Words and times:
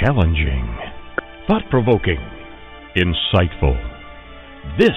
challenging, 0.00 0.64
thought 1.46 1.62
provoking, 1.68 2.20
insightful. 2.96 3.76
This 4.78 4.96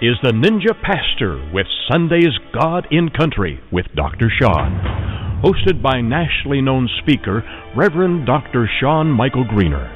is 0.00 0.14
the 0.22 0.30
Ninja 0.30 0.74
Pastor 0.80 1.42
with 1.52 1.66
Sunday's 1.90 2.38
God 2.52 2.86
in 2.90 3.10
Country 3.10 3.60
with 3.72 3.86
Dr. 3.96 4.30
Sean, 4.30 5.42
hosted 5.42 5.82
by 5.82 6.00
nationally 6.00 6.60
known 6.60 6.88
speaker 7.02 7.42
Reverend 7.76 8.26
Dr. 8.26 8.70
Sean 8.80 9.10
Michael 9.10 9.44
Greener. 9.44 9.90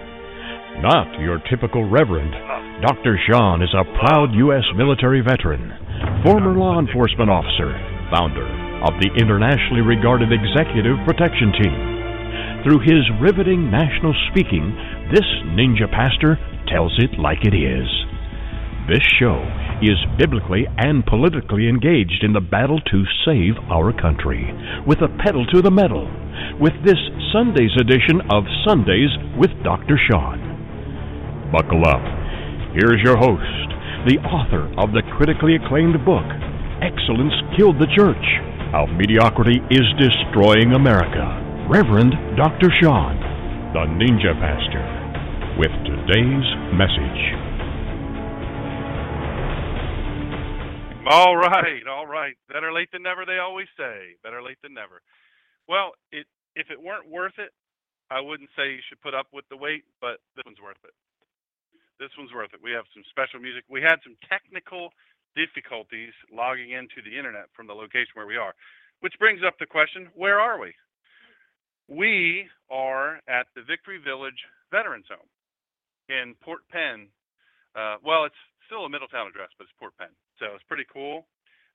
Not 0.82 1.20
your 1.20 1.38
typical 1.50 1.88
reverend. 1.88 2.32
Dr. 2.82 3.18
Sean 3.30 3.62
is 3.62 3.75
a 3.75 3.86
proud 3.98 4.34
U.S. 4.34 4.64
military 4.77 5.20
veteran, 5.20 5.70
former 6.25 6.59
law 6.59 6.80
enforcement 6.80 7.30
officer, 7.30 7.75
founder 8.11 8.46
of 8.82 8.95
the 9.02 9.11
internationally 9.18 9.82
regarded 9.82 10.30
Executive 10.32 10.98
Protection 11.06 11.52
Team. 11.62 11.97
Through 12.64 12.80
his 12.82 13.06
riveting 13.22 13.70
national 13.70 14.14
speaking, 14.30 14.74
this 15.14 15.27
ninja 15.54 15.87
pastor 15.91 16.38
tells 16.66 16.92
it 16.98 17.19
like 17.19 17.46
it 17.46 17.55
is. 17.55 17.87
This 18.91 19.05
show 19.20 19.38
is 19.80 19.95
biblically 20.19 20.66
and 20.77 21.06
politically 21.06 21.68
engaged 21.68 22.24
in 22.24 22.32
the 22.32 22.41
battle 22.41 22.80
to 22.91 23.05
save 23.24 23.55
our 23.70 23.92
country, 23.95 24.42
with 24.87 24.98
a 25.02 25.12
pedal 25.23 25.46
to 25.55 25.62
the 25.62 25.70
metal, 25.70 26.10
with 26.59 26.74
this 26.84 26.98
Sunday's 27.32 27.77
edition 27.79 28.27
of 28.32 28.42
Sundays 28.66 29.15
with 29.38 29.54
Dr. 29.62 29.95
Sean. 30.10 30.43
Buckle 31.54 31.87
up. 31.87 32.02
Here's 32.74 33.01
your 33.06 33.16
host, 33.16 33.70
the 34.10 34.18
author 34.27 34.66
of 34.82 34.90
the 34.90 35.06
critically 35.15 35.54
acclaimed 35.54 36.02
book, 36.04 36.27
Excellence 36.82 37.38
Killed 37.56 37.79
the 37.79 37.90
Church 37.95 38.27
How 38.74 38.87
Mediocrity 38.87 39.62
is 39.70 39.87
Destroying 39.95 40.74
America. 40.74 41.48
Reverend 41.68 42.16
Dr. 42.32 42.72
Sean, 42.80 43.20
the 43.76 43.84
Ninja 44.00 44.32
Pastor, 44.40 44.80
with 45.60 45.68
today's 45.84 46.48
message. 46.72 47.20
All 51.12 51.37
right, 51.37 51.84
all 51.84 52.06
right. 52.09 52.40
Better 52.48 52.73
late 52.73 52.88
than 52.88 53.04
never, 53.04 53.28
they 53.28 53.37
always 53.37 53.68
say. 53.76 54.16
Better 54.24 54.40
late 54.40 54.56
than 54.65 54.73
never. 54.73 55.04
Well, 55.68 55.93
it, 56.10 56.24
if 56.56 56.73
it 56.73 56.80
weren't 56.80 57.04
worth 57.04 57.37
it, 57.37 57.52
I 58.09 58.24
wouldn't 58.24 58.48
say 58.56 58.73
you 58.73 58.80
should 58.88 59.04
put 59.04 59.12
up 59.12 59.28
with 59.37 59.45
the 59.52 59.60
wait, 59.60 59.84
but 60.00 60.24
this 60.40 60.48
one's 60.48 60.65
worth 60.65 60.80
it. 60.88 60.96
This 62.00 62.16
one's 62.16 62.32
worth 62.32 62.56
it. 62.56 62.65
We 62.65 62.73
have 62.73 62.88
some 62.96 63.04
special 63.12 63.45
music. 63.45 63.68
We 63.68 63.84
had 63.84 64.00
some 64.00 64.16
technical 64.25 64.88
difficulties 65.37 66.16
logging 66.32 66.72
into 66.72 67.04
the 67.04 67.12
internet 67.12 67.53
from 67.53 67.69
the 67.69 67.76
location 67.76 68.16
where 68.16 68.25
we 68.25 68.41
are, 68.41 68.56
which 69.04 69.21
brings 69.21 69.44
up 69.44 69.60
the 69.60 69.69
question 69.69 70.09
where 70.16 70.41
are 70.41 70.56
we? 70.56 70.72
We 71.88 72.47
are 72.70 73.16
at 73.28 73.48
the 73.56 73.62
Victory 73.66 73.98
Village 73.98 74.36
Veterans 74.70 75.06
Home 75.08 75.28
in 76.08 76.34
Port 76.44 76.60
Penn. 76.70 77.08
Uh, 77.75 77.97
well, 78.04 78.25
it's 78.25 78.36
still 78.66 78.84
a 78.84 78.91
Middletown 78.91 79.26
address, 79.26 79.48
but 79.56 79.64
it's 79.64 79.72
Port 79.81 79.97
Penn. 79.98 80.12
So 80.38 80.53
it's 80.54 80.64
pretty 80.69 80.84
cool. 80.92 81.26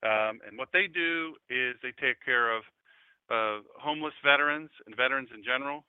Um, 0.05 0.37
and 0.45 0.57
what 0.57 0.69
they 0.71 0.85
do 0.85 1.33
is 1.49 1.75
they 1.81 1.97
take 1.97 2.21
care 2.23 2.53
of 2.53 2.61
uh, 3.31 3.65
homeless 3.81 4.13
veterans 4.23 4.69
and 4.85 4.95
veterans 4.95 5.29
in 5.33 5.43
general 5.43 5.83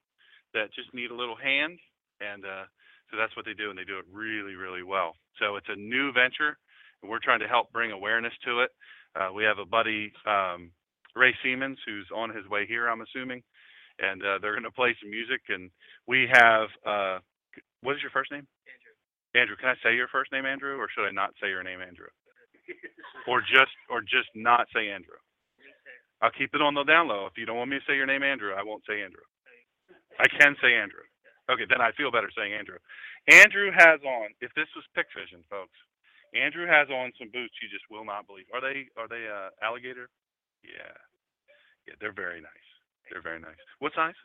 that 0.55 0.73
just 0.73 0.95
need 0.95 1.11
a 1.11 1.15
little 1.15 1.37
hand. 1.37 1.79
And 2.21 2.45
uh, 2.45 2.65
so 3.11 3.19
that's 3.19 3.37
what 3.37 3.45
they 3.45 3.53
do, 3.55 3.69
and 3.69 3.79
they 3.79 3.85
do 3.85 3.99
it 3.99 4.07
really, 4.11 4.55
really 4.55 4.83
well. 4.83 5.17
So 5.39 5.57
it's 5.57 5.69
a 5.69 5.77
new 5.77 6.13
venture, 6.13 6.57
and 7.03 7.11
we're 7.11 7.21
trying 7.23 7.41
to 7.41 7.49
help 7.49 7.73
bring 7.73 7.93
awareness 7.93 8.33
to 8.47 8.63
it. 8.63 8.71
Uh, 9.13 9.33
we 9.35 9.45
have 9.45 9.59
a 9.59 9.67
buddy, 9.67 10.13
um, 10.27 10.71
Ray 11.15 11.35
Siemens, 11.43 11.79
who's 11.87 12.09
on 12.15 12.35
his 12.35 12.47
way 12.49 12.67
here, 12.67 12.89
I'm 12.89 13.03
assuming, 13.03 13.43
and 13.99 14.23
uh, 14.23 14.39
they're 14.41 14.57
going 14.57 14.69
to 14.69 14.75
play 14.75 14.97
some 15.01 15.11
music. 15.11 15.43
And 15.49 15.71
we 16.07 16.29
have, 16.33 16.69
uh, 16.87 17.19
what 17.83 17.97
is 17.97 18.03
your 18.03 18.11
first 18.13 18.33
name? 18.33 18.47
Andrew. 18.67 18.95
Andrew, 19.35 19.57
can 19.57 19.71
I 19.71 19.79
say 19.83 19.95
your 19.97 20.09
first 20.09 20.33
name, 20.33 20.47
Andrew, 20.47 20.77
or 20.77 20.89
should 20.91 21.07
I 21.07 21.13
not 21.13 21.35
say 21.41 21.49
your 21.49 21.63
name, 21.63 21.81
Andrew? 21.81 22.11
or 23.29 23.41
just, 23.41 23.75
or 23.91 24.01
just 24.01 24.31
not 24.35 24.67
say 24.75 24.91
Andrew? 24.91 25.19
I'll 26.23 26.35
keep 26.35 26.55
it 26.55 26.63
on 26.63 26.75
the 26.75 26.85
down 26.85 27.09
low. 27.09 27.27
If 27.27 27.37
you 27.37 27.45
don't 27.45 27.59
want 27.59 27.71
me 27.71 27.79
to 27.79 27.87
say 27.87 27.97
your 27.97 28.07
name, 28.07 28.23
Andrew, 28.23 28.55
I 28.55 28.63
won't 28.65 28.85
say 28.89 29.03
Andrew. 29.03 29.27
I 30.19 30.27
can 30.29 30.57
say 30.63 30.73
Andrew. 30.73 31.05
Okay, 31.51 31.69
then 31.69 31.81
I 31.81 31.93
feel 31.93 32.11
better 32.11 32.31
saying 32.33 32.55
Andrew. 32.55 32.79
Andrew 33.29 33.69
has 33.77 34.01
on. 34.01 34.33
If 34.41 34.55
this 34.57 34.69
was 34.77 34.85
Pick 34.97 35.07
Vision, 35.13 35.45
folks, 35.51 35.77
Andrew 36.33 36.67
has 36.67 36.89
on 36.89 37.13
some 37.19 37.29
boots 37.29 37.55
you 37.61 37.69
just 37.69 37.85
will 37.91 38.05
not 38.05 38.27
believe. 38.27 38.49
Are 38.55 38.61
they? 38.61 38.89
Are 38.97 39.09
they 39.09 39.29
uh, 39.29 39.53
alligator? 39.63 40.09
Yeah, 40.65 40.97
yeah, 41.87 41.95
they're 42.01 42.17
very 42.17 42.41
nice. 42.41 42.71
They're 43.11 43.23
very 43.23 43.41
nice. 43.41 43.59
What 43.79 43.93
size? 43.95 44.17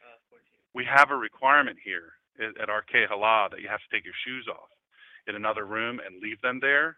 Uh, 0.00 0.18
14. 0.30 0.42
We 0.74 0.84
have 0.84 1.10
a 1.10 1.16
requirement 1.16 1.78
here 1.82 2.14
at, 2.38 2.60
at 2.60 2.68
Arke 2.68 3.06
Halal 3.08 3.50
that 3.50 3.60
you 3.60 3.68
have 3.68 3.80
to 3.80 3.90
take 3.92 4.04
your 4.04 4.16
shoes 4.26 4.46
off 4.50 4.70
in 5.28 5.36
another 5.36 5.64
room 5.64 6.00
and 6.04 6.20
leave 6.22 6.40
them 6.40 6.58
there, 6.60 6.96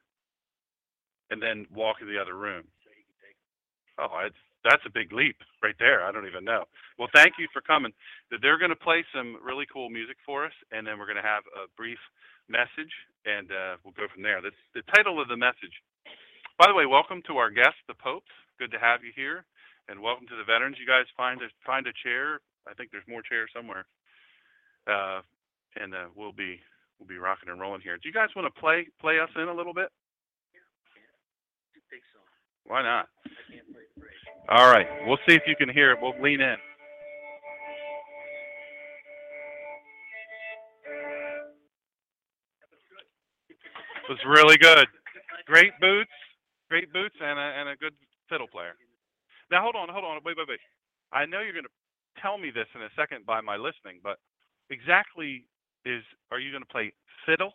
and 1.31 1.43
then 1.43 1.67
walk 1.75 1.97
in 2.01 2.09
the 2.09 2.21
other 2.21 2.37
room. 2.37 2.65
So 2.85 2.91
you 2.95 3.05
can 3.05 3.19
take. 3.21 3.37
Oh, 3.99 4.27
it's, 4.27 4.39
that's 4.65 4.83
a 4.87 4.93
big 4.93 5.13
leap 5.13 5.37
right 5.63 5.75
there. 5.79 6.05
I 6.05 6.13
don't 6.13 6.27
even 6.27 6.45
know. 6.45 6.65
Well, 6.99 7.09
thank 7.15 7.35
you 7.39 7.49
for 7.53 7.61
coming. 7.61 7.93
They're 8.31 8.59
going 8.59 8.71
to 8.71 8.79
play 8.79 9.05
some 9.15 9.37
really 9.43 9.67
cool 9.73 9.91
music 9.91 10.17
for 10.25 10.47
us, 10.47 10.55
and 10.71 10.87
then 10.87 10.99
we're 10.99 11.11
going 11.11 11.21
to 11.21 11.27
have 11.27 11.43
a 11.57 11.67
brief 11.77 11.99
message, 12.49 12.93
and 13.27 13.51
uh, 13.51 13.77
we'll 13.83 13.97
go 13.97 14.07
from 14.13 14.23
there. 14.23 14.41
The, 14.41 14.53
the 14.75 14.83
title 14.95 15.21
of 15.21 15.29
the 15.29 15.37
message. 15.37 15.75
By 16.59 16.69
the 16.69 16.75
way, 16.75 16.87
welcome 16.87 17.23
to 17.27 17.39
our 17.39 17.51
guest, 17.51 17.81
the 17.89 17.95
Popes. 17.95 18.31
Good 18.59 18.71
to 18.71 18.79
have 18.79 19.03
you 19.03 19.11
here, 19.17 19.45
and 19.93 20.01
welcome 20.01 20.27
to 20.27 20.37
the 20.37 20.49
veterans. 20.49 20.81
You 20.81 20.89
guys 20.89 21.05
find 21.15 21.39
a 21.43 21.53
find 21.67 21.87
a 21.87 21.93
chair. 22.03 22.41
I 22.67 22.73
think 22.73 22.91
there's 22.91 23.05
more 23.07 23.21
chairs 23.21 23.51
somewhere, 23.55 23.85
uh, 24.89 25.21
and 25.77 25.93
uh, 25.95 26.09
we'll 26.17 26.33
be 26.33 26.59
we'll 26.99 27.07
be 27.07 27.19
rocking 27.19 27.51
and 27.51 27.61
rolling 27.61 27.83
here. 27.83 28.01
Do 28.01 28.09
you 28.09 28.15
guys 28.15 28.33
want 28.35 28.49
to 28.49 28.61
play 28.61 28.89
play 28.99 29.21
us 29.21 29.29
in 29.37 29.49
a 29.49 29.55
little 29.55 29.75
bit? 29.75 29.93
It's 31.77 31.85
a 31.85 31.93
big 31.93 32.01
song. 32.17 32.25
Why 32.65 32.83
not? 32.83 33.13
I 33.21 33.53
can't 33.53 33.69
play 33.69 33.85
the 33.95 34.01
bridge. 34.01 34.17
All 34.49 34.73
right, 34.73 34.89
we'll 35.07 35.21
see 35.29 35.37
if 35.37 35.43
you 35.47 35.55
can 35.57 35.69
hear 35.69 35.93
it. 35.93 35.99
We'll 36.01 36.19
lean 36.23 36.41
in. 36.41 36.57
It 44.03 44.09
was 44.09 44.25
really 44.27 44.57
good. 44.57 44.89
Great 45.47 45.73
boots, 45.81 46.11
great 46.71 46.91
boots, 46.93 47.15
and 47.21 47.39
a, 47.39 47.43
and 47.43 47.69
a 47.69 47.77
good 47.77 47.93
fiddle 48.29 48.49
player. 48.49 48.73
Now 49.51 49.63
hold 49.63 49.77
on, 49.77 49.89
hold 49.89 50.05
on, 50.05 50.21
wait, 50.25 50.37
wait, 50.37 50.49
wait. 50.49 50.61
I 51.13 51.27
know 51.27 51.41
you're 51.41 51.53
going 51.53 51.69
to 51.69 52.23
tell 52.23 52.39
me 52.39 52.51
this 52.51 52.67
in 52.75 52.83
a 52.83 52.89
second 52.97 53.27
by 53.27 53.41
my 53.41 53.57
listening, 53.57 54.01
but 54.03 54.17
exactly 54.71 55.45
is 55.85 56.03
are 56.31 56.39
you 56.39 56.51
going 56.51 56.63
to 56.63 56.73
play 56.73 56.93
fiddle? 57.27 57.53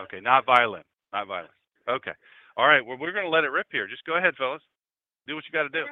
Okay, 0.00 0.20
not 0.20 0.46
violin, 0.46 0.82
not 1.12 1.26
violin. 1.28 1.50
Okay, 1.88 2.12
all 2.56 2.66
right. 2.66 2.84
Well, 2.84 2.98
we're 2.98 3.12
going 3.12 3.24
to 3.24 3.30
let 3.30 3.44
it 3.44 3.50
rip 3.50 3.66
here. 3.70 3.86
Just 3.86 4.04
go 4.04 4.16
ahead, 4.16 4.34
fellas. 4.36 4.62
Do 5.26 5.34
what 5.34 5.44
you 5.46 5.52
got 5.52 5.64
to 5.64 5.68
do. 5.68 5.84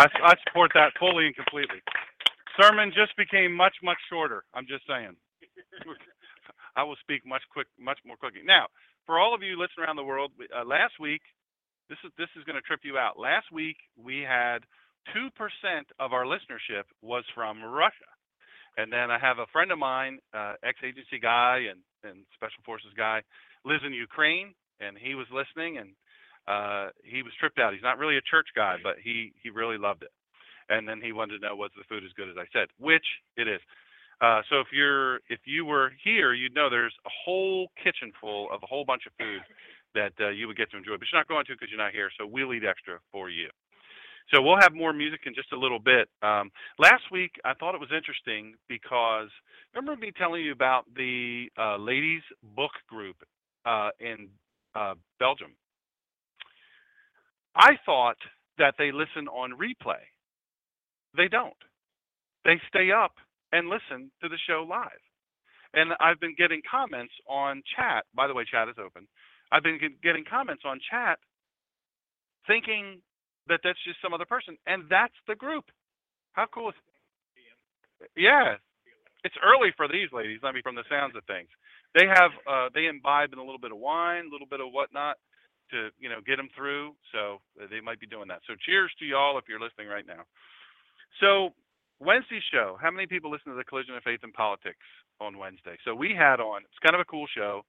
I, 0.00 0.32
I 0.32 0.34
support 0.48 0.72
that 0.74 0.96
fully 0.98 1.26
and 1.26 1.36
completely. 1.36 1.84
Sermon 2.56 2.90
just 2.96 3.12
became 3.16 3.52
much, 3.52 3.76
much 3.82 3.98
shorter. 4.08 4.44
I'm 4.54 4.66
just 4.66 4.86
saying. 4.88 5.12
I 6.76 6.82
will 6.84 6.96
speak 7.00 7.26
much 7.26 7.42
quick, 7.52 7.66
much 7.78 7.98
more 8.06 8.16
quickly. 8.16 8.40
Now, 8.44 8.66
for 9.04 9.18
all 9.18 9.34
of 9.34 9.42
you 9.42 9.60
listening 9.60 9.84
around 9.84 9.96
the 9.96 10.04
world, 10.08 10.32
uh, 10.56 10.64
last 10.64 10.94
week, 11.00 11.20
this 11.90 11.98
is 12.04 12.12
this 12.16 12.32
is 12.38 12.44
going 12.44 12.56
to 12.56 12.64
trip 12.64 12.80
you 12.82 12.96
out. 12.96 13.18
Last 13.18 13.52
week 13.52 13.76
we 13.98 14.22
had 14.22 14.64
two 15.12 15.28
percent 15.36 15.88
of 15.98 16.12
our 16.12 16.24
listenership 16.24 16.88
was 17.02 17.24
from 17.34 17.62
Russia, 17.62 18.08
and 18.78 18.92
then 18.92 19.10
I 19.10 19.18
have 19.18 19.38
a 19.38 19.50
friend 19.52 19.72
of 19.72 19.78
mine, 19.78 20.18
uh, 20.32 20.54
ex-agency 20.62 21.18
guy 21.20 21.66
and 21.68 21.80
and 22.08 22.24
special 22.32 22.62
forces 22.64 22.94
guy, 22.96 23.20
lives 23.64 23.82
in 23.84 23.92
Ukraine, 23.92 24.54
and 24.80 24.96
he 24.96 25.14
was 25.14 25.26
listening 25.34 25.76
and 25.76 25.90
uh, 26.48 26.88
he 27.04 27.22
was 27.22 27.32
tripped 27.38 27.58
out. 27.58 27.72
He's 27.72 27.82
not 27.82 27.98
really 27.98 28.16
a 28.16 28.22
church 28.30 28.48
guy, 28.54 28.76
but 28.82 28.96
he 29.02 29.32
he 29.42 29.50
really 29.50 29.78
loved 29.78 30.02
it. 30.02 30.10
And 30.68 30.88
then 30.88 31.00
he 31.02 31.12
wanted 31.12 31.40
to 31.40 31.46
know 31.46 31.56
was 31.56 31.70
the 31.76 31.84
food 31.88 32.04
as 32.04 32.12
good 32.16 32.28
as 32.28 32.36
I 32.38 32.46
said, 32.52 32.68
which 32.78 33.04
it 33.36 33.48
is. 33.48 33.60
Uh, 34.20 34.42
so 34.50 34.60
if 34.60 34.68
you're 34.72 35.16
if 35.28 35.40
you 35.44 35.64
were 35.64 35.92
here, 36.04 36.34
you'd 36.34 36.54
know 36.54 36.68
there's 36.68 36.94
a 37.06 37.10
whole 37.10 37.68
kitchen 37.82 38.12
full 38.20 38.50
of 38.52 38.62
a 38.62 38.66
whole 38.66 38.84
bunch 38.84 39.02
of 39.06 39.12
food 39.18 39.40
that 39.94 40.12
uh, 40.20 40.28
you 40.28 40.46
would 40.46 40.56
get 40.56 40.70
to 40.70 40.76
enjoy. 40.76 40.96
But 40.98 41.08
you're 41.10 41.20
not 41.20 41.28
going 41.28 41.46
to 41.46 41.52
because 41.52 41.68
you're 41.70 41.82
not 41.82 41.92
here, 41.92 42.10
so 42.18 42.26
we'll 42.26 42.52
eat 42.54 42.64
extra 42.64 42.98
for 43.10 43.30
you. 43.30 43.48
So 44.32 44.40
we'll 44.40 44.60
have 44.60 44.72
more 44.72 44.92
music 44.92 45.20
in 45.26 45.34
just 45.34 45.52
a 45.52 45.58
little 45.58 45.80
bit. 45.80 46.08
Um, 46.22 46.50
last 46.78 47.02
week 47.10 47.32
I 47.44 47.54
thought 47.54 47.74
it 47.74 47.80
was 47.80 47.90
interesting 47.94 48.54
because 48.68 49.28
remember 49.74 49.98
me 49.98 50.12
telling 50.16 50.44
you 50.44 50.52
about 50.52 50.84
the 50.94 51.46
uh, 51.58 51.76
ladies 51.78 52.22
book 52.54 52.72
group 52.88 53.16
uh, 53.64 53.90
in 53.98 54.28
uh, 54.74 54.94
Belgium. 55.18 55.52
I 57.56 57.72
thought 57.84 58.18
that 58.58 58.74
they 58.78 58.92
listen 58.92 59.28
on 59.28 59.52
replay. 59.52 60.02
They 61.16 61.28
don't. 61.28 61.54
They 62.44 62.60
stay 62.68 62.90
up 62.92 63.12
and 63.52 63.68
listen 63.68 64.10
to 64.22 64.28
the 64.28 64.38
show 64.48 64.66
live. 64.68 65.02
And 65.74 65.92
I've 66.00 66.20
been 66.20 66.34
getting 66.36 66.62
comments 66.68 67.12
on 67.28 67.62
chat. 67.76 68.04
By 68.14 68.26
the 68.26 68.34
way, 68.34 68.44
chat 68.50 68.68
is 68.68 68.76
open. 68.84 69.06
I've 69.52 69.62
been 69.62 69.78
getting 70.02 70.24
comments 70.28 70.62
on 70.66 70.80
chat 70.90 71.18
thinking 72.46 73.02
that 73.48 73.60
that's 73.64 73.78
just 73.84 74.00
some 74.02 74.14
other 74.14 74.24
person. 74.24 74.56
And 74.66 74.84
that's 74.90 75.14
the 75.28 75.34
group. 75.34 75.64
How 76.32 76.46
cool 76.52 76.70
is 76.70 76.74
it? 76.76 78.10
Yeah. 78.16 78.56
It's 79.24 79.36
early 79.44 79.70
for 79.76 79.88
these 79.88 80.08
ladies, 80.12 80.40
I 80.44 80.52
mean, 80.52 80.62
from 80.62 80.76
the 80.76 80.84
sounds 80.90 81.14
of 81.16 81.24
things. 81.26 81.48
They 81.94 82.06
have, 82.06 82.30
uh, 82.48 82.68
they 82.74 82.86
imbibe 82.86 83.32
in 83.32 83.38
a 83.38 83.44
little 83.44 83.58
bit 83.60 83.72
of 83.72 83.78
wine, 83.78 84.26
a 84.28 84.32
little 84.32 84.46
bit 84.48 84.60
of 84.60 84.68
whatnot 84.72 85.16
to, 85.70 85.90
you 85.98 86.08
know, 86.08 86.20
get 86.24 86.36
them 86.36 86.48
through. 86.56 86.94
So 87.12 87.40
uh, 87.60 87.66
they 87.70 87.80
might 87.80 88.00
be 88.00 88.06
doing 88.06 88.28
that. 88.28 88.40
So 88.46 88.54
cheers 88.66 88.90
to 88.98 89.04
y'all 89.04 89.38
if 89.38 89.44
you're 89.48 89.60
listening 89.60 89.88
right 89.88 90.06
now. 90.06 90.24
So 91.20 91.54
Wednesday 92.00 92.40
show. 92.50 92.78
How 92.80 92.90
many 92.90 93.06
people 93.06 93.30
listen 93.30 93.52
to 93.52 93.58
the 93.58 93.64
Collision 93.64 93.94
of 93.94 94.02
Faith 94.02 94.20
and 94.22 94.32
Politics 94.32 94.84
on 95.20 95.36
Wednesday? 95.36 95.76
So 95.84 95.94
we 95.94 96.14
had 96.16 96.40
on. 96.40 96.62
It's 96.64 96.80
kind 96.82 96.94
of 96.94 97.00
a 97.00 97.04
cool 97.04 97.26
show. 97.36 97.62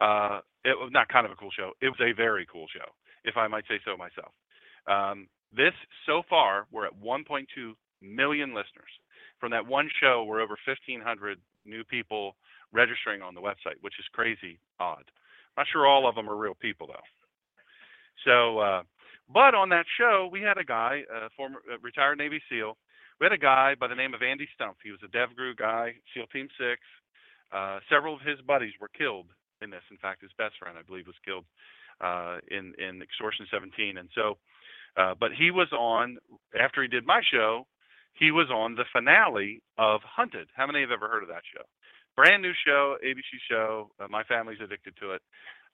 Uh, 0.00 0.40
it 0.64 0.74
was 0.74 0.90
not 0.90 1.08
kind 1.08 1.26
of 1.26 1.32
a 1.32 1.36
cool 1.36 1.52
show. 1.54 1.72
It 1.80 1.92
was 1.92 2.00
a 2.00 2.16
very 2.16 2.46
cool 2.50 2.66
show, 2.74 2.88
if 3.24 3.36
I 3.36 3.46
might 3.46 3.64
say 3.68 3.78
so 3.84 3.96
myself. 3.96 4.32
Um, 4.88 5.28
this 5.54 5.74
so 6.06 6.22
far, 6.28 6.66
we're 6.72 6.86
at 6.86 6.98
1.2 6.98 7.44
million 8.02 8.50
listeners. 8.50 8.90
From 9.38 9.52
that 9.52 9.66
one 9.66 9.88
show, 10.00 10.24
we're 10.26 10.40
over 10.40 10.56
1,500 10.66 11.38
new 11.64 11.84
people 11.84 12.34
registering 12.72 13.22
on 13.22 13.34
the 13.34 13.40
website, 13.40 13.78
which 13.82 13.94
is 14.00 14.06
crazy 14.12 14.58
odd. 14.80 15.04
Not 15.56 15.66
sure 15.70 15.86
all 15.86 16.08
of 16.08 16.16
them 16.16 16.28
are 16.28 16.36
real 16.36 16.54
people 16.54 16.88
though. 16.88 17.06
So, 18.24 18.58
uh, 18.58 18.82
but 19.32 19.54
on 19.54 19.68
that 19.70 19.86
show, 19.98 20.28
we 20.30 20.40
had 20.40 20.58
a 20.58 20.64
guy, 20.64 21.02
a 21.12 21.30
former 21.36 21.60
uh, 21.70 21.78
retired 21.80 22.18
Navy 22.18 22.40
SEAL. 22.50 22.76
We 23.20 23.24
had 23.24 23.32
a 23.32 23.38
guy 23.38 23.74
by 23.78 23.88
the 23.88 23.94
name 23.94 24.14
of 24.14 24.22
Andy 24.22 24.48
Stumpf. 24.58 24.82
He 24.82 24.90
was 24.90 25.00
a 25.04 25.08
DevGru 25.08 25.56
guy, 25.56 25.94
SEAL 26.12 26.26
Team 26.32 26.48
Six. 26.58 26.80
Uh, 27.52 27.78
several 27.88 28.14
of 28.14 28.20
his 28.20 28.40
buddies 28.46 28.72
were 28.80 28.90
killed 28.96 29.26
in 29.62 29.70
this. 29.70 29.82
In 29.90 29.96
fact, 29.98 30.22
his 30.22 30.32
best 30.36 30.54
friend, 30.58 30.76
I 30.78 30.82
believe, 30.82 31.06
was 31.06 31.16
killed 31.24 31.44
uh, 32.00 32.38
in 32.50 32.74
in 32.78 33.02
Extortion 33.02 33.46
17. 33.50 33.98
And 33.98 34.08
so, 34.14 34.38
uh, 34.96 35.14
but 35.18 35.30
he 35.32 35.50
was 35.50 35.68
on 35.72 36.18
after 36.58 36.82
he 36.82 36.88
did 36.88 37.06
my 37.06 37.20
show. 37.32 37.66
He 38.14 38.30
was 38.30 38.48
on 38.50 38.76
the 38.76 38.84
finale 38.92 39.62
of 39.76 40.00
Hunted. 40.04 40.48
How 40.54 40.66
many 40.66 40.80
have 40.80 40.92
ever 40.92 41.08
heard 41.08 41.22
of 41.22 41.28
that 41.30 41.42
show? 41.52 41.64
Brand 42.16 42.42
new 42.42 42.52
show, 42.64 42.96
ABC 43.04 43.42
show. 43.50 43.90
Uh, 43.98 44.06
my 44.08 44.22
family's 44.24 44.60
addicted 44.62 44.94
to 45.00 45.12
it. 45.12 45.22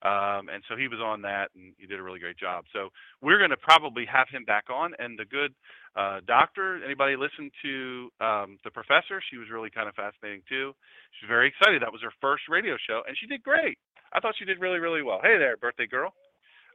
Um, 0.02 0.48
and 0.48 0.64
so 0.68 0.76
he 0.76 0.88
was 0.88 0.98
on 0.98 1.20
that, 1.22 1.52
and 1.54 1.74
he 1.76 1.86
did 1.86 2.00
a 2.00 2.02
really 2.02 2.18
great 2.18 2.38
job. 2.38 2.64
So 2.72 2.88
we're 3.20 3.36
going 3.36 3.50
to 3.50 3.60
probably 3.60 4.06
have 4.06 4.28
him 4.32 4.44
back 4.44 4.64
on. 4.72 4.94
And 4.98 5.18
the 5.18 5.28
good 5.28 5.52
uh, 5.94 6.20
doctor, 6.26 6.80
anybody 6.82 7.16
listen 7.16 7.50
to 7.62 8.08
um, 8.20 8.58
the 8.64 8.70
professor? 8.72 9.20
She 9.30 9.36
was 9.36 9.48
really 9.52 9.68
kind 9.68 9.88
of 9.88 9.94
fascinating 9.94 10.40
too. 10.48 10.72
She's 11.20 11.28
very 11.28 11.48
excited. 11.48 11.82
That 11.82 11.92
was 11.92 12.00
her 12.00 12.12
first 12.20 12.44
radio 12.48 12.76
show, 12.88 13.02
and 13.06 13.16
she 13.20 13.26
did 13.26 13.42
great. 13.42 13.76
I 14.12 14.20
thought 14.20 14.34
she 14.38 14.44
did 14.44 14.60
really, 14.60 14.78
really 14.78 15.02
well. 15.02 15.20
Hey 15.22 15.36
there, 15.38 15.56
birthday 15.56 15.86
girl. 15.86 16.14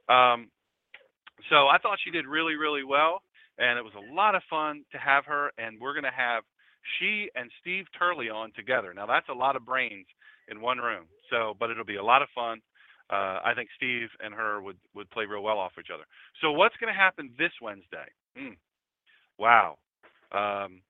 Um, 0.08 0.48
so 1.50 1.66
I 1.66 1.78
thought 1.82 1.98
she 2.02 2.10
did 2.10 2.26
really, 2.26 2.54
really 2.54 2.84
well, 2.84 3.22
and 3.58 3.78
it 3.78 3.84
was 3.84 3.92
a 3.98 4.14
lot 4.14 4.34
of 4.34 4.42
fun 4.48 4.84
to 4.92 4.98
have 4.98 5.24
her. 5.26 5.50
And 5.58 5.80
we're 5.80 5.92
going 5.92 6.08
to 6.08 6.16
have 6.16 6.44
she 6.98 7.28
and 7.34 7.50
Steve 7.60 7.86
Turley 7.98 8.30
on 8.30 8.52
together. 8.54 8.94
Now 8.94 9.06
that's 9.06 9.28
a 9.28 9.34
lot 9.34 9.56
of 9.56 9.66
brains 9.66 10.06
in 10.48 10.60
one 10.60 10.78
room. 10.78 11.04
So, 11.30 11.54
but 11.58 11.70
it'll 11.70 11.84
be 11.84 11.96
a 11.96 12.04
lot 12.04 12.22
of 12.22 12.28
fun. 12.34 12.60
Uh, 13.10 13.38
I 13.44 13.52
think 13.54 13.68
Steve 13.76 14.08
and 14.20 14.34
her 14.34 14.60
would 14.60 14.78
would 14.94 15.10
play 15.10 15.26
real 15.26 15.42
well 15.42 15.58
off 15.58 15.72
each 15.78 15.90
other. 15.94 16.04
So 16.40 16.50
what's 16.52 16.76
going 16.76 16.92
to 16.92 16.98
happen 16.98 17.30
this 17.38 17.52
Wednesday? 17.62 18.10
Mm. 18.36 18.56
Wow, 19.38 19.76
um, 20.32 20.82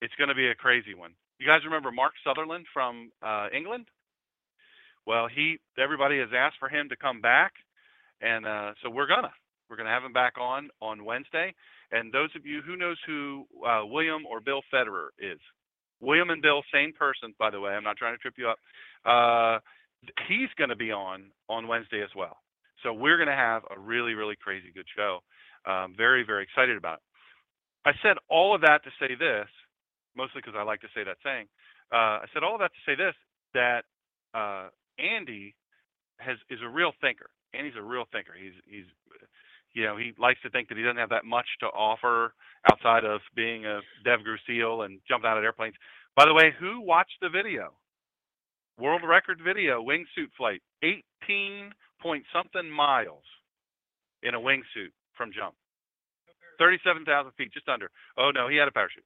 it's 0.00 0.14
going 0.16 0.28
to 0.28 0.34
be 0.34 0.48
a 0.48 0.54
crazy 0.54 0.94
one. 0.94 1.14
You 1.40 1.46
guys 1.46 1.64
remember 1.64 1.90
Mark 1.90 2.12
Sutherland 2.24 2.66
from 2.72 3.10
uh, 3.22 3.48
England? 3.54 3.86
Well, 5.06 5.26
he 5.26 5.58
everybody 5.78 6.18
has 6.18 6.28
asked 6.36 6.56
for 6.60 6.68
him 6.68 6.88
to 6.90 6.96
come 6.96 7.20
back, 7.20 7.52
and 8.20 8.46
uh, 8.46 8.72
so 8.82 8.90
we're 8.90 9.08
gonna 9.08 9.32
we're 9.68 9.76
gonna 9.76 9.90
have 9.90 10.04
him 10.04 10.12
back 10.12 10.34
on 10.40 10.70
on 10.80 11.04
Wednesday. 11.04 11.54
And 11.90 12.12
those 12.12 12.30
of 12.36 12.46
you 12.46 12.62
who 12.64 12.76
knows 12.76 12.96
who 13.06 13.44
uh, 13.66 13.82
William 13.84 14.24
or 14.26 14.40
Bill 14.40 14.62
Federer 14.72 15.08
is, 15.18 15.40
William 16.00 16.30
and 16.30 16.40
Bill, 16.40 16.62
same 16.72 16.92
person, 16.92 17.34
by 17.38 17.50
the 17.50 17.60
way. 17.60 17.72
I'm 17.72 17.84
not 17.84 17.96
trying 17.96 18.14
to 18.14 18.18
trip 18.18 18.34
you 18.38 18.48
up. 18.48 18.58
He's 20.28 20.48
going 20.56 20.70
to 20.70 20.76
be 20.76 20.90
on 20.90 21.30
on 21.48 21.68
Wednesday 21.68 22.02
as 22.02 22.10
well. 22.16 22.38
So 22.82 22.92
we're 22.92 23.16
going 23.16 23.28
to 23.28 23.34
have 23.34 23.62
a 23.70 23.78
really, 23.78 24.14
really 24.14 24.36
crazy 24.36 24.72
good 24.74 24.86
show. 24.96 25.20
Um, 25.64 25.94
very, 25.96 26.24
very 26.24 26.42
excited 26.42 26.76
about 26.76 26.98
it. 26.98 27.04
I 27.84 27.92
said 28.02 28.16
all 28.28 28.54
of 28.54 28.60
that 28.62 28.82
to 28.84 28.90
say 28.98 29.14
this, 29.14 29.46
mostly 30.16 30.40
because 30.42 30.54
I 30.56 30.62
like 30.62 30.80
to 30.80 30.88
say 30.94 31.04
that 31.04 31.16
saying. 31.22 31.46
Uh, 31.92 32.22
I 32.22 32.26
said 32.32 32.42
all 32.42 32.54
of 32.54 32.60
that 32.60 32.72
to 32.72 32.82
say 32.90 32.96
this 32.96 33.14
that 33.54 33.84
uh, 34.34 34.68
Andy 34.98 35.54
has 36.18 36.36
is 36.50 36.58
a 36.64 36.68
real 36.68 36.92
thinker. 37.00 37.30
Andy's 37.54 37.76
a 37.78 37.82
real 37.82 38.04
thinker. 38.12 38.32
He's 38.38 38.54
he's 38.66 38.86
you 39.74 39.84
know 39.84 39.96
he 39.96 40.12
likes 40.18 40.40
to 40.42 40.50
think 40.50 40.68
that 40.68 40.78
he 40.78 40.84
doesn't 40.84 40.98
have 40.98 41.10
that 41.10 41.24
much 41.24 41.46
to 41.60 41.66
offer 41.66 42.34
outside 42.70 43.04
of 43.04 43.20
being 43.34 43.66
a 43.66 43.80
DevGru 44.06 44.36
SEAL 44.46 44.82
and 44.82 45.00
jumping 45.08 45.28
out 45.28 45.38
of 45.38 45.44
airplanes. 45.44 45.74
By 46.16 46.24
the 46.26 46.34
way, 46.34 46.52
who 46.58 46.80
watched 46.80 47.18
the 47.20 47.28
video? 47.28 47.72
World 48.78 49.02
record 49.06 49.40
video, 49.44 49.82
wingsuit 49.82 50.32
flight, 50.36 50.62
18 50.82 51.72
point 52.00 52.24
something 52.32 52.70
miles 52.70 53.24
in 54.22 54.34
a 54.34 54.40
wingsuit 54.40 54.92
from 55.16 55.30
jump. 55.32 55.54
37,000 56.58 57.32
feet, 57.32 57.52
just 57.52 57.68
under. 57.68 57.90
Oh 58.16 58.30
no, 58.30 58.48
he 58.48 58.56
had 58.56 58.68
a 58.68 58.72
parachute. 58.72 59.04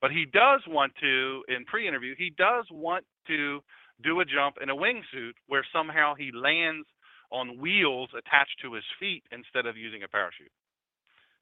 But 0.00 0.12
he 0.12 0.24
does 0.24 0.60
want 0.66 0.92
to, 1.00 1.42
in 1.48 1.64
pre-interview, 1.66 2.14
he 2.16 2.32
does 2.36 2.64
want 2.70 3.04
to 3.26 3.60
do 4.02 4.20
a 4.20 4.24
jump 4.24 4.56
in 4.62 4.70
a 4.70 4.76
wingsuit 4.76 5.36
where 5.46 5.64
somehow 5.72 6.14
he 6.14 6.30
lands 6.32 6.86
on 7.30 7.60
wheels 7.60 8.10
attached 8.16 8.56
to 8.62 8.74
his 8.74 8.84
feet 8.98 9.22
instead 9.30 9.66
of 9.66 9.76
using 9.76 10.02
a 10.02 10.08
parachute. 10.08 10.50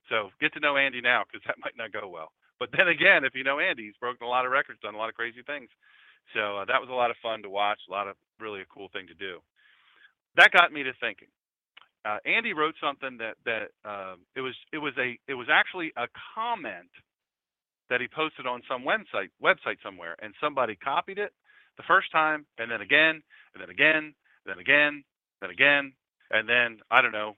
So 0.08 0.30
get 0.40 0.52
to 0.54 0.60
know 0.60 0.76
Andy 0.76 1.00
now 1.00 1.24
because 1.24 1.44
that 1.46 1.56
might 1.64 1.76
not 1.76 1.92
go 1.92 2.08
well. 2.08 2.32
But 2.58 2.70
then 2.76 2.88
again, 2.88 3.24
if 3.24 3.34
you 3.34 3.44
know 3.44 3.60
Andy, 3.60 3.84
he's 3.86 4.00
broken 4.00 4.26
a 4.26 4.30
lot 4.30 4.44
of 4.44 4.50
records, 4.50 4.80
done 4.82 4.94
a 4.94 4.98
lot 4.98 5.08
of 5.08 5.14
crazy 5.14 5.42
things. 5.46 5.70
So 6.34 6.58
uh, 6.58 6.64
that 6.66 6.80
was 6.80 6.90
a 6.90 6.94
lot 6.94 7.10
of 7.10 7.16
fun 7.22 7.42
to 7.42 7.50
watch, 7.50 7.80
a 7.88 7.92
lot 7.92 8.08
of 8.08 8.16
really 8.40 8.60
a 8.60 8.66
cool 8.66 8.88
thing 8.92 9.06
to 9.08 9.14
do. 9.14 9.38
That 10.36 10.52
got 10.52 10.72
me 10.72 10.82
to 10.84 10.92
thinking. 11.00 11.28
Uh, 12.04 12.18
Andy 12.26 12.52
wrote 12.54 12.74
something 12.82 13.18
that 13.18 13.36
that 13.44 13.70
um, 13.88 14.20
it 14.36 14.40
was 14.40 14.54
it 14.72 14.78
was 14.78 14.94
a 14.98 15.18
it 15.28 15.34
was 15.34 15.48
actually 15.50 15.92
a 15.96 16.06
comment 16.34 16.90
that 17.90 18.00
he 18.00 18.08
posted 18.08 18.46
on 18.46 18.62
some 18.68 18.84
website 18.84 19.30
website 19.42 19.78
somewhere, 19.82 20.16
and 20.22 20.34
somebody 20.40 20.76
copied 20.76 21.18
it 21.18 21.32
the 21.76 21.82
first 21.84 22.12
time, 22.12 22.46
and 22.58 22.70
then 22.70 22.80
again, 22.80 23.22
and 23.54 23.62
then 23.62 23.70
again, 23.70 23.96
and 24.04 24.46
then 24.46 24.58
again, 24.58 25.04
then 25.40 25.50
again, 25.50 25.92
and 26.30 26.48
then 26.48 26.78
I 26.90 27.02
don't 27.02 27.12
know, 27.12 27.36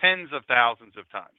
tens 0.00 0.30
of 0.32 0.44
thousands 0.46 0.94
of 0.98 1.10
times. 1.10 1.38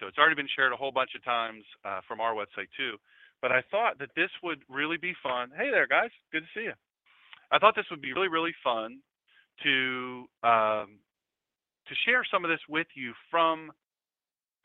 So 0.00 0.06
it's 0.06 0.18
already 0.18 0.34
been 0.36 0.48
shared 0.54 0.72
a 0.72 0.76
whole 0.76 0.92
bunch 0.92 1.14
of 1.16 1.24
times 1.24 1.64
uh, 1.84 2.00
from 2.08 2.20
our 2.20 2.34
website 2.34 2.68
too. 2.76 2.96
But 3.44 3.52
I 3.52 3.62
thought 3.70 4.00
that 4.00 4.16
this 4.16 4.32
would 4.42 4.64
really 4.70 4.96
be 4.98 5.14
fun. 5.22 5.52
Hey 5.56 5.70
there, 5.70 5.86
guys. 5.86 6.10
Good 6.32 6.44
to 6.48 6.52
see 6.56 6.64
you. 6.72 6.74
I 7.52 7.60
thought 7.60 7.76
this 7.76 7.86
would 7.92 8.02
be 8.02 8.14
really, 8.14 8.28
really 8.28 8.54
fun 8.64 9.00
to 9.64 10.26
um, 10.44 11.00
to 11.88 11.94
share 12.06 12.24
some 12.30 12.44
of 12.44 12.50
this 12.50 12.64
with 12.68 12.88
you 12.96 13.12
from 13.30 13.72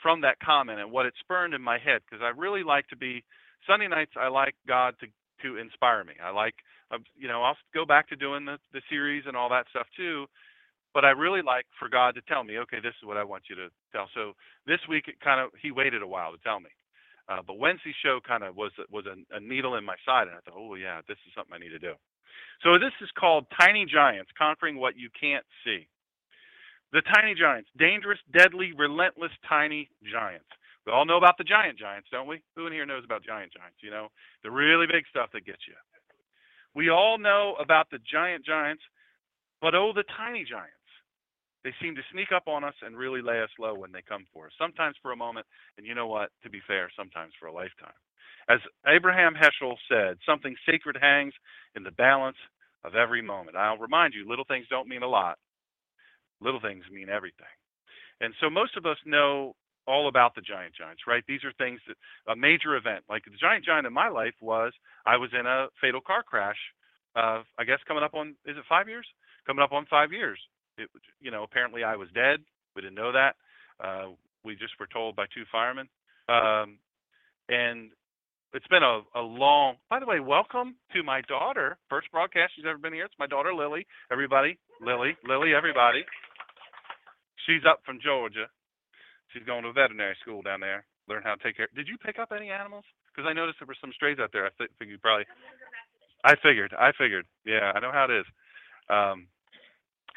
from 0.01 0.21
that 0.21 0.39
comment 0.41 0.79
and 0.79 0.91
what 0.91 1.07
it 1.07 1.13
spurned 1.19 1.53
in 1.55 1.61
my 1.63 1.79
head 1.79 2.01
because 2.09 2.23
I 2.23 2.29
really 2.39 2.63
like 2.63 2.87
to 2.89 2.97
be 2.97 3.23
Sunday 3.67 3.87
nights. 3.89 4.13
I 4.19 4.29
like 4.29 4.55
God 4.67 4.95
to 5.01 5.07
to 5.43 5.57
inspire 5.57 6.03
me. 6.05 6.15
I 6.23 6.31
like 6.31 6.55
uh, 6.91 6.99
you 7.17 7.27
know 7.29 7.43
I'll 7.43 7.57
go 7.73 7.85
back 7.85 8.09
to 8.09 8.17
doing 8.17 8.45
the 8.45 8.57
the 8.73 8.81
series 8.89 9.25
and 9.27 9.37
all 9.37 9.49
that 9.49 9.67
stuff 9.71 9.87
too. 9.97 10.27
but 10.95 11.05
I 11.05 11.11
really 11.11 11.43
like 11.43 11.67
for 11.79 11.89
God 11.89 12.15
to 12.15 12.23
tell 12.23 12.43
me, 12.45 12.59
okay, 12.59 12.79
this 12.83 12.95
is 13.01 13.07
what 13.07 13.17
I 13.17 13.25
want 13.25 13.45
you 13.49 13.57
to 13.57 13.69
tell. 13.93 14.09
So 14.15 14.33
this 14.67 14.81
week, 14.89 15.05
it 15.09 15.21
kind 15.21 15.41
of 15.41 15.51
he 15.61 15.71
waited 15.71 16.03
a 16.03 16.07
while 16.07 16.33
to 16.33 16.39
tell 16.43 16.61
me. 16.61 16.71
Uh, 17.29 17.41
but 17.45 17.59
Wednesday's 17.59 17.93
show 18.03 18.19
kind 18.25 18.43
of 18.43 18.55
was 18.55 18.71
was 18.89 19.05
a, 19.05 19.13
a 19.35 19.39
needle 19.39 19.75
in 19.75 19.85
my 19.85 19.95
side, 20.05 20.27
and 20.27 20.35
I 20.35 20.39
thought, 20.41 20.57
oh 20.57 20.75
yeah, 20.75 21.01
this 21.07 21.17
is 21.27 21.33
something 21.37 21.53
I 21.53 21.59
need 21.59 21.69
to 21.69 21.79
do. 21.79 21.93
So 22.63 22.79
this 22.79 22.93
is 23.01 23.09
called 23.17 23.45
Tiny 23.53 23.85
Giants: 23.85 24.31
Conquering 24.37 24.77
What 24.77 24.97
You 24.97 25.09
Can't 25.19 25.45
See. 25.63 25.87
The 26.91 27.01
tiny 27.13 27.35
giants, 27.35 27.69
dangerous, 27.77 28.17
deadly, 28.33 28.73
relentless 28.75 29.31
tiny 29.47 29.89
giants. 30.11 30.49
We 30.87 30.91
all 30.91 31.05
know 31.05 31.17
about 31.17 31.37
the 31.37 31.43
giant 31.43 31.77
giants, 31.77 32.07
don't 32.11 32.27
we? 32.27 32.41
Who 32.55 32.65
in 32.65 32.73
here 32.73 32.85
knows 32.85 33.03
about 33.05 33.23
giant 33.23 33.53
giants? 33.53 33.77
You 33.83 33.91
know, 33.91 34.07
the 34.43 34.49
really 34.49 34.87
big 34.87 35.03
stuff 35.07 35.29
that 35.33 35.45
gets 35.45 35.61
you. 35.67 35.75
We 36.73 36.89
all 36.89 37.19
know 37.19 37.55
about 37.61 37.91
the 37.91 37.99
giant 38.11 38.43
giants, 38.43 38.81
but 39.61 39.75
oh, 39.75 39.91
the 39.93 40.03
tiny 40.17 40.45
giants. 40.49 40.78
They 41.63 41.73
seem 41.81 41.95
to 41.95 42.01
sneak 42.11 42.31
up 42.31 42.47
on 42.47 42.63
us 42.63 42.75
and 42.81 42.95
really 42.97 43.21
lay 43.21 43.41
us 43.41 43.49
low 43.59 43.73
when 43.73 43.91
they 43.91 44.01
come 44.07 44.25
for 44.33 44.45
us. 44.45 44.53
Sometimes 44.57 44.95
for 45.01 45.11
a 45.11 45.17
moment, 45.17 45.45
and 45.77 45.85
you 45.85 45.93
know 45.93 46.07
what? 46.07 46.29
To 46.43 46.49
be 46.49 46.61
fair, 46.65 46.89
sometimes 46.97 47.33
for 47.39 47.47
a 47.47 47.53
lifetime. 47.53 47.97
As 48.47 48.59
Abraham 48.87 49.33
Heschel 49.35 49.75
said, 49.91 50.17
something 50.25 50.55
sacred 50.67 50.97
hangs 50.99 51.33
in 51.75 51.83
the 51.83 51.91
balance 51.91 52.37
of 52.83 52.95
every 52.95 53.21
moment. 53.21 53.57
I'll 53.57 53.77
remind 53.77 54.13
you, 54.13 54.27
little 54.27 54.45
things 54.45 54.65
don't 54.69 54.87
mean 54.87 55.03
a 55.03 55.07
lot. 55.07 55.37
Little 56.41 56.61
things 56.61 56.85
mean 56.91 57.09
everything. 57.09 57.45
And 58.21 58.33
so 58.41 58.49
most 58.49 58.77
of 58.77 58.85
us 58.85 58.97
know 59.05 59.55
all 59.85 60.07
about 60.07 60.35
the 60.35 60.41
giant 60.41 60.73
giants, 60.75 61.01
right? 61.07 61.23
These 61.27 61.43
are 61.43 61.51
things 61.57 61.79
that 61.87 61.97
a 62.31 62.35
major 62.35 62.75
event, 62.75 63.03
like 63.09 63.23
the 63.25 63.37
giant 63.39 63.65
giant 63.65 63.87
in 63.87 63.93
my 63.93 64.07
life 64.07 64.35
was 64.39 64.71
I 65.05 65.17
was 65.17 65.31
in 65.37 65.45
a 65.45 65.67
fatal 65.81 66.01
car 66.01 66.23
crash. 66.23 66.57
I 67.15 67.63
guess 67.65 67.79
coming 67.87 68.03
up 68.03 68.13
on 68.13 68.29
is 68.45 68.55
it 68.55 68.63
five 68.69 68.87
years? 68.87 69.07
Coming 69.45 69.63
up 69.63 69.73
on 69.73 69.85
five 69.89 70.13
years. 70.13 70.39
It, 70.79 70.89
you 71.19 71.31
know, 71.31 71.43
apparently 71.43 71.83
I 71.83 71.95
was 71.95 72.09
dead. 72.13 72.39
We 72.75 72.81
didn't 72.81 72.95
know 72.95 73.11
that. 73.11 73.35
Uh, 73.83 74.09
we 74.43 74.55
just 74.55 74.73
were 74.79 74.87
told 74.87 75.15
by 75.15 75.25
two 75.33 75.43
firemen. 75.51 75.87
Um, 76.29 76.79
and 77.49 77.91
it's 78.53 78.67
been 78.67 78.83
a, 78.83 79.01
a 79.15 79.21
long. 79.21 79.75
By 79.89 79.99
the 79.99 80.05
way, 80.05 80.19
welcome 80.19 80.75
to 80.93 81.03
my 81.03 81.21
daughter. 81.27 81.77
First 81.89 82.11
broadcast 82.11 82.53
she's 82.55 82.65
ever 82.67 82.77
been 82.77 82.93
here. 82.93 83.05
It's 83.05 83.19
my 83.19 83.27
daughter 83.27 83.53
Lily. 83.53 83.85
Everybody, 84.11 84.57
Lily, 84.81 85.17
Lily, 85.27 85.53
everybody. 85.53 86.05
She's 87.45 87.61
up 87.67 87.81
from 87.85 87.99
Georgia. 88.03 88.45
She's 89.33 89.43
going 89.43 89.63
to 89.63 89.73
veterinary 89.73 90.15
school 90.21 90.41
down 90.41 90.59
there. 90.61 90.85
Learn 91.07 91.21
how 91.23 91.35
to 91.35 91.43
take 91.43 91.57
care. 91.57 91.67
Did 91.75 91.87
you 91.87 91.97
pick 91.97 92.19
up 92.19 92.31
any 92.35 92.49
animals? 92.49 92.85
Because 93.09 93.27
I 93.29 93.33
noticed 93.33 93.57
there 93.59 93.67
were 93.67 93.77
some 93.81 93.93
strays 93.93 94.17
out 94.19 94.29
there. 94.31 94.45
I 94.45 94.49
th- 94.57 94.69
figured 94.77 94.97
you 94.97 95.01
probably. 95.01 95.25
I 96.23 96.35
figured. 96.41 96.73
I 96.77 96.91
figured. 96.97 97.25
Yeah, 97.45 97.71
I 97.73 97.79
know 97.79 97.91
how 97.91 98.05
it 98.05 98.13
is. 98.13 98.25
Um, 98.89 99.27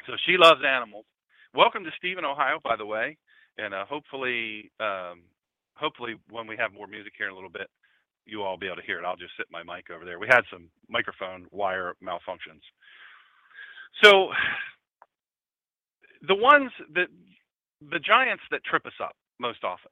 so 0.07 0.13
she 0.25 0.37
loves 0.37 0.61
animals. 0.67 1.05
Welcome 1.53 1.83
to 1.83 1.91
Stephen, 1.97 2.25
Ohio, 2.25 2.59
by 2.63 2.75
the 2.75 2.85
way, 2.85 3.17
and 3.57 3.73
uh, 3.73 3.85
hopefully, 3.85 4.71
um, 4.79 5.23
hopefully 5.75 6.15
when 6.29 6.47
we 6.47 6.57
have 6.57 6.73
more 6.73 6.87
music 6.87 7.13
here 7.17 7.27
in 7.27 7.31
a 7.31 7.35
little 7.35 7.49
bit, 7.49 7.67
you 8.25 8.41
all 8.41 8.57
be 8.57 8.67
able 8.67 8.77
to 8.77 8.81
hear 8.83 8.99
it. 8.99 9.05
I'll 9.05 9.15
just 9.15 9.33
sit 9.37 9.47
my 9.51 9.63
mic 9.63 9.89
over 9.93 10.05
there. 10.05 10.19
We 10.19 10.27
had 10.27 10.41
some 10.51 10.69
microphone 10.89 11.45
wire 11.51 11.93
malfunctions. 12.03 12.63
So 14.03 14.29
the 16.27 16.35
ones 16.35 16.71
that 16.95 17.07
the 17.81 17.99
giants 17.99 18.43
that 18.51 18.63
trip 18.63 18.85
us 18.85 18.93
up 19.01 19.15
most 19.39 19.63
often, 19.63 19.91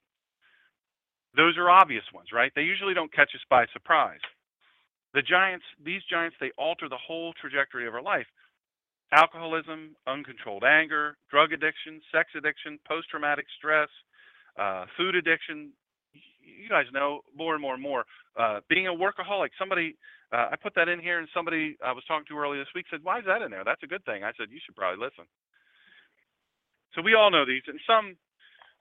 those 1.35 1.57
are 1.57 1.69
obvious 1.69 2.03
ones, 2.13 2.29
right? 2.33 2.51
They 2.55 2.63
usually 2.63 2.93
don't 2.93 3.13
catch 3.13 3.31
us 3.35 3.41
by 3.49 3.65
surprise. 3.71 4.19
The 5.13 5.21
giants, 5.21 5.65
these 5.83 6.01
giants, 6.09 6.37
they 6.39 6.51
alter 6.57 6.87
the 6.89 6.97
whole 6.97 7.33
trajectory 7.39 7.87
of 7.87 7.93
our 7.93 8.01
life 8.01 8.27
alcoholism, 9.11 9.95
uncontrolled 10.07 10.63
anger, 10.63 11.17
drug 11.29 11.51
addiction, 11.51 12.01
sex 12.11 12.29
addiction, 12.35 12.79
post 12.87 13.09
traumatic 13.09 13.45
stress, 13.57 13.89
uh, 14.59 14.85
food 14.97 15.15
addiction. 15.15 15.71
You 16.41 16.69
guys 16.69 16.85
know 16.93 17.21
more 17.35 17.53
and 17.53 17.61
more 17.61 17.73
and 17.73 17.83
more. 17.83 18.05
Uh, 18.39 18.59
being 18.69 18.87
a 18.87 18.91
workaholic, 18.91 19.49
somebody, 19.59 19.97
uh, 20.31 20.49
I 20.51 20.55
put 20.61 20.75
that 20.75 20.87
in 20.87 20.99
here, 20.99 21.19
and 21.19 21.27
somebody 21.33 21.77
I 21.83 21.91
was 21.91 22.03
talking 22.07 22.25
to 22.29 22.37
earlier 22.37 22.61
this 22.61 22.73
week 22.73 22.85
said, 22.89 23.01
Why 23.03 23.19
is 23.19 23.25
that 23.27 23.41
in 23.41 23.51
there? 23.51 23.63
That's 23.65 23.83
a 23.83 23.87
good 23.87 24.03
thing. 24.05 24.23
I 24.23 24.31
said, 24.37 24.47
You 24.49 24.59
should 24.65 24.75
probably 24.75 25.03
listen. 25.03 25.25
So 26.95 27.01
we 27.01 27.15
all 27.15 27.31
know 27.31 27.45
these, 27.45 27.63
and 27.67 27.79
some. 27.87 28.15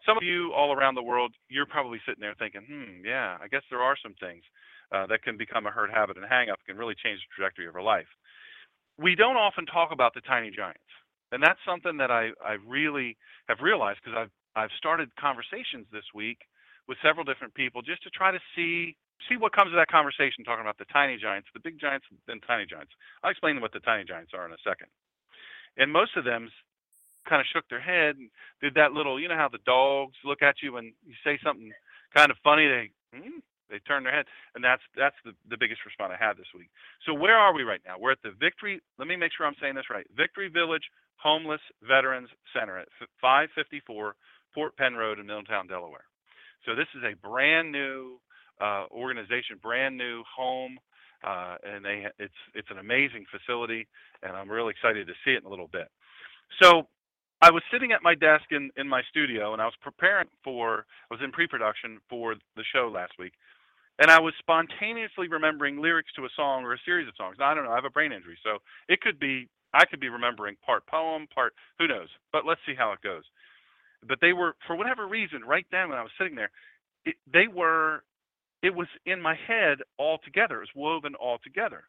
Some 0.06 0.16
of 0.16 0.22
you 0.22 0.50
all 0.56 0.72
around 0.72 0.94
the 0.94 1.02
world, 1.02 1.34
you're 1.50 1.66
probably 1.68 2.00
sitting 2.08 2.22
there 2.22 2.34
thinking, 2.38 2.64
hmm, 2.64 3.04
yeah, 3.04 3.36
I 3.36 3.48
guess 3.48 3.60
there 3.68 3.82
are 3.82 3.96
some 4.02 4.14
things 4.16 4.40
uh, 4.96 5.04
that 5.08 5.22
can 5.22 5.36
become 5.36 5.66
a 5.66 5.70
hurt 5.70 5.90
habit 5.92 6.16
and 6.16 6.24
hang 6.24 6.48
up, 6.48 6.56
can 6.66 6.78
really 6.78 6.94
change 7.04 7.20
the 7.20 7.28
trajectory 7.36 7.66
of 7.68 7.76
our 7.76 7.82
life 7.82 8.08
we 9.00 9.14
don't 9.14 9.36
often 9.36 9.66
talk 9.66 9.92
about 9.92 10.14
the 10.14 10.20
tiny 10.20 10.50
giants, 10.50 10.90
and 11.32 11.42
that's 11.42 11.58
something 11.66 11.96
that 11.96 12.10
I, 12.10 12.30
I 12.44 12.56
really 12.66 13.16
have 13.48 13.58
realized 13.60 14.00
because 14.04 14.18
I've 14.18 14.30
I've 14.56 14.74
started 14.76 15.14
conversations 15.16 15.86
this 15.92 16.04
week 16.14 16.38
with 16.88 16.98
several 17.02 17.24
different 17.24 17.54
people 17.54 17.82
just 17.82 18.02
to 18.02 18.10
try 18.10 18.30
to 18.30 18.40
see 18.54 18.96
see 19.28 19.36
what 19.36 19.52
comes 19.52 19.72
of 19.72 19.76
that 19.76 19.88
conversation 19.88 20.44
talking 20.44 20.62
about 20.62 20.78
the 20.78 20.88
tiny 20.92 21.16
giants, 21.16 21.48
the 21.54 21.60
big 21.60 21.78
giants, 21.78 22.06
and 22.28 22.42
tiny 22.46 22.66
giants. 22.66 22.92
I'll 23.22 23.30
explain 23.30 23.60
what 23.60 23.72
the 23.72 23.80
tiny 23.80 24.04
giants 24.04 24.32
are 24.34 24.46
in 24.46 24.52
a 24.52 24.60
second. 24.64 24.88
And 25.76 25.92
most 25.92 26.16
of 26.16 26.24
them 26.24 26.50
kind 27.28 27.40
of 27.40 27.46
shook 27.52 27.68
their 27.68 27.80
head 27.80 28.16
and 28.16 28.30
did 28.60 28.74
that 28.74 28.92
little, 28.92 29.20
you 29.20 29.28
know 29.28 29.36
how 29.36 29.48
the 29.48 29.62
dogs 29.66 30.16
look 30.24 30.42
at 30.42 30.56
you 30.62 30.72
when 30.72 30.92
you 31.06 31.14
say 31.22 31.38
something 31.44 31.70
kind 32.16 32.30
of 32.30 32.38
funny, 32.42 32.66
they 32.66 32.90
hmm, 33.14 33.38
they 33.70 33.78
turn 33.80 34.04
their 34.04 34.14
head, 34.14 34.26
and 34.54 34.62
that's 34.62 34.82
that's 34.96 35.16
the, 35.24 35.32
the 35.48 35.56
biggest 35.56 35.84
response 35.84 36.12
I 36.14 36.22
had 36.22 36.36
this 36.36 36.50
week. 36.54 36.70
So 37.06 37.14
where 37.14 37.36
are 37.36 37.54
we 37.54 37.62
right 37.62 37.80
now? 37.86 37.96
We're 37.98 38.12
at 38.12 38.22
the 38.22 38.32
Victory. 38.38 38.80
Let 38.98 39.08
me 39.08 39.16
make 39.16 39.32
sure 39.36 39.46
I'm 39.46 39.58
saying 39.60 39.74
this 39.74 39.90
right. 39.90 40.06
Victory 40.16 40.48
Village 40.48 40.84
Homeless 41.16 41.60
Veterans 41.86 42.28
Center 42.56 42.78
at 42.78 42.88
554 43.20 44.14
Port 44.54 44.76
Penn 44.76 44.94
Road 44.94 45.18
in 45.18 45.26
Middletown, 45.26 45.66
Delaware. 45.66 46.04
So 46.66 46.74
this 46.74 46.88
is 46.96 47.02
a 47.04 47.14
brand 47.26 47.72
new 47.72 48.18
uh, 48.60 48.86
organization, 48.90 49.56
brand 49.62 49.96
new 49.96 50.22
home, 50.24 50.78
uh, 51.24 51.56
and 51.62 51.84
they 51.84 52.06
it's 52.18 52.40
it's 52.54 52.68
an 52.70 52.78
amazing 52.78 53.24
facility, 53.30 53.86
and 54.22 54.32
I'm 54.36 54.50
really 54.50 54.70
excited 54.70 55.06
to 55.06 55.14
see 55.24 55.32
it 55.32 55.42
in 55.42 55.46
a 55.46 55.50
little 55.50 55.68
bit. 55.72 55.88
So 56.62 56.88
I 57.42 57.50
was 57.50 57.62
sitting 57.72 57.92
at 57.92 58.02
my 58.02 58.14
desk 58.14 58.44
in, 58.50 58.70
in 58.76 58.86
my 58.86 59.02
studio 59.08 59.54
and 59.54 59.62
I 59.62 59.64
was 59.64 59.74
preparing 59.80 60.28
for, 60.44 60.84
I 61.10 61.14
was 61.14 61.20
in 61.24 61.32
pre 61.32 61.46
production 61.46 61.98
for 62.08 62.34
the 62.56 62.64
show 62.72 62.90
last 62.92 63.12
week 63.18 63.32
and 64.00 64.10
I 64.10 64.18
was 64.18 64.32
spontaneously 64.38 65.28
remembering 65.28 65.80
lyrics 65.80 66.10
to 66.16 66.24
a 66.24 66.28
song 66.34 66.64
or 66.64 66.72
a 66.72 66.78
series 66.84 67.06
of 67.06 67.14
songs. 67.16 67.36
I 67.38 67.54
don't 67.54 67.64
know. 67.64 67.72
I 67.72 67.76
have 67.76 67.84
a 67.84 67.90
brain 67.90 68.12
injury, 68.12 68.38
so 68.42 68.58
it 68.88 69.00
could 69.02 69.20
be 69.20 69.46
I 69.72 69.84
could 69.84 70.00
be 70.00 70.08
remembering 70.08 70.56
part 70.64 70.86
poem, 70.86 71.28
part 71.32 71.54
who 71.78 71.86
knows. 71.86 72.08
But 72.32 72.46
let's 72.46 72.60
see 72.66 72.74
how 72.76 72.92
it 72.92 73.02
goes. 73.02 73.22
But 74.08 74.18
they 74.20 74.32
were, 74.32 74.56
for 74.66 74.74
whatever 74.74 75.06
reason, 75.06 75.44
right 75.44 75.66
then 75.70 75.90
when 75.90 75.98
I 75.98 76.02
was 76.02 76.10
sitting 76.18 76.34
there, 76.34 76.50
it, 77.04 77.14
they 77.32 77.46
were. 77.46 78.02
It 78.62 78.74
was 78.74 78.88
in 79.06 79.22
my 79.22 79.36
head 79.48 79.78
all 79.96 80.18
together. 80.22 80.56
It 80.56 80.68
was 80.68 80.76
woven 80.76 81.14
all 81.14 81.38
together, 81.42 81.84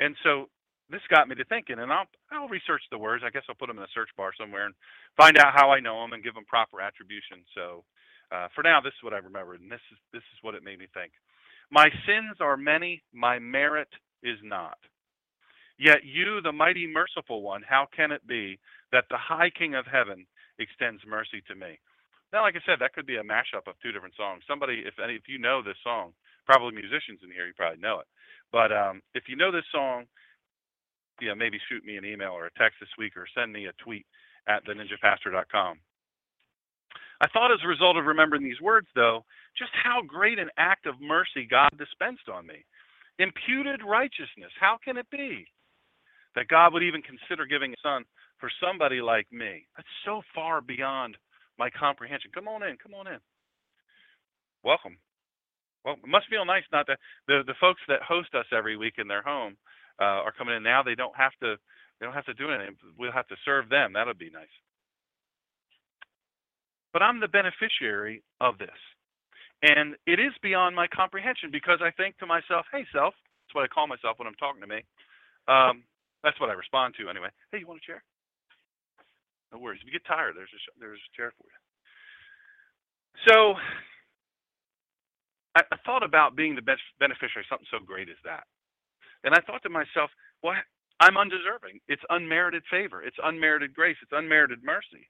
and 0.00 0.14
so 0.22 0.50
this 0.90 1.00
got 1.08 1.28
me 1.28 1.34
to 1.36 1.44
thinking. 1.44 1.78
And 1.78 1.92
I'll 1.92 2.08
I'll 2.32 2.48
research 2.48 2.82
the 2.90 2.98
words. 2.98 3.22
I 3.24 3.30
guess 3.30 3.44
I'll 3.48 3.54
put 3.54 3.68
them 3.68 3.78
in 3.78 3.84
a 3.84 3.94
search 3.94 4.10
bar 4.16 4.32
somewhere 4.38 4.66
and 4.66 4.74
find 5.16 5.38
out 5.38 5.54
how 5.54 5.70
I 5.70 5.80
know 5.80 6.00
them 6.02 6.12
and 6.12 6.24
give 6.24 6.34
them 6.34 6.44
proper 6.48 6.80
attribution. 6.80 7.44
So. 7.54 7.84
Uh, 8.32 8.48
for 8.54 8.64
now, 8.64 8.80
this 8.80 8.90
is 8.96 9.04
what 9.04 9.12
I 9.12 9.18
remembered, 9.18 9.60
and 9.60 9.70
this 9.70 9.84
is 9.92 9.98
this 10.10 10.24
is 10.32 10.42
what 10.42 10.54
it 10.56 10.64
made 10.64 10.78
me 10.78 10.88
think. 10.94 11.12
My 11.74 11.90
sins 12.06 12.38
are 12.38 12.56
many, 12.56 13.02
my 13.12 13.40
merit 13.40 13.88
is 14.22 14.38
not. 14.44 14.78
Yet 15.76 16.04
you, 16.04 16.40
the 16.40 16.52
mighty 16.52 16.86
merciful 16.86 17.42
one, 17.42 17.64
how 17.68 17.88
can 17.90 18.12
it 18.12 18.24
be 18.28 18.60
that 18.92 19.06
the 19.10 19.18
high 19.18 19.50
King 19.50 19.74
of 19.74 19.84
heaven 19.84 20.24
extends 20.60 21.02
mercy 21.04 21.42
to 21.48 21.56
me? 21.56 21.80
Now, 22.32 22.42
like 22.42 22.54
I 22.54 22.62
said, 22.64 22.78
that 22.78 22.92
could 22.94 23.06
be 23.10 23.16
a 23.16 23.26
mashup 23.26 23.66
of 23.66 23.74
two 23.82 23.90
different 23.90 24.14
songs. 24.14 24.44
Somebody, 24.46 24.84
if 24.86 24.94
any, 25.02 25.14
if 25.14 25.26
you 25.26 25.40
know 25.40 25.62
this 25.66 25.74
song, 25.82 26.12
probably 26.46 26.78
musicians 26.78 27.26
in 27.26 27.34
here, 27.34 27.48
you 27.50 27.54
probably 27.58 27.82
know 27.82 27.98
it. 27.98 28.06
But 28.52 28.70
um, 28.70 29.02
if 29.18 29.24
you 29.26 29.34
know 29.34 29.50
this 29.50 29.66
song, 29.74 30.06
know, 31.26 31.34
maybe 31.34 31.58
shoot 31.68 31.84
me 31.84 31.96
an 31.96 32.04
email 32.04 32.38
or 32.38 32.46
a 32.46 32.54
text 32.54 32.78
this 32.78 32.94
week 32.98 33.16
or 33.16 33.26
send 33.34 33.52
me 33.52 33.66
a 33.66 33.74
tweet 33.82 34.06
at 34.46 34.62
theninjapastor.com. 34.62 35.78
I 37.24 37.28
thought 37.32 37.52
as 37.52 37.64
a 37.64 37.68
result 37.68 37.96
of 37.96 38.04
remembering 38.04 38.44
these 38.44 38.60
words, 38.60 38.86
though, 38.94 39.24
just 39.56 39.70
how 39.82 40.02
great 40.06 40.38
an 40.38 40.50
act 40.58 40.84
of 40.84 41.00
mercy 41.00 41.48
God 41.48 41.70
dispensed 41.78 42.28
on 42.28 42.46
me. 42.46 42.66
Imputed 43.18 43.80
righteousness. 43.80 44.52
How 44.60 44.76
can 44.84 44.98
it 44.98 45.08
be 45.10 45.46
that 46.36 46.48
God 46.48 46.74
would 46.74 46.82
even 46.82 47.00
consider 47.00 47.46
giving 47.46 47.72
a 47.72 47.80
son 47.82 48.04
for 48.40 48.50
somebody 48.60 49.00
like 49.00 49.26
me? 49.32 49.64
That's 49.74 49.88
so 50.04 50.20
far 50.34 50.60
beyond 50.60 51.16
my 51.58 51.70
comprehension. 51.70 52.30
Come 52.34 52.46
on 52.46 52.62
in. 52.62 52.76
Come 52.76 52.92
on 52.92 53.06
in. 53.06 53.20
Welcome. 54.62 54.98
Well, 55.82 55.96
it 56.04 56.08
must 56.08 56.28
feel 56.28 56.44
nice 56.44 56.64
not 56.72 56.86
that 56.88 56.98
the 57.26 57.40
the 57.46 57.56
folks 57.60 57.80
that 57.88 58.02
host 58.02 58.34
us 58.34 58.46
every 58.52 58.76
week 58.76 58.94
in 58.98 59.08
their 59.08 59.22
home 59.22 59.56
uh, 59.98 60.20
are 60.28 60.32
coming 60.36 60.56
in 60.56 60.62
now. 60.62 60.82
They 60.82 60.94
don't 60.94 61.16
have 61.16 61.32
to. 61.40 61.56
They 62.00 62.06
don't 62.06 62.14
have 62.14 62.26
to 62.26 62.34
do 62.34 62.50
anything. 62.50 62.76
We'll 62.98 63.12
have 63.12 63.28
to 63.28 63.36
serve 63.44 63.70
them. 63.70 63.92
That'll 63.94 64.12
be 64.12 64.30
nice. 64.30 64.52
But 66.94 67.02
I'm 67.02 67.18
the 67.18 67.28
beneficiary 67.28 68.22
of 68.40 68.56
this. 68.56 68.78
And 69.66 69.96
it 70.06 70.22
is 70.22 70.30
beyond 70.40 70.76
my 70.76 70.86
comprehension 70.86 71.50
because 71.50 71.82
I 71.82 71.90
think 71.90 72.16
to 72.18 72.26
myself, 72.26 72.64
hey, 72.70 72.86
self, 72.94 73.12
that's 73.44 73.54
what 73.54 73.66
I 73.66 73.68
call 73.68 73.90
myself 73.90 74.16
when 74.16 74.30
I'm 74.30 74.38
talking 74.38 74.62
to 74.62 74.70
me. 74.70 74.86
Um, 75.50 75.82
that's 76.22 76.38
what 76.38 76.48
I 76.48 76.54
respond 76.54 76.94
to 77.02 77.10
anyway. 77.10 77.34
Hey, 77.50 77.58
you 77.58 77.66
want 77.66 77.82
a 77.82 77.86
chair? 77.86 78.00
No 79.52 79.58
worries. 79.58 79.80
If 79.82 79.90
you 79.90 79.92
get 79.92 80.06
tired, 80.06 80.34
there's 80.38 80.54
a 80.54 80.60
there's 80.80 81.02
a 81.02 81.12
chair 81.16 81.34
for 81.36 81.46
you. 81.46 81.58
So 83.28 83.36
I, 85.54 85.62
I 85.62 85.76
thought 85.84 86.02
about 86.02 86.34
being 86.34 86.54
the 86.54 86.62
best 86.64 86.82
beneficiary 86.98 87.44
of 87.44 87.50
something 87.50 87.68
so 87.70 87.78
great 87.84 88.08
as 88.08 88.18
that, 88.24 88.44
and 89.22 89.34
I 89.34 89.40
thought 89.46 89.62
to 89.62 89.70
myself, 89.70 90.10
well, 90.42 90.54
I'm 90.98 91.16
undeserving. 91.16 91.78
It's 91.86 92.02
unmerited 92.10 92.64
favor. 92.70 93.02
It's 93.02 93.16
unmerited 93.22 93.74
grace. 93.74 93.96
It's 94.02 94.12
unmerited 94.14 94.64
mercy. 94.64 95.06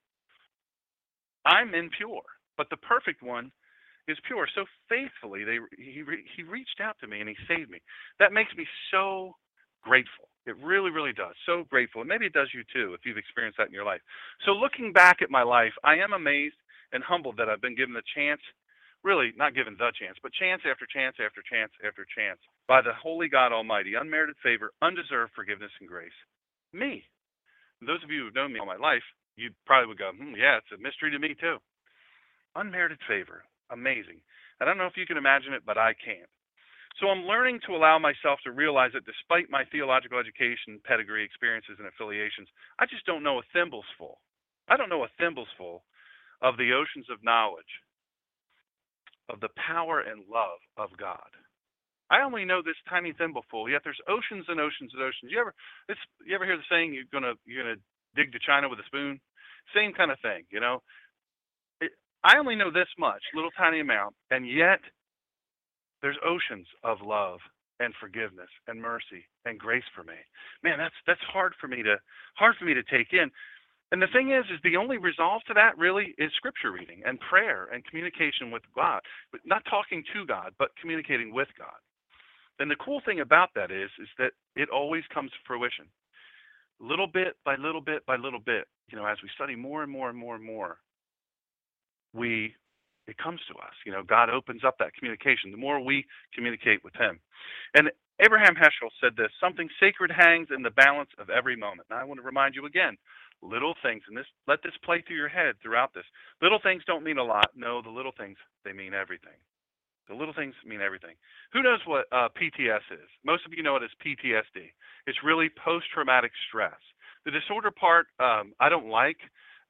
I'm 1.46 1.74
impure, 1.74 2.22
but 2.56 2.68
the 2.70 2.78
perfect 2.78 3.22
one 3.22 3.52
is 4.08 4.18
pure. 4.26 4.48
So 4.54 4.64
faithfully, 4.88 5.44
they 5.44 5.58
he 5.78 6.02
he 6.36 6.42
reached 6.42 6.80
out 6.82 6.96
to 7.00 7.06
me 7.08 7.20
and 7.20 7.28
he 7.28 7.36
saved 7.48 7.70
me. 7.70 7.80
That 8.18 8.32
makes 8.32 8.54
me 8.56 8.66
so 8.90 9.34
grateful. 9.82 10.28
It 10.46 10.56
really, 10.62 10.90
really 10.90 11.12
does. 11.12 11.34
So 11.46 11.64
grateful. 11.70 12.02
And 12.02 12.08
maybe 12.08 12.26
it 12.26 12.32
does 12.34 12.50
you 12.54 12.64
too 12.72 12.94
if 12.94 13.00
you've 13.04 13.18
experienced 13.18 13.58
that 13.58 13.68
in 13.68 13.74
your 13.74 13.84
life. 13.84 14.00
So 14.46 14.52
looking 14.52 14.92
back 14.92 15.22
at 15.22 15.30
my 15.30 15.42
life, 15.42 15.72
I 15.84 15.96
am 15.96 16.12
amazed 16.12 16.56
and 16.92 17.02
humbled 17.04 17.36
that 17.38 17.48
I've 17.48 17.62
been 17.62 17.76
given 17.76 17.94
the 17.94 18.02
chance, 18.14 18.40
really 19.04 19.32
not 19.36 19.54
given 19.54 19.76
the 19.78 19.92
chance, 19.98 20.18
but 20.22 20.32
chance 20.34 20.62
after 20.70 20.86
chance 20.86 21.16
after 21.24 21.42
chance 21.50 21.72
after 21.86 22.06
chance 22.16 22.40
by 22.68 22.82
the 22.82 22.92
holy 22.94 23.28
God 23.28 23.52
Almighty, 23.52 23.94
unmerited 23.94 24.36
favor, 24.42 24.72
undeserved 24.82 25.32
forgiveness 25.34 25.72
and 25.80 25.88
grace. 25.88 26.16
Me. 26.72 27.04
those 27.86 28.02
of 28.04 28.10
you 28.10 28.24
who've 28.24 28.34
known 28.34 28.52
me 28.52 28.60
all 28.60 28.66
my 28.66 28.76
life, 28.76 29.04
you 29.36 29.50
probably 29.66 29.88
would 29.88 29.98
go, 29.98 30.10
hmm, 30.14 30.34
yeah, 30.36 30.58
it's 30.58 30.72
a 30.74 30.82
mystery 30.82 31.10
to 31.10 31.18
me 31.18 31.34
too. 31.38 31.58
Unmerited 32.54 32.98
favor. 33.08 33.44
Amazing. 33.70 34.20
I 34.60 34.64
don't 34.64 34.78
know 34.78 34.86
if 34.86 34.96
you 34.96 35.06
can 35.06 35.16
imagine 35.16 35.52
it, 35.52 35.62
but 35.66 35.78
I 35.78 35.94
can't. 35.94 36.30
So 37.00 37.08
I'm 37.10 37.26
learning 37.26 37.58
to 37.66 37.74
allow 37.74 37.98
myself 37.98 38.38
to 38.44 38.52
realize 38.54 38.92
that 38.94 39.04
despite 39.04 39.50
my 39.50 39.64
theological 39.72 40.18
education, 40.18 40.78
pedigree, 40.86 41.24
experiences, 41.24 41.76
and 41.78 41.88
affiliations, 41.88 42.46
I 42.78 42.86
just 42.86 43.04
don't 43.04 43.24
know 43.24 43.38
a 43.38 43.48
thimble's 43.52 43.88
full. 43.98 44.20
I 44.68 44.76
don't 44.76 44.88
know 44.88 45.02
a 45.02 45.10
thimble's 45.18 45.50
full 45.58 45.82
of 46.40 46.56
the 46.56 46.70
oceans 46.72 47.06
of 47.10 47.24
knowledge, 47.24 47.82
of 49.28 49.40
the 49.40 49.50
power 49.58 50.00
and 50.00 50.22
love 50.30 50.62
of 50.78 50.96
God. 50.96 51.26
I 52.10 52.22
only 52.22 52.44
know 52.44 52.62
this 52.62 52.78
tiny 52.88 53.12
thimbleful, 53.12 53.68
yet 53.68 53.80
there's 53.82 54.00
oceans 54.08 54.44
and 54.48 54.60
oceans 54.60 54.92
and 54.94 55.02
oceans. 55.02 55.32
You 55.32 55.40
ever 55.40 55.54
this 55.88 55.96
you 56.26 56.34
ever 56.34 56.44
hear 56.44 56.56
the 56.56 56.68
saying 56.70 56.94
you're 56.94 57.10
gonna 57.10 57.34
you're 57.44 57.64
gonna 57.64 57.80
dig 58.16 58.32
to 58.32 58.38
China 58.38 58.68
with 58.68 58.78
a 58.78 58.86
spoon? 58.86 59.20
Same 59.74 59.92
kind 59.92 60.10
of 60.10 60.18
thing, 60.20 60.44
you 60.50 60.60
know. 60.60 60.82
It, 61.80 61.92
I 62.22 62.38
only 62.38 62.56
know 62.56 62.70
this 62.70 62.88
much, 62.98 63.22
little 63.34 63.50
tiny 63.56 63.80
amount, 63.80 64.14
and 64.30 64.48
yet 64.48 64.80
there's 66.02 66.16
oceans 66.24 66.66
of 66.82 66.98
love 67.02 67.40
and 67.80 67.94
forgiveness 68.00 68.50
and 68.68 68.80
mercy 68.80 69.26
and 69.44 69.58
grace 69.58 69.84
for 69.94 70.04
me. 70.04 70.14
Man, 70.62 70.78
that's 70.78 70.94
that's 71.06 71.20
hard 71.32 71.54
for 71.60 71.68
me 71.68 71.82
to 71.82 71.96
hard 72.36 72.54
for 72.58 72.64
me 72.64 72.74
to 72.74 72.82
take 72.84 73.12
in. 73.12 73.30
And 73.92 74.02
the 74.02 74.08
thing 74.12 74.32
is, 74.32 74.44
is 74.52 74.60
the 74.64 74.76
only 74.76 74.98
resolve 74.98 75.42
to 75.46 75.54
that 75.54 75.78
really 75.78 76.14
is 76.18 76.32
scripture 76.36 76.72
reading 76.72 77.02
and 77.06 77.20
prayer 77.20 77.68
and 77.72 77.84
communication 77.84 78.50
with 78.50 78.62
God. 78.74 79.00
But 79.30 79.42
not 79.44 79.62
talking 79.70 80.02
to 80.14 80.26
God, 80.26 80.52
but 80.58 80.70
communicating 80.80 81.32
with 81.32 81.48
God. 81.56 81.78
And 82.58 82.70
the 82.70 82.76
cool 82.76 83.00
thing 83.04 83.20
about 83.20 83.50
that 83.54 83.70
is, 83.70 83.90
is 84.00 84.08
that 84.18 84.32
it 84.56 84.68
always 84.68 85.04
comes 85.12 85.30
to 85.30 85.36
fruition. 85.46 85.86
Little 86.84 87.06
bit 87.06 87.36
by 87.44 87.56
little 87.56 87.80
bit 87.80 88.04
by 88.04 88.16
little 88.16 88.40
bit, 88.40 88.66
you 88.90 88.98
know, 88.98 89.06
as 89.06 89.16
we 89.22 89.30
study 89.34 89.56
more 89.56 89.82
and 89.82 89.90
more 89.90 90.10
and 90.10 90.18
more 90.18 90.34
and 90.34 90.44
more, 90.44 90.76
we 92.12 92.54
it 93.06 93.16
comes 93.16 93.40
to 93.48 93.54
us. 93.54 93.72
You 93.86 93.92
know, 93.92 94.02
God 94.02 94.28
opens 94.28 94.64
up 94.64 94.76
that 94.78 94.94
communication. 94.94 95.50
The 95.50 95.56
more 95.56 95.80
we 95.80 96.04
communicate 96.34 96.84
with 96.84 96.94
Him. 96.94 97.20
And 97.74 97.90
Abraham 98.20 98.54
Heschel 98.54 98.90
said 99.00 99.16
this 99.16 99.30
something 99.40 99.68
sacred 99.80 100.10
hangs 100.10 100.48
in 100.54 100.62
the 100.62 100.70
balance 100.70 101.10
of 101.18 101.30
every 101.30 101.56
moment. 101.56 101.88
Now, 101.88 102.00
I 102.00 102.04
want 102.04 102.20
to 102.20 102.26
remind 102.26 102.54
you 102.54 102.66
again 102.66 102.96
little 103.42 103.74
things, 103.82 104.02
and 104.08 104.16
this 104.16 104.26
let 104.46 104.62
this 104.62 104.76
play 104.84 105.02
through 105.06 105.16
your 105.16 105.28
head 105.28 105.54
throughout 105.62 105.94
this. 105.94 106.04
Little 106.42 106.60
things 106.62 106.82
don't 106.86 107.04
mean 107.04 107.18
a 107.18 107.24
lot. 107.24 107.50
No, 107.56 107.80
the 107.82 107.90
little 107.90 108.12
things, 108.16 108.36
they 108.64 108.72
mean 108.72 108.92
everything. 108.94 109.40
The 110.08 110.14
little 110.14 110.34
things 110.34 110.54
mean 110.66 110.80
everything. 110.80 111.16
Who 111.52 111.62
knows 111.62 111.80
what 111.86 112.06
uh, 112.12 112.28
PTS 112.36 112.84
is? 112.92 113.08
Most 113.24 113.46
of 113.46 113.52
you 113.52 113.62
know 113.62 113.76
it 113.76 113.82
as 113.82 113.90
PTSD. 114.04 114.68
It's 115.06 115.18
really 115.24 115.48
post 115.64 115.86
traumatic 115.92 116.32
stress. 116.48 116.78
The 117.24 117.30
disorder 117.30 117.70
part, 117.70 118.06
um, 118.20 118.52
I 118.60 118.68
don't 118.68 118.88
like. 118.88 119.16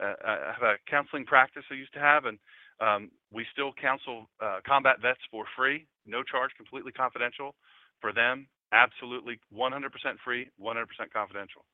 Uh, 0.02 0.14
I 0.26 0.52
have 0.52 0.62
a 0.62 0.74
counseling 0.90 1.24
practice 1.24 1.62
I 1.70 1.74
used 1.74 1.92
to 1.94 2.00
have, 2.00 2.24
and 2.24 2.38
um, 2.80 3.10
we 3.32 3.46
still 3.52 3.72
counsel 3.80 4.28
uh, 4.42 4.58
combat 4.66 4.96
vets 5.00 5.20
for 5.30 5.44
free, 5.56 5.86
no 6.06 6.22
charge, 6.24 6.50
completely 6.56 6.90
confidential 6.90 7.54
for 8.00 8.12
them. 8.12 8.48
Absolutely 8.72 9.38
100% 9.54 9.70
free, 10.24 10.50
100% 10.60 10.84
confidential. 11.12 11.64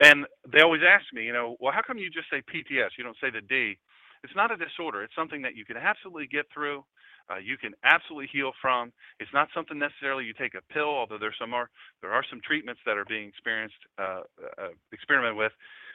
And 0.00 0.26
they 0.52 0.62
always 0.62 0.82
ask 0.82 1.06
me, 1.12 1.24
you 1.24 1.32
know, 1.32 1.56
well, 1.60 1.72
how 1.72 1.82
come 1.86 1.98
you 1.98 2.10
just 2.10 2.30
say 2.30 2.42
PTS? 2.42 2.90
You 2.98 3.04
don't 3.04 3.16
say 3.20 3.30
the 3.30 3.40
D. 3.40 3.78
It's 4.24 4.34
not 4.34 4.50
a 4.50 4.56
disorder. 4.56 5.02
It's 5.02 5.14
something 5.14 5.42
that 5.42 5.54
you 5.54 5.64
can 5.64 5.76
absolutely 5.76 6.26
get 6.26 6.46
through. 6.52 6.84
Uh, 7.30 7.36
you 7.36 7.56
can 7.58 7.72
absolutely 7.84 8.28
heal 8.32 8.52
from. 8.60 8.92
It's 9.20 9.32
not 9.32 9.48
something 9.54 9.78
necessarily 9.78 10.24
you 10.24 10.32
take 10.32 10.54
a 10.54 10.72
pill, 10.72 10.88
although 10.88 11.18
some 11.38 11.52
are 11.52 11.68
there 12.00 12.12
are 12.12 12.24
some 12.28 12.40
treatments 12.44 12.80
that 12.86 12.96
are 12.96 13.04
being 13.04 13.28
experienced 13.28 13.76
uh, 13.98 14.22
uh, 14.58 14.72
experimented 14.92 15.36
with. 15.36 15.52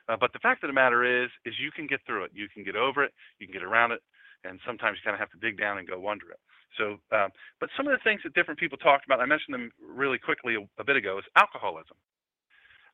Uh, 0.09 0.17
but 0.19 0.33
the 0.33 0.39
fact 0.39 0.63
of 0.63 0.67
the 0.67 0.73
matter 0.73 1.03
is, 1.23 1.29
is 1.45 1.53
you 1.59 1.71
can 1.71 1.87
get 1.87 2.01
through 2.05 2.25
it. 2.25 2.31
You 2.33 2.47
can 2.53 2.63
get 2.63 2.75
over 2.75 3.03
it. 3.03 3.13
You 3.39 3.47
can 3.47 3.53
get 3.53 3.63
around 3.63 3.91
it 3.91 4.01
and 4.43 4.59
sometimes 4.65 4.97
you 4.97 5.03
kind 5.03 5.15
of 5.15 5.19
have 5.19 5.31
to 5.31 5.39
dig 5.39 5.57
down 5.57 5.77
and 5.77 5.87
go 5.87 6.07
under 6.09 6.29
it. 6.31 6.39
So, 6.77 6.97
um, 7.15 7.29
but 7.59 7.69
some 7.77 7.87
of 7.87 7.93
the 7.93 8.03
things 8.03 8.21
that 8.23 8.33
different 8.33 8.59
people 8.59 8.77
talked 8.77 9.05
about, 9.05 9.19
I 9.19 9.25
mentioned 9.25 9.53
them 9.53 9.71
really 9.79 10.17
quickly 10.17 10.55
a, 10.55 10.81
a 10.81 10.83
bit 10.83 10.95
ago, 10.95 11.17
is 11.17 11.25
alcoholism. 11.37 11.97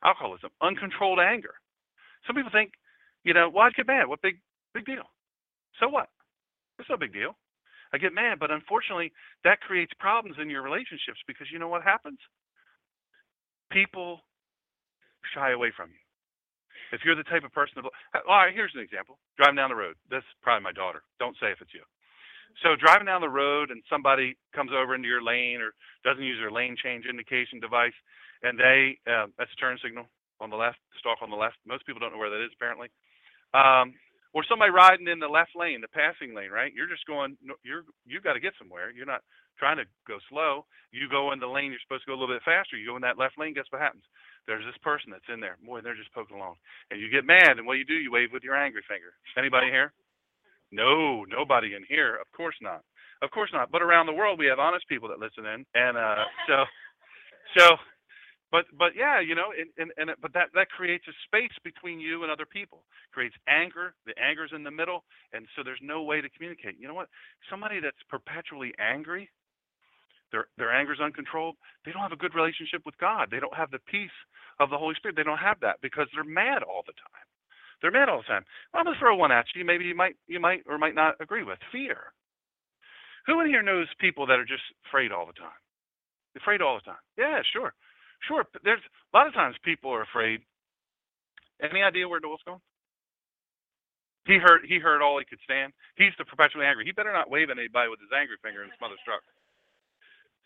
Alcoholism, 0.04 0.50
uncontrolled 0.62 1.20
anger. 1.20 1.56
Some 2.28 2.36
people 2.36 2.52
think, 2.54 2.72
you 3.24 3.34
know, 3.34 3.50
well, 3.50 3.66
I'd 3.66 3.76
get 3.76 3.88
mad. 3.88 4.08
What 4.08 4.22
big, 4.22 4.40
big 4.74 4.86
deal? 4.86 5.10
So 5.80 5.90
what? 5.90 6.10
It's 6.78 6.90
no 6.90 6.98
big 6.98 7.14
deal. 7.14 7.36
I 7.94 7.98
get 7.98 8.14
mad, 8.14 8.40
but 8.40 8.52
unfortunately, 8.52 9.12
that 9.44 9.62
creates 9.62 9.92
problems 10.00 10.38
in 10.40 10.50
your 10.50 10.62
relationships 10.62 11.20
because 11.28 11.48
you 11.52 11.60
know 11.60 11.68
what 11.68 11.84
happens? 11.84 12.20
People 13.72 14.22
shy 15.34 15.52
away 15.52 15.72
from 15.76 15.90
you. 15.90 16.02
If 16.92 17.02
you're 17.06 17.16
the 17.16 17.28
type 17.28 17.44
of 17.44 17.54
person 17.54 17.82
that, 17.82 17.86
all 18.28 18.38
right, 18.38 18.54
here's 18.54 18.74
an 18.74 18.82
example. 18.82 19.18
Driving 19.38 19.58
down 19.58 19.70
the 19.70 19.78
road. 19.78 19.96
This 20.10 20.26
is 20.26 20.36
probably 20.42 20.64
my 20.64 20.72
daughter. 20.74 21.04
Don't 21.20 21.38
say 21.40 21.52
if 21.52 21.62
it's 21.62 21.74
you. 21.74 21.86
So 22.64 22.76
driving 22.76 23.06
down 23.06 23.22
the 23.22 23.30
road 23.30 23.70
and 23.70 23.82
somebody 23.90 24.36
comes 24.56 24.72
over 24.74 24.96
into 24.96 25.08
your 25.08 25.22
lane 25.22 25.62
or 25.62 25.74
doesn't 26.04 26.24
use 26.24 26.40
their 26.42 26.52
lane 26.52 26.76
change 26.82 27.06
indication 27.06 27.60
device, 27.60 27.94
and 28.42 28.58
they 28.58 28.98
uh, 29.06 29.28
that's 29.38 29.54
a 29.54 29.60
turn 29.62 29.78
signal 29.84 30.06
on 30.42 30.50
the 30.50 30.58
left, 30.58 30.80
stalk 30.98 31.20
on 31.22 31.30
the 31.30 31.38
left. 31.38 31.58
Most 31.68 31.86
people 31.86 32.00
don't 32.00 32.12
know 32.12 32.18
where 32.18 32.30
that 32.30 32.44
is 32.44 32.52
apparently. 32.56 32.90
Um, 33.54 33.94
or 34.34 34.46
somebody 34.48 34.72
riding 34.72 35.08
in 35.08 35.20
the 35.20 35.28
left 35.28 35.52
lane, 35.56 35.82
the 35.82 35.90
passing 35.90 36.36
lane, 36.36 36.52
right? 36.52 36.74
You're 36.74 36.90
just 36.90 37.06
going, 37.06 37.38
you're 37.64 37.84
you've 38.06 38.24
got 38.24 38.34
to 38.34 38.40
get 38.40 38.54
somewhere. 38.60 38.92
You're 38.92 39.10
not 39.10 39.22
trying 39.58 39.78
to 39.78 39.86
go 40.08 40.18
slow. 40.30 40.66
You 40.92 41.10
go 41.10 41.32
in 41.32 41.40
the 41.40 41.48
lane 41.48 41.72
you're 41.72 41.84
supposed 41.84 42.06
to 42.06 42.12
go 42.12 42.16
a 42.16 42.20
little 42.20 42.34
bit 42.34 42.46
faster. 42.46 42.78
You 42.78 42.88
go 42.88 42.96
in 42.96 43.02
that 43.04 43.18
left 43.18 43.38
lane. 43.38 43.54
Guess 43.54 43.70
what 43.70 43.82
happens? 43.82 44.04
there's 44.50 44.66
this 44.66 44.82
person 44.82 45.14
that's 45.14 45.30
in 45.32 45.40
there. 45.40 45.62
Boy, 45.62 45.82
they're 45.82 45.96
just 45.96 46.12
poking 46.12 46.38
along. 46.38 46.56
And 46.90 47.00
you 47.00 47.14
get 47.14 47.24
mad, 47.24 47.62
and 47.62 47.68
what 47.70 47.74
do 47.74 47.80
you 47.80 47.86
do? 47.86 47.94
You 47.94 48.12
wave 48.12 48.34
with 48.34 48.44
your 48.44 48.58
angry 48.58 48.82
finger. 48.90 49.14
Anybody 49.38 49.68
here? 49.68 49.94
No, 50.72 51.24
nobody 51.26 51.78
in 51.78 51.86
here. 51.88 52.18
Of 52.18 52.26
course 52.36 52.58
not. 52.60 52.82
Of 53.22 53.30
course 53.30 53.52
not. 53.54 53.70
But 53.72 53.86
around 53.86 54.08
the 54.08 54.18
world, 54.18 54.40
we 54.40 54.48
have 54.48 54.58
honest 54.58 54.90
people 54.90 55.08
that 55.10 55.22
listen 55.22 55.46
in, 55.46 55.66
and 55.78 55.98
uh, 55.98 56.26
so, 56.48 56.58
so, 57.58 57.66
but 58.52 58.66
but 58.78 58.92
yeah, 58.96 59.20
you 59.22 59.36
know, 59.36 59.54
and 59.58 59.70
and, 59.78 59.92
and 59.98 60.18
but 60.22 60.34
that 60.34 60.50
that 60.56 60.70
creates 60.70 61.06
a 61.08 61.14
space 61.26 61.56
between 61.64 62.00
you 62.00 62.24
and 62.24 62.32
other 62.32 62.46
people. 62.46 62.84
Creates 63.12 63.36
anger. 63.48 63.94
The 64.06 64.14
anger's 64.22 64.52
in 64.56 64.64
the 64.64 64.72
middle, 64.72 65.04
and 65.34 65.46
so 65.56 65.64
there's 65.64 65.82
no 65.82 66.04
way 66.04 66.22
to 66.22 66.30
communicate. 66.30 66.76
You 66.80 66.88
know 66.88 66.94
what? 66.94 67.10
Somebody 67.50 67.80
that's 67.80 68.02
perpetually 68.10 68.74
angry 68.80 69.30
their 70.32 70.48
their 70.58 70.72
anger 70.72 70.94
is 70.94 71.00
uncontrolled, 71.00 71.56
they 71.86 71.92
don't 71.92 72.02
have 72.02 72.12
a 72.12 72.22
good 72.22 72.36
relationship 72.36 72.82
with 72.86 72.98
God. 72.98 73.30
They 73.32 73.40
don't 73.40 73.56
have 73.56 73.72
the 73.72 73.80
peace 73.90 74.14
of 74.60 74.70
the 74.70 74.78
Holy 74.78 74.96
Spirit. 74.96 75.16
They 75.16 75.24
don't 75.24 75.38
have 75.38 75.60
that 75.62 75.78
because 75.82 76.08
they're 76.14 76.24
mad 76.24 76.64
all 76.64 76.84
the 76.86 76.94
time. 76.94 77.26
They're 77.82 77.92
mad 77.92 78.10
all 78.10 78.20
the 78.22 78.32
time. 78.32 78.46
Well, 78.74 78.82
I'm 78.82 78.86
gonna 78.86 79.00
throw 79.00 79.16
one 79.16 79.32
at 79.32 79.46
you. 79.56 79.66
Maybe 79.66 79.86
you 79.86 79.96
might 79.96 80.16
you 80.28 80.40
might 80.40 80.64
or 80.68 80.78
might 80.78 80.96
not 80.96 81.16
agree 81.20 81.44
with 81.44 81.60
fear. 81.72 82.14
Who 83.28 83.40
in 83.42 83.48
here 83.48 83.64
knows 83.64 83.88
people 84.00 84.26
that 84.28 84.40
are 84.40 84.46
just 84.46 84.64
afraid 84.88 85.12
all 85.12 85.26
the 85.26 85.34
time? 85.34 85.58
Afraid 86.38 86.62
all 86.62 86.76
the 86.76 86.86
time. 86.86 87.04
Yeah, 87.18 87.42
sure, 87.54 87.74
sure. 88.28 88.46
There's 88.64 88.82
a 89.14 89.18
lot 89.18 89.28
of 89.28 89.34
times 89.34 89.56
people 89.64 89.92
are 89.92 90.04
afraid. 90.04 90.42
Any 91.62 91.82
idea 91.82 92.08
where 92.08 92.20
Noel's 92.20 92.42
going? 92.46 92.62
He 94.26 94.38
heard 94.38 94.62
he 94.68 94.80
heard 94.80 95.02
all 95.02 95.20
he 95.20 95.26
could 95.26 95.40
stand. 95.44 95.74
He's 95.98 96.14
the 96.18 96.26
perpetually 96.26 96.66
angry. 96.66 96.86
He 96.86 96.92
better 96.92 97.12
not 97.12 97.30
wave 97.32 97.50
at 97.50 97.58
anybody 97.58 97.90
with 97.90 98.00
his 98.00 98.14
angry 98.16 98.38
finger 98.44 98.62
and 98.62 98.72
his 98.72 98.80
mother's 98.80 99.02
truck. 99.04 99.24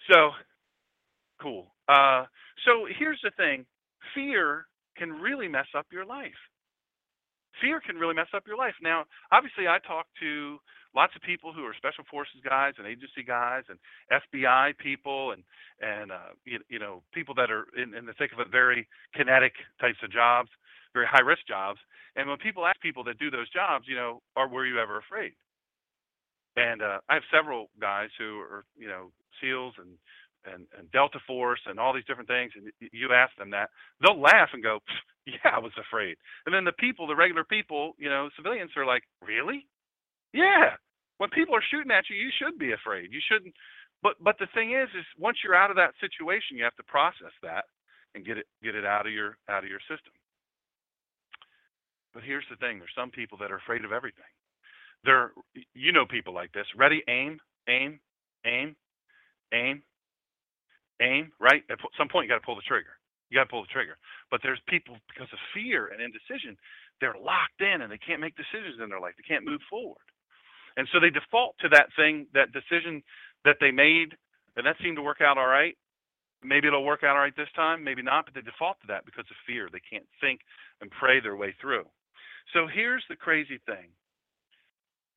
So, 0.09 0.31
cool. 1.41 1.73
Uh, 1.87 2.25
so 2.65 2.87
here's 2.97 3.19
the 3.23 3.31
thing: 3.35 3.65
fear 4.15 4.65
can 4.97 5.11
really 5.11 5.47
mess 5.47 5.67
up 5.75 5.87
your 5.91 6.05
life. 6.05 6.39
Fear 7.61 7.81
can 7.81 7.97
really 7.97 8.15
mess 8.15 8.31
up 8.33 8.47
your 8.47 8.57
life. 8.57 8.75
Now, 8.81 9.05
obviously, 9.31 9.67
I 9.67 9.79
talk 9.85 10.07
to 10.21 10.57
lots 10.95 11.15
of 11.15 11.21
people 11.23 11.53
who 11.53 11.63
are 11.65 11.73
special 11.77 12.03
forces 12.09 12.41
guys 12.47 12.73
and 12.77 12.87
agency 12.87 13.23
guys 13.25 13.63
and 13.69 13.79
FBI 14.11 14.77
people 14.77 15.31
and 15.31 15.43
and 15.81 16.11
uh, 16.11 16.33
you, 16.45 16.59
you 16.69 16.79
know 16.79 17.03
people 17.13 17.35
that 17.35 17.51
are 17.51 17.65
in, 17.77 17.93
in 17.95 18.05
the 18.05 18.13
thick 18.13 18.33
of 18.33 18.39
it, 18.39 18.49
very 18.51 18.87
kinetic 19.15 19.53
types 19.81 19.99
of 20.03 20.11
jobs. 20.11 20.49
very 20.93 21.07
high 21.07 21.21
risk 21.21 21.47
jobs. 21.47 21.79
And 22.15 22.29
when 22.29 22.37
people 22.39 22.65
ask 22.65 22.79
people 22.81 23.03
that 23.05 23.19
do 23.19 23.31
those 23.31 23.49
jobs, 23.51 23.85
you 23.87 23.95
know, 23.95 24.21
are 24.35 24.47
were 24.49 24.65
you 24.65 24.79
ever 24.79 24.99
afraid? 24.99 25.33
And 26.55 26.81
uh, 26.81 26.99
I 27.09 27.15
have 27.15 27.23
several 27.33 27.69
guys 27.81 28.09
who 28.17 28.39
are, 28.39 28.65
you 28.77 28.87
know, 28.87 29.11
SEALs 29.41 29.75
and 29.79 29.97
and, 30.45 30.67
and 30.77 30.91
Delta 30.91 31.19
Force 31.27 31.61
and 31.67 31.79
all 31.79 31.93
these 31.93 32.05
different 32.05 32.29
things, 32.29 32.51
and 32.55 32.71
you 32.91 33.13
ask 33.13 33.35
them 33.37 33.51
that, 33.51 33.69
they'll 34.01 34.19
laugh 34.19 34.49
and 34.53 34.63
go, 34.63 34.79
"Yeah, 35.27 35.51
I 35.55 35.59
was 35.59 35.71
afraid." 35.79 36.17
And 36.45 36.53
then 36.55 36.65
the 36.65 36.73
people, 36.73 37.07
the 37.07 37.15
regular 37.15 37.45
people, 37.45 37.93
you 37.99 38.09
know, 38.09 38.29
civilians 38.35 38.71
are 38.77 38.85
like, 38.85 39.03
"Really? 39.21 39.67
Yeah." 40.33 40.75
When 41.19 41.29
people 41.31 41.55
are 41.55 41.63
shooting 41.71 41.91
at 41.91 42.09
you, 42.09 42.17
you 42.17 42.31
should 42.39 42.59
be 42.59 42.73
afraid. 42.73 43.13
You 43.13 43.21
shouldn't. 43.31 43.55
But 44.03 44.15
but 44.21 44.37
the 44.39 44.47
thing 44.53 44.73
is, 44.73 44.89
is 44.97 45.05
once 45.17 45.37
you're 45.43 45.55
out 45.55 45.71
of 45.71 45.77
that 45.77 45.93
situation, 46.01 46.57
you 46.57 46.65
have 46.65 46.75
to 46.77 46.83
process 46.83 47.31
that 47.43 47.65
and 48.15 48.25
get 48.25 48.37
it 48.37 48.47
get 48.63 48.75
it 48.75 48.85
out 48.85 49.07
of 49.07 49.13
your 49.13 49.37
out 49.49 49.63
of 49.63 49.69
your 49.69 49.81
system. 49.81 50.13
But 52.13 52.23
here's 52.23 52.45
the 52.49 52.57
thing: 52.57 52.79
there's 52.79 52.95
some 52.95 53.11
people 53.11 53.37
that 53.39 53.51
are 53.51 53.57
afraid 53.57 53.85
of 53.85 53.93
everything. 53.93 54.31
They're 55.05 55.31
you 55.73 55.91
know 55.91 56.05
people 56.05 56.33
like 56.33 56.51
this. 56.53 56.67
Ready, 56.77 57.03
aim, 57.09 57.39
aim, 57.69 57.99
aim, 58.45 58.75
aim, 59.53 59.83
aim. 61.01 61.31
Right? 61.39 61.63
At 61.71 61.79
some 61.97 62.09
point, 62.09 62.25
you 62.25 62.31
got 62.33 62.39
to 62.39 62.45
pull 62.45 62.55
the 62.55 62.67
trigger. 62.67 62.97
You 63.29 63.39
got 63.39 63.45
to 63.45 63.51
pull 63.51 63.63
the 63.63 63.73
trigger. 63.73 63.97
But 64.31 64.41
there's 64.43 64.61
people 64.67 64.97
because 65.13 65.29
of 65.33 65.39
fear 65.53 65.87
and 65.89 66.01
indecision, 66.01 66.57
they're 67.01 67.17
locked 67.17 67.61
in 67.61 67.81
and 67.81 67.91
they 67.91 67.99
can't 67.99 68.21
make 68.21 68.35
decisions 68.35 68.79
in 68.83 68.89
their 68.89 69.01
life. 69.01 69.15
They 69.17 69.27
can't 69.27 69.45
move 69.45 69.61
forward. 69.69 70.05
And 70.77 70.87
so 70.91 70.99
they 70.99 71.09
default 71.09 71.55
to 71.59 71.69
that 71.69 71.87
thing, 71.95 72.27
that 72.33 72.51
decision 72.51 73.03
that 73.45 73.57
they 73.59 73.71
made, 73.71 74.15
and 74.55 74.65
that 74.65 74.75
seemed 74.81 74.97
to 74.97 75.01
work 75.03 75.21
out 75.21 75.37
all 75.37 75.47
right. 75.47 75.77
Maybe 76.43 76.67
it'll 76.67 76.83
work 76.83 77.03
out 77.03 77.15
all 77.15 77.23
right 77.23 77.35
this 77.35 77.51
time, 77.55 77.83
maybe 77.83 78.01
not, 78.01 78.25
but 78.25 78.33
they 78.33 78.41
default 78.41 78.81
to 78.81 78.87
that 78.87 79.05
because 79.05 79.25
of 79.29 79.37
fear. 79.47 79.69
They 79.71 79.79
can't 79.79 80.07
think 80.19 80.41
and 80.81 80.91
pray 80.91 81.19
their 81.21 81.37
way 81.37 81.55
through. 81.61 81.85
So 82.51 82.67
here's 82.67 83.03
the 83.07 83.15
crazy 83.15 83.59
thing 83.65 83.95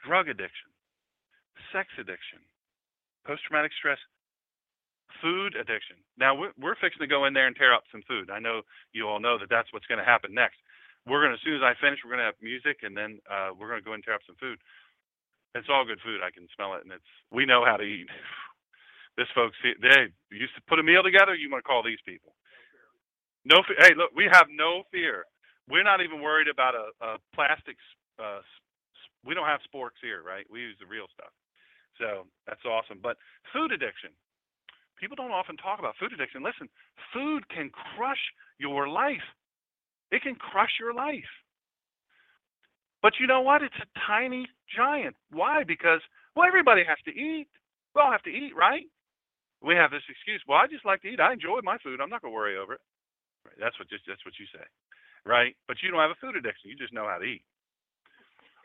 drug 0.05 0.29
addiction, 0.29 0.71
sex 1.73 1.89
addiction, 1.99 2.39
post 3.27 3.43
traumatic 3.43 3.73
stress, 3.77 3.99
food 5.21 5.57
addiction. 5.57 5.97
Now, 6.19 6.35
we're, 6.35 6.53
we're 6.61 6.79
fixing 6.79 7.01
to 7.01 7.11
go 7.11 7.25
in 7.25 7.35
there 7.35 7.47
and 7.47 7.57
tear 7.57 7.75
up 7.75 7.83
some 7.91 8.03
food. 8.07 8.31
I 8.31 8.39
know 8.39 8.63
you 8.93 9.09
all 9.09 9.19
know 9.19 9.39
that 9.39 9.51
that's 9.51 9.73
what's 9.73 9.87
going 9.87 9.99
to 9.99 10.07
happen 10.07 10.33
next. 10.33 10.57
We're 11.07 11.23
going 11.23 11.35
to, 11.35 11.39
as 11.39 11.45
soon 11.45 11.57
as 11.57 11.63
I 11.63 11.75
finish, 11.81 12.01
we're 12.03 12.15
going 12.15 12.23
to 12.23 12.31
have 12.31 12.39
music 12.43 12.83
and 12.83 12.97
then 12.97 13.19
uh, 13.31 13.51
we're 13.55 13.69
going 13.69 13.81
to 13.81 13.87
go 13.87 13.95
and 13.95 14.03
tear 14.03 14.15
up 14.15 14.27
some 14.27 14.37
food. 14.39 14.59
It's 15.57 15.73
all 15.73 15.85
good 15.89 16.01
food. 16.05 16.21
I 16.21 16.31
can 16.31 16.47
smell 16.55 16.75
it, 16.75 16.85
and 16.85 16.93
it's 16.93 17.13
we 17.33 17.47
know 17.47 17.65
how 17.65 17.77
to 17.77 17.85
eat. 17.85 18.09
This 19.17 19.33
folks, 19.35 19.57
they 19.65 20.13
used 20.29 20.53
to 20.57 20.63
put 20.69 20.79
a 20.79 20.83
meal 20.85 21.03
together. 21.03 21.33
You 21.33 21.49
want 21.49 21.65
to 21.65 21.67
call 21.67 21.81
these 21.81 22.05
people? 22.05 22.37
No, 23.49 23.65
hey, 23.81 23.97
look, 23.97 24.13
we 24.15 24.29
have 24.31 24.45
no 24.53 24.85
fear. 24.93 25.25
We're 25.73 25.89
not 25.89 26.05
even 26.05 26.21
worried 26.21 26.53
about 26.53 26.75
a, 26.77 26.93
a 27.01 27.17
plastic. 27.35 27.81
Uh, 28.21 28.45
we 29.25 29.33
don't 29.33 29.49
have 29.49 29.65
sporks 29.65 29.97
here, 30.05 30.21
right? 30.21 30.45
We 30.53 30.61
use 30.61 30.77
the 30.79 30.85
real 30.85 31.09
stuff. 31.17 31.33
So 31.97 32.29
that's 32.47 32.61
awesome. 32.69 33.01
But 33.03 33.17
food 33.57 33.73
addiction. 33.73 34.11
People 35.01 35.17
don't 35.17 35.33
often 35.33 35.57
talk 35.57 35.79
about 35.79 35.97
food 35.97 36.13
addiction. 36.13 36.45
Listen, 36.45 36.69
food 37.13 37.49
can 37.49 37.71
crush 37.73 38.21
your 38.59 38.87
life. 38.87 39.25
It 40.13 40.21
can 40.21 40.37
crush 40.37 40.77
your 40.79 40.93
life. 40.93 41.33
But 43.07 43.23
you 43.23 43.31
know 43.31 43.39
what? 43.39 43.63
It's 43.63 43.79
a 43.79 43.87
tiny 44.03 44.51
giant. 44.67 45.15
Why? 45.31 45.63
Because 45.63 46.03
well, 46.35 46.43
everybody 46.43 46.83
has 46.83 46.99
to 47.07 47.15
eat. 47.15 47.47
We 47.95 48.03
all 48.03 48.11
have 48.11 48.27
to 48.27 48.35
eat, 48.35 48.51
right? 48.51 48.83
We 49.63 49.79
have 49.79 49.95
this 49.95 50.03
excuse. 50.11 50.43
Well, 50.43 50.59
I 50.59 50.67
just 50.67 50.83
like 50.83 51.07
to 51.07 51.15
eat. 51.15 51.23
I 51.23 51.31
enjoy 51.31 51.63
my 51.63 51.79
food. 51.79 52.03
I'm 52.03 52.11
not 52.11 52.19
going 52.19 52.35
to 52.35 52.37
worry 52.37 52.59
over 52.59 52.75
it. 52.75 52.83
Right? 53.47 53.63
That's 53.63 53.79
what 53.79 53.87
just 53.87 54.11
that's 54.11 54.27
what 54.27 54.35
you 54.43 54.51
say, 54.51 54.67
right? 55.23 55.55
But 55.71 55.87
you 55.87 55.95
don't 55.95 56.03
have 56.03 56.11
a 56.11 56.19
food 56.19 56.35
addiction. 56.35 56.67
You 56.67 56.75
just 56.75 56.91
know 56.91 57.07
how 57.07 57.23
to 57.23 57.31
eat. 57.31 57.47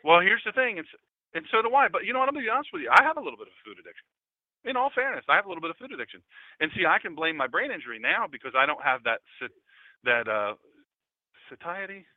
Well, 0.01 0.25
here's 0.25 0.41
the 0.41 0.58
thing. 0.58 0.82
It's 0.82 0.89
and 1.38 1.45
so 1.54 1.62
do 1.62 1.69
I. 1.77 1.86
But 1.86 2.10
you 2.10 2.12
know 2.17 2.25
what? 2.25 2.25
I'm 2.25 2.34
going 2.34 2.41
to 2.41 2.49
be 2.49 2.58
honest 2.58 2.73
with 2.73 2.82
you. 2.82 2.89
I 2.89 3.06
have 3.06 3.21
a 3.21 3.23
little 3.23 3.38
bit 3.38 3.45
of 3.45 3.54
a 3.54 3.62
food 3.62 3.77
addiction. 3.77 4.10
In 4.65 4.73
all 4.73 4.89
fairness, 4.89 5.30
I 5.30 5.38
have 5.38 5.45
a 5.45 5.54
little 5.54 5.62
bit 5.62 5.69
of 5.69 5.77
food 5.77 5.93
addiction. 5.93 6.25
And 6.58 6.73
see, 6.73 6.89
I 6.89 6.97
can 6.97 7.13
blame 7.13 7.38
my 7.38 7.45
brain 7.45 7.69
injury 7.69 8.01
now 8.01 8.25
because 8.25 8.58
I 8.58 8.65
don't 8.65 8.82
have 8.82 9.06
that 9.06 9.21
that 10.01 10.25
uh 10.25 10.58
satiety. 11.45 12.10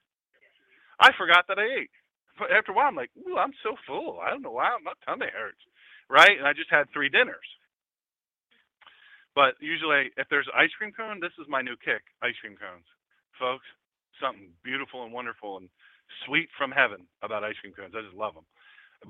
I 0.96 1.12
forgot 1.20 1.44
that 1.52 1.60
I 1.60 1.68
ate 1.84 1.92
after 2.42 2.72
a 2.72 2.74
while, 2.74 2.88
I'm 2.88 2.96
like, 2.96 3.10
ooh, 3.28 3.36
I'm 3.36 3.54
so 3.62 3.76
full. 3.86 4.20
I 4.20 4.30
don't 4.30 4.42
know 4.42 4.52
why 4.52 4.76
my 4.82 4.92
tummy 5.06 5.26
hurts, 5.32 5.60
right? 6.10 6.36
And 6.38 6.46
I 6.46 6.52
just 6.52 6.70
had 6.70 6.90
three 6.92 7.08
dinners. 7.08 7.46
But 9.34 9.54
usually, 9.60 10.10
if 10.16 10.28
there's 10.30 10.48
ice 10.54 10.70
cream 10.78 10.92
cone, 10.92 11.18
this 11.20 11.34
is 11.40 11.46
my 11.48 11.62
new 11.62 11.76
kick: 11.76 12.02
ice 12.22 12.38
cream 12.40 12.56
cones, 12.56 12.86
folks. 13.38 13.66
Something 14.22 14.50
beautiful 14.62 15.02
and 15.02 15.12
wonderful 15.12 15.58
and 15.58 15.68
sweet 16.24 16.48
from 16.56 16.70
heaven 16.70 17.06
about 17.22 17.42
ice 17.42 17.58
cream 17.60 17.74
cones. 17.74 17.94
I 17.98 18.02
just 18.02 18.14
love 18.14 18.34
them. 18.34 18.46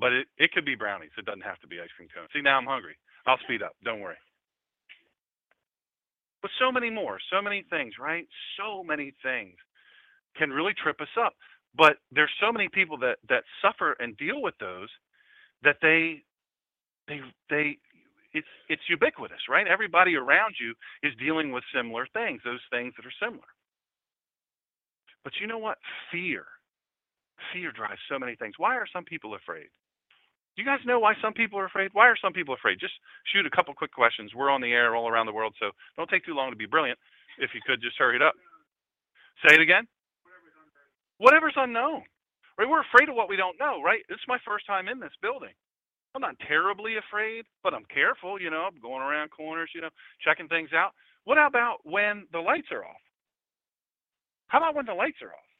But 0.00 0.12
it, 0.12 0.26
it 0.38 0.52
could 0.52 0.64
be 0.64 0.74
brownies. 0.74 1.12
It 1.18 1.26
doesn't 1.26 1.44
have 1.44 1.60
to 1.60 1.68
be 1.68 1.80
ice 1.80 1.92
cream 1.96 2.08
cones. 2.08 2.30
See, 2.32 2.40
now 2.40 2.56
I'm 2.56 2.66
hungry. 2.66 2.96
I'll 3.26 3.38
speed 3.44 3.62
up. 3.62 3.76
Don't 3.84 4.00
worry. 4.00 4.16
But 6.40 6.50
so 6.58 6.72
many 6.72 6.90
more, 6.90 7.18
so 7.32 7.40
many 7.40 7.64
things, 7.70 7.94
right? 8.00 8.26
So 8.58 8.82
many 8.82 9.12
things 9.22 9.56
can 10.36 10.50
really 10.50 10.74
trip 10.74 11.00
us 11.00 11.14
up. 11.18 11.34
But 11.76 11.96
there's 12.12 12.30
so 12.40 12.52
many 12.52 12.68
people 12.68 12.98
that 12.98 13.18
that 13.28 13.44
suffer 13.60 13.96
and 13.98 14.16
deal 14.16 14.40
with 14.40 14.54
those 14.60 14.88
that 15.62 15.76
they 15.82 16.22
they 17.08 17.20
they 17.50 17.78
it's 18.32 18.46
it's 18.68 18.82
ubiquitous, 18.88 19.48
right? 19.48 19.66
Everybody 19.66 20.16
around 20.16 20.54
you 20.60 20.74
is 21.02 21.12
dealing 21.18 21.52
with 21.52 21.64
similar 21.74 22.06
things, 22.12 22.40
those 22.44 22.62
things 22.70 22.94
that 22.96 23.06
are 23.06 23.18
similar. 23.20 23.48
But 25.24 25.34
you 25.40 25.46
know 25.46 25.58
what? 25.58 25.78
Fear. 26.12 26.44
Fear 27.52 27.72
drives 27.72 28.00
so 28.10 28.18
many 28.18 28.36
things. 28.36 28.54
Why 28.58 28.76
are 28.76 28.86
some 28.92 29.04
people 29.04 29.34
afraid? 29.34 29.68
Do 30.54 30.62
you 30.62 30.66
guys 30.68 30.78
know 30.86 31.00
why 31.00 31.14
some 31.20 31.32
people 31.32 31.58
are 31.58 31.64
afraid? 31.64 31.90
Why 31.94 32.06
are 32.06 32.16
some 32.20 32.32
people 32.32 32.54
afraid? 32.54 32.78
Just 32.78 32.94
shoot 33.32 33.46
a 33.46 33.50
couple 33.50 33.74
quick 33.74 33.92
questions. 33.92 34.32
We're 34.34 34.50
on 34.50 34.60
the 34.60 34.72
air 34.72 34.94
all 34.94 35.08
around 35.08 35.26
the 35.26 35.32
world, 35.32 35.54
so 35.58 35.70
don't 35.96 36.08
take 36.08 36.24
too 36.24 36.34
long 36.34 36.50
to 36.50 36.56
be 36.56 36.66
brilliant. 36.66 36.98
If 37.38 37.50
you 37.54 37.60
could 37.66 37.82
just 37.82 37.98
hurry 37.98 38.14
it 38.14 38.22
up. 38.22 38.34
Say 39.42 39.54
it 39.56 39.60
again 39.60 39.88
whatever's 41.18 41.54
unknown. 41.56 42.02
Right? 42.58 42.68
We're 42.68 42.82
afraid 42.86 43.08
of 43.08 43.16
what 43.16 43.28
we 43.28 43.36
don't 43.36 43.58
know, 43.58 43.82
right? 43.82 44.02
This 44.08 44.16
is 44.16 44.28
my 44.28 44.38
first 44.46 44.66
time 44.66 44.88
in 44.88 45.00
this 45.00 45.14
building. 45.20 45.54
I'm 46.14 46.22
not 46.22 46.38
terribly 46.46 46.94
afraid, 46.96 47.44
but 47.64 47.74
I'm 47.74 47.84
careful, 47.92 48.40
you 48.40 48.48
know, 48.50 48.68
I'm 48.70 48.80
going 48.80 49.02
around 49.02 49.30
corners, 49.30 49.70
you 49.74 49.80
know, 49.80 49.90
checking 50.24 50.46
things 50.46 50.70
out. 50.72 50.92
What 51.24 51.38
about 51.38 51.78
when 51.82 52.26
the 52.32 52.38
lights 52.38 52.68
are 52.70 52.84
off? 52.84 53.02
How 54.46 54.58
about 54.58 54.76
when 54.76 54.86
the 54.86 54.94
lights 54.94 55.18
are 55.22 55.34
off? 55.34 55.50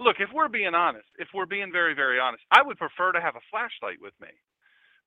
Look, 0.00 0.16
if 0.18 0.30
we're 0.32 0.48
being 0.48 0.74
honest, 0.74 1.08
if 1.18 1.28
we're 1.34 1.44
being 1.44 1.70
very, 1.70 1.94
very 1.94 2.18
honest, 2.18 2.42
I 2.50 2.62
would 2.62 2.78
prefer 2.78 3.12
to 3.12 3.20
have 3.20 3.36
a 3.36 3.44
flashlight 3.50 4.00
with 4.00 4.14
me 4.20 4.32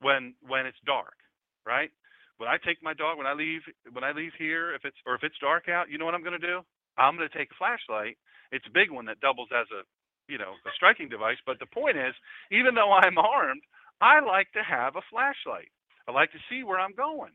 when 0.01 0.35
when 0.45 0.67
it's 0.67 0.77
dark, 0.85 1.17
right? 1.65 1.89
When 2.37 2.49
I 2.49 2.57
take 2.63 2.77
my 2.83 2.93
dog, 2.93 3.17
when 3.17 3.25
I 3.25 3.33
leave 3.33 3.61
when 3.91 4.03
I 4.03 4.11
leave 4.11 4.33
here, 4.37 4.75
if 4.75 4.85
it's 4.85 4.97
or 5.07 5.15
if 5.15 5.23
it's 5.23 5.39
dark 5.41 5.67
out, 5.67 5.89
you 5.89 5.97
know 5.97 6.05
what 6.05 6.13
I'm 6.13 6.23
gonna 6.23 6.37
do? 6.37 6.61
I'm 6.97 7.15
gonna 7.17 7.33
take 7.33 7.49
a 7.49 7.57
flashlight 7.57 8.17
it's 8.53 8.67
a 8.69 8.73
big 8.77 8.91
one 8.91 9.05
that 9.09 9.19
doubles 9.21 9.49
as 9.51 9.67
a 9.73 9.83
you 10.31 10.37
know 10.37 10.53
a 10.65 10.71
striking 10.77 11.09
device. 11.09 11.41
But 11.45 11.59
the 11.59 11.67
point 11.67 11.97
is, 11.97 12.13
even 12.53 12.75
though 12.75 12.93
I'm 12.93 13.17
armed, 13.19 13.63
I 14.01 14.21
like 14.21 14.51
to 14.53 14.63
have 14.63 14.95
a 14.95 15.05
flashlight. 15.09 15.73
I 16.07 16.13
like 16.13 16.31
to 16.33 16.41
see 16.49 16.63
where 16.63 16.79
I'm 16.79 16.95
going. 16.95 17.33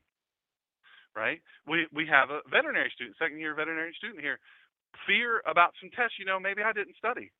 Right? 1.17 1.43
We 1.67 1.89
we 1.93 2.07
have 2.07 2.31
a 2.31 2.41
veterinary 2.51 2.93
student, 2.95 3.17
second 3.19 3.41
year 3.41 3.55
veterinary 3.55 3.95
student 3.99 4.21
here. 4.23 4.39
Fear 5.07 5.43
about 5.47 5.75
some 5.83 5.91
tests. 5.93 6.17
You 6.19 6.27
know, 6.27 6.41
maybe 6.41 6.63
I 6.63 6.73
didn't 6.73 6.97
study. 6.99 7.31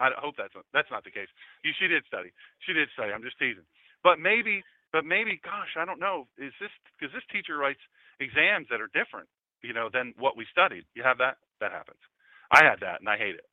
I 0.00 0.10
hope 0.18 0.34
that's 0.38 0.54
not, 0.56 0.66
that's 0.74 0.90
not 0.90 1.04
the 1.04 1.12
case. 1.14 1.30
You, 1.62 1.70
She 1.78 1.86
did 1.86 2.02
study. 2.08 2.32
She 2.66 2.72
did 2.72 2.88
study. 2.94 3.12
I'm 3.12 3.22
just 3.22 3.38
teasing. 3.38 3.66
But 4.02 4.18
maybe, 4.18 4.64
but 4.92 5.04
maybe, 5.06 5.38
gosh, 5.44 5.76
I 5.78 5.84
don't 5.84 6.00
know. 6.00 6.26
Is 6.38 6.52
this 6.60 6.72
because 6.98 7.14
this 7.14 7.26
teacher 7.30 7.56
writes 7.56 7.80
exams 8.18 8.66
that 8.70 8.80
are 8.80 8.90
different, 8.90 9.28
you 9.62 9.72
know, 9.72 9.88
than 9.92 10.14
what 10.18 10.36
we 10.36 10.46
studied? 10.50 10.84
You 10.96 11.04
have 11.04 11.18
that? 11.18 11.38
That 11.60 11.70
happens. 11.70 12.00
I 12.50 12.64
had 12.64 12.80
that 12.80 13.00
and 13.00 13.08
I 13.08 13.16
hate 13.18 13.36
it. 13.36 13.46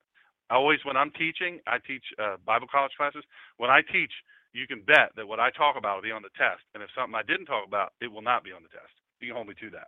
I 0.49 0.55
always, 0.55 0.79
when 0.85 0.95
I'm 0.97 1.11
teaching, 1.11 1.59
I 1.67 1.77
teach 1.85 2.03
uh, 2.19 2.37
Bible 2.45 2.67
college 2.71 2.93
classes. 2.97 3.23
When 3.57 3.69
I 3.69 3.81
teach, 3.81 4.11
you 4.53 4.65
can 4.67 4.81
bet 4.81 5.11
that 5.17 5.27
what 5.27 5.39
I 5.39 5.51
talk 5.51 5.75
about 5.77 5.97
will 5.97 6.03
be 6.09 6.15
on 6.15 6.21
the 6.23 6.33
test. 6.37 6.61
And 6.73 6.81
if 6.83 6.89
something 6.95 7.15
I 7.15 7.23
didn't 7.23 7.45
talk 7.47 7.67
about, 7.67 7.93
it 8.01 8.07
will 8.11 8.21
not 8.23 8.43
be 8.43 8.51
on 8.53 8.63
the 8.63 8.69
test. 8.69 8.93
You 9.19 9.27
can 9.29 9.35
hold 9.35 9.47
me 9.49 9.55
to 9.61 9.69
that. 9.71 9.87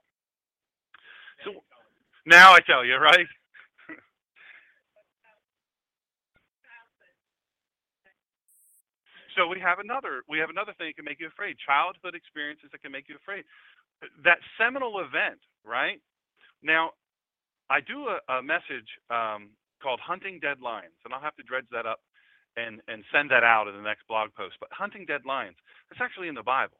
So 1.46 1.64
now 2.26 2.54
I 2.54 2.60
tell 2.62 2.86
you, 2.86 2.96
right? 2.98 3.28
so 9.38 9.48
we 9.48 9.60
have 9.60 9.80
another 9.80 10.22
we 10.30 10.38
have 10.40 10.50
another 10.50 10.74
thing 10.78 10.88
that 10.90 10.96
can 10.98 11.06
make 11.06 11.20
you 11.20 11.28
afraid 11.28 11.56
childhood 11.66 12.16
experiences 12.16 12.70
that 12.72 12.82
can 12.82 12.92
make 12.92 13.10
you 13.10 13.16
afraid 13.16 13.44
that 14.24 14.38
seminal 14.60 15.00
event 15.00 15.40
right 15.66 16.00
now 16.64 16.92
I 17.70 17.80
do 17.82 18.08
a, 18.10 18.20
a 18.34 18.44
message 18.44 18.88
um, 19.10 19.50
called 19.82 20.00
Hunting 20.00 20.40
Dead 20.42 20.60
Lions, 20.62 20.96
and 21.06 21.14
I'll 21.14 21.22
have 21.22 21.36
to 21.38 21.44
dredge 21.44 21.68
that 21.72 21.86
up 21.86 22.00
and, 22.58 22.82
and 22.88 23.04
send 23.14 23.30
that 23.32 23.44
out 23.44 23.68
in 23.68 23.76
the 23.76 23.82
next 23.82 24.08
blog 24.08 24.34
post. 24.36 24.56
But 24.60 24.70
hunting 24.72 25.06
dead 25.06 25.22
lions, 25.26 25.56
it's 25.92 26.02
actually 26.02 26.28
in 26.28 26.36
the 26.36 26.44
Bible. 26.44 26.78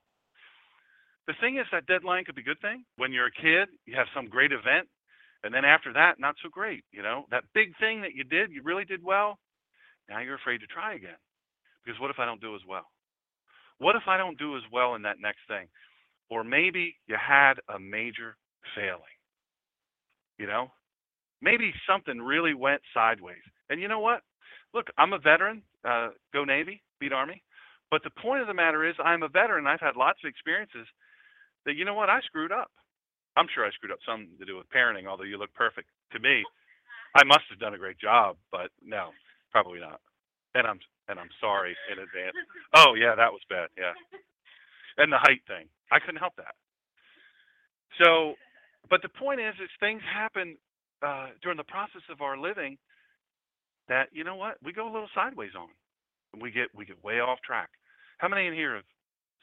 The 1.28 1.34
thing 1.40 1.58
is 1.58 1.66
that 1.72 1.86
dead 1.86 2.04
lion 2.04 2.26
could 2.26 2.36
be 2.36 2.42
a 2.42 2.46
good 2.46 2.60
thing. 2.60 2.84
When 2.98 3.14
you're 3.14 3.28
a 3.28 3.32
kid, 3.32 3.70
you 3.86 3.96
have 3.96 4.08
some 4.16 4.28
great 4.28 4.52
event, 4.52 4.88
And 5.44 5.54
then 5.54 5.64
after 5.64 5.94
that, 5.94 6.20
not 6.20 6.36
so 6.44 6.50
great. 6.50 6.84
You 6.92 7.02
know, 7.02 7.26
that 7.32 7.44
big 7.54 7.78
thing 7.80 8.02
that 8.02 8.14
you 8.14 8.24
did, 8.24 8.52
you 8.52 8.62
really 8.64 8.86
did 8.86 9.04
well. 9.04 9.40
Now 10.10 10.20
you're 10.20 10.36
afraid 10.36 10.60
to 10.60 10.68
try 10.68 10.96
again. 10.96 11.20
Because 11.84 12.00
what 12.00 12.12
if 12.12 12.20
I 12.20 12.26
don't 12.26 12.42
do 12.42 12.56
as 12.56 12.62
well? 12.68 12.86
What 13.78 13.96
if 13.96 14.04
I 14.08 14.18
don't 14.18 14.38
do 14.38 14.58
as 14.58 14.64
well 14.72 14.96
in 14.96 15.04
that 15.04 15.22
next 15.22 15.40
thing? 15.48 15.68
Or 16.30 16.44
maybe 16.44 16.96
you 17.08 17.16
had 17.16 17.56
a 17.74 17.80
major 17.80 18.36
failing. 18.76 19.02
You 20.38 20.48
know, 20.48 20.72
maybe 21.42 21.74
something 21.88 22.20
really 22.20 22.54
went 22.54 22.82
sideways. 22.94 23.44
And 23.70 23.82
you 23.82 23.88
know 23.88 24.00
what? 24.00 24.22
Look, 24.74 24.88
I'm 24.98 25.14
a 25.14 25.20
veteran. 25.20 25.64
Uh, 25.84 26.10
go 26.34 26.44
Navy, 26.44 26.82
beat 27.00 27.14
Army. 27.14 27.44
But 27.92 28.04
the 28.04 28.12
point 28.22 28.42
of 28.42 28.48
the 28.48 28.54
matter 28.54 28.88
is, 28.88 28.96
I'm 29.04 29.24
a 29.24 29.30
veteran. 29.30 29.66
I've 29.66 29.80
had 29.80 29.96
lots 29.96 30.20
of 30.24 30.30
experiences 30.30 30.86
that, 31.66 31.76
you 31.76 31.86
know 31.86 31.96
what, 31.96 32.10
I 32.10 32.20
screwed 32.22 32.52
up. 32.52 32.72
I'm 33.38 33.48
sure 33.54 33.66
I 33.66 33.72
screwed 33.72 33.92
up 33.92 34.00
something 34.06 34.30
to 34.38 34.46
do 34.46 34.58
with 34.58 34.70
parenting, 34.70 35.08
although 35.08 35.24
you 35.24 35.38
look 35.38 35.54
perfect 35.54 35.88
to 36.14 36.20
me. 36.20 36.44
I 37.16 37.24
must 37.24 37.48
have 37.50 37.60
done 37.60 37.74
a 37.74 37.78
great 37.78 37.98
job, 37.98 38.38
but 38.52 38.70
no, 38.84 39.10
probably 39.52 39.80
not. 39.80 40.02
And 40.56 40.68
I'm 40.68 40.80
and 41.08 41.20
I'm 41.20 41.30
sorry 41.42 41.76
in 41.92 41.98
advance. 41.98 42.36
Oh 42.76 42.94
yeah, 42.94 43.16
that 43.16 43.32
was 43.32 43.42
bad. 43.50 43.70
Yeah, 43.78 43.94
and 44.98 45.12
the 45.12 45.18
height 45.18 45.42
thing, 45.48 45.66
I 45.92 46.00
couldn't 46.00 46.20
help 46.20 46.36
that. 46.38 46.54
So, 48.04 48.36
but 48.90 49.02
the 49.02 49.10
point 49.10 49.40
is, 49.40 49.56
is 49.62 49.70
things 49.80 50.02
happen 50.06 50.58
uh, 51.02 51.28
during 51.42 51.58
the 51.58 51.64
process 51.64 52.02
of 52.10 52.22
our 52.22 52.38
living 52.38 52.78
that 53.88 54.10
you 54.12 54.24
know 54.24 54.36
what 54.36 54.58
we 54.64 54.74
go 54.74 54.86
a 54.86 54.94
little 54.94 55.10
sideways 55.16 55.56
on, 55.58 55.70
and 56.34 56.42
we 56.42 56.52
get 56.52 56.68
we 56.76 56.86
get 56.86 57.04
way 57.04 57.20
off 57.20 57.40
track. 57.46 57.70
How 58.20 58.28
many 58.28 58.48
in 58.48 58.54
here 58.54 58.76
have 58.76 58.86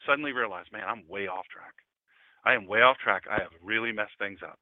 suddenly 0.05 0.31
realized, 0.31 0.71
man, 0.71 0.87
I'm 0.87 1.03
way 1.07 1.27
off 1.27 1.45
track? 1.51 1.73
I 2.45 2.53
am 2.53 2.67
way 2.67 2.81
off 2.81 2.97
track. 2.97 3.23
I 3.29 3.41
have 3.41 3.51
really 3.61 3.91
messed 3.91 4.17
things 4.19 4.39
up. 4.41 4.59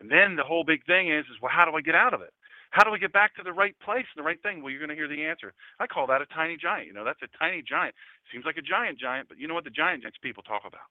And 0.00 0.10
then 0.10 0.36
the 0.36 0.44
whole 0.44 0.64
big 0.64 0.84
thing 0.86 1.10
is, 1.12 1.24
is 1.26 1.40
well, 1.42 1.52
how 1.52 1.64
do 1.64 1.76
I 1.76 1.80
get 1.80 1.94
out 1.94 2.14
of 2.14 2.20
it? 2.20 2.32
How 2.70 2.84
do 2.84 2.90
I 2.90 2.98
get 2.98 3.12
back 3.12 3.34
to 3.36 3.42
the 3.42 3.52
right 3.52 3.74
place 3.80 4.04
and 4.14 4.20
the 4.20 4.26
right 4.26 4.40
thing? 4.42 4.60
Well, 4.60 4.70
you're 4.70 4.80
going 4.80 4.92
to 4.92 4.98
hear 4.98 5.08
the 5.08 5.24
answer. 5.24 5.54
I 5.80 5.86
call 5.86 6.06
that 6.08 6.20
a 6.20 6.26
tiny 6.26 6.56
giant. 6.56 6.86
You 6.86 6.92
know, 6.92 7.04
that's 7.04 7.22
a 7.22 7.38
tiny 7.38 7.62
giant. 7.62 7.94
Seems 8.32 8.44
like 8.44 8.58
a 8.58 8.62
giant 8.62 8.98
giant, 8.98 9.28
but 9.28 9.38
you 9.38 9.48
know 9.48 9.54
what 9.54 9.64
the 9.64 9.72
giant 9.72 10.02
giants 10.02 10.18
people 10.20 10.42
talk 10.42 10.62
about? 10.66 10.88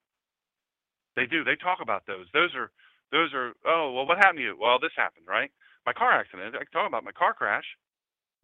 They 1.15 1.25
do. 1.25 1.43
They 1.43 1.55
talk 1.55 1.79
about 1.81 2.03
those. 2.07 2.25
Those 2.33 2.53
are 2.55 2.71
those 3.11 3.33
are. 3.33 3.53
Oh, 3.65 3.91
well, 3.93 4.07
what 4.07 4.17
happened 4.17 4.39
to 4.39 4.43
you? 4.43 4.57
Well, 4.59 4.79
this 4.79 4.95
happened, 4.95 5.25
right? 5.27 5.51
My 5.85 5.93
car 5.93 6.11
accident. 6.11 6.55
I 6.55 6.65
can 6.65 6.73
talk 6.73 6.87
about 6.87 7.03
my 7.03 7.13
car 7.13 7.33
crash. 7.33 7.65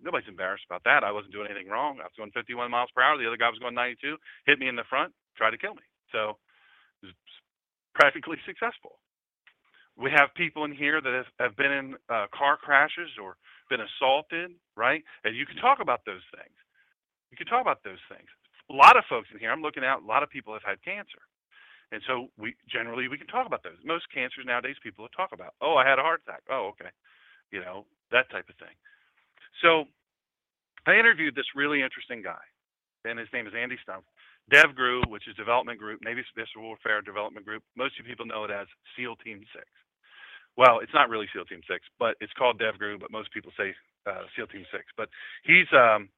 Nobody's 0.01 0.27
embarrassed 0.27 0.65
about 0.67 0.83
that. 0.85 1.03
I 1.03 1.11
wasn't 1.11 1.33
doing 1.33 1.47
anything 1.49 1.69
wrong. 1.69 1.99
I 2.01 2.09
was 2.09 2.17
going 2.17 2.31
51 2.33 2.71
miles 2.71 2.89
per 2.95 3.01
hour. 3.01 3.17
The 3.17 3.27
other 3.27 3.37
guy 3.37 3.49
was 3.49 3.59
going 3.59 3.75
92. 3.75 4.17
Hit 4.45 4.57
me 4.57 4.67
in 4.67 4.75
the 4.75 4.87
front. 4.89 5.13
Tried 5.37 5.51
to 5.51 5.61
kill 5.61 5.75
me. 5.75 5.85
So 6.11 6.37
practically 7.93 8.37
successful. 8.45 8.99
We 9.97 10.09
have 10.15 10.33
people 10.35 10.65
in 10.65 10.73
here 10.73 11.01
that 11.01 11.13
have, 11.13 11.31
have 11.39 11.55
been 11.57 11.71
in 11.71 11.93
uh, 12.09 12.25
car 12.33 12.57
crashes 12.57 13.09
or 13.21 13.35
been 13.69 13.81
assaulted, 13.81 14.51
right? 14.75 15.03
And 15.23 15.35
you 15.35 15.45
can 15.45 15.57
talk 15.57 15.79
about 15.81 16.01
those 16.05 16.23
things. 16.33 16.55
You 17.29 17.37
can 17.37 17.47
talk 17.47 17.61
about 17.61 17.83
those 17.83 18.01
things. 18.09 18.27
A 18.69 18.73
lot 18.73 18.97
of 18.97 19.03
folks 19.09 19.27
in 19.33 19.39
here, 19.39 19.51
I'm 19.51 19.61
looking 19.61 19.83
out, 19.83 20.01
a 20.01 20.05
lot 20.05 20.23
of 20.23 20.29
people 20.29 20.53
have 20.53 20.63
had 20.65 20.81
cancer. 20.83 21.19
And 21.91 22.01
so 22.07 22.27
we 22.37 22.55
generally 22.71 23.07
we 23.07 23.17
can 23.17 23.27
talk 23.27 23.45
about 23.45 23.63
those. 23.63 23.79
Most 23.83 24.05
cancers 24.13 24.45
nowadays 24.45 24.75
people 24.81 25.07
talk 25.15 25.31
about. 25.33 25.53
Oh, 25.61 25.75
I 25.75 25.87
had 25.87 25.99
a 25.99 26.01
heart 26.01 26.21
attack. 26.25 26.43
Oh, 26.49 26.71
okay. 26.75 26.89
You 27.51 27.59
know, 27.59 27.85
that 28.11 28.31
type 28.31 28.47
of 28.47 28.55
thing. 28.55 28.75
So 29.61 29.85
I 30.87 30.95
interviewed 30.95 31.35
this 31.35 31.51
really 31.55 31.83
interesting 31.83 32.23
guy, 32.23 32.41
and 33.03 33.19
his 33.19 33.27
name 33.33 33.45
is 33.45 33.53
Andy 33.53 33.77
Stumpf. 33.83 34.07
DevGru, 34.51 35.07
which 35.07 35.27
is 35.27 35.35
Development 35.35 35.77
Group, 35.77 36.01
Navy 36.03 36.23
Special 36.29 36.63
Warfare 36.63 37.01
Development 37.01 37.45
Group. 37.45 37.63
Most 37.77 37.93
people 38.05 38.25
know 38.25 38.43
it 38.43 38.51
as 38.51 38.67
SEAL 38.97 39.15
Team 39.23 39.43
6. 39.53 39.65
Well, 40.57 40.79
it's 40.79 40.93
not 40.93 41.09
really 41.09 41.27
SEAL 41.31 41.45
Team 41.45 41.61
6, 41.69 41.79
but 41.99 42.15
it's 42.19 42.33
called 42.33 42.59
DevGru, 42.59 42.99
but 42.99 43.11
most 43.11 43.31
people 43.31 43.51
say 43.55 43.73
uh, 44.07 44.23
SEAL 44.35 44.47
Team 44.47 44.65
6. 44.71 44.83
But 44.97 45.09
he's 45.43 45.67
um, 45.71 46.09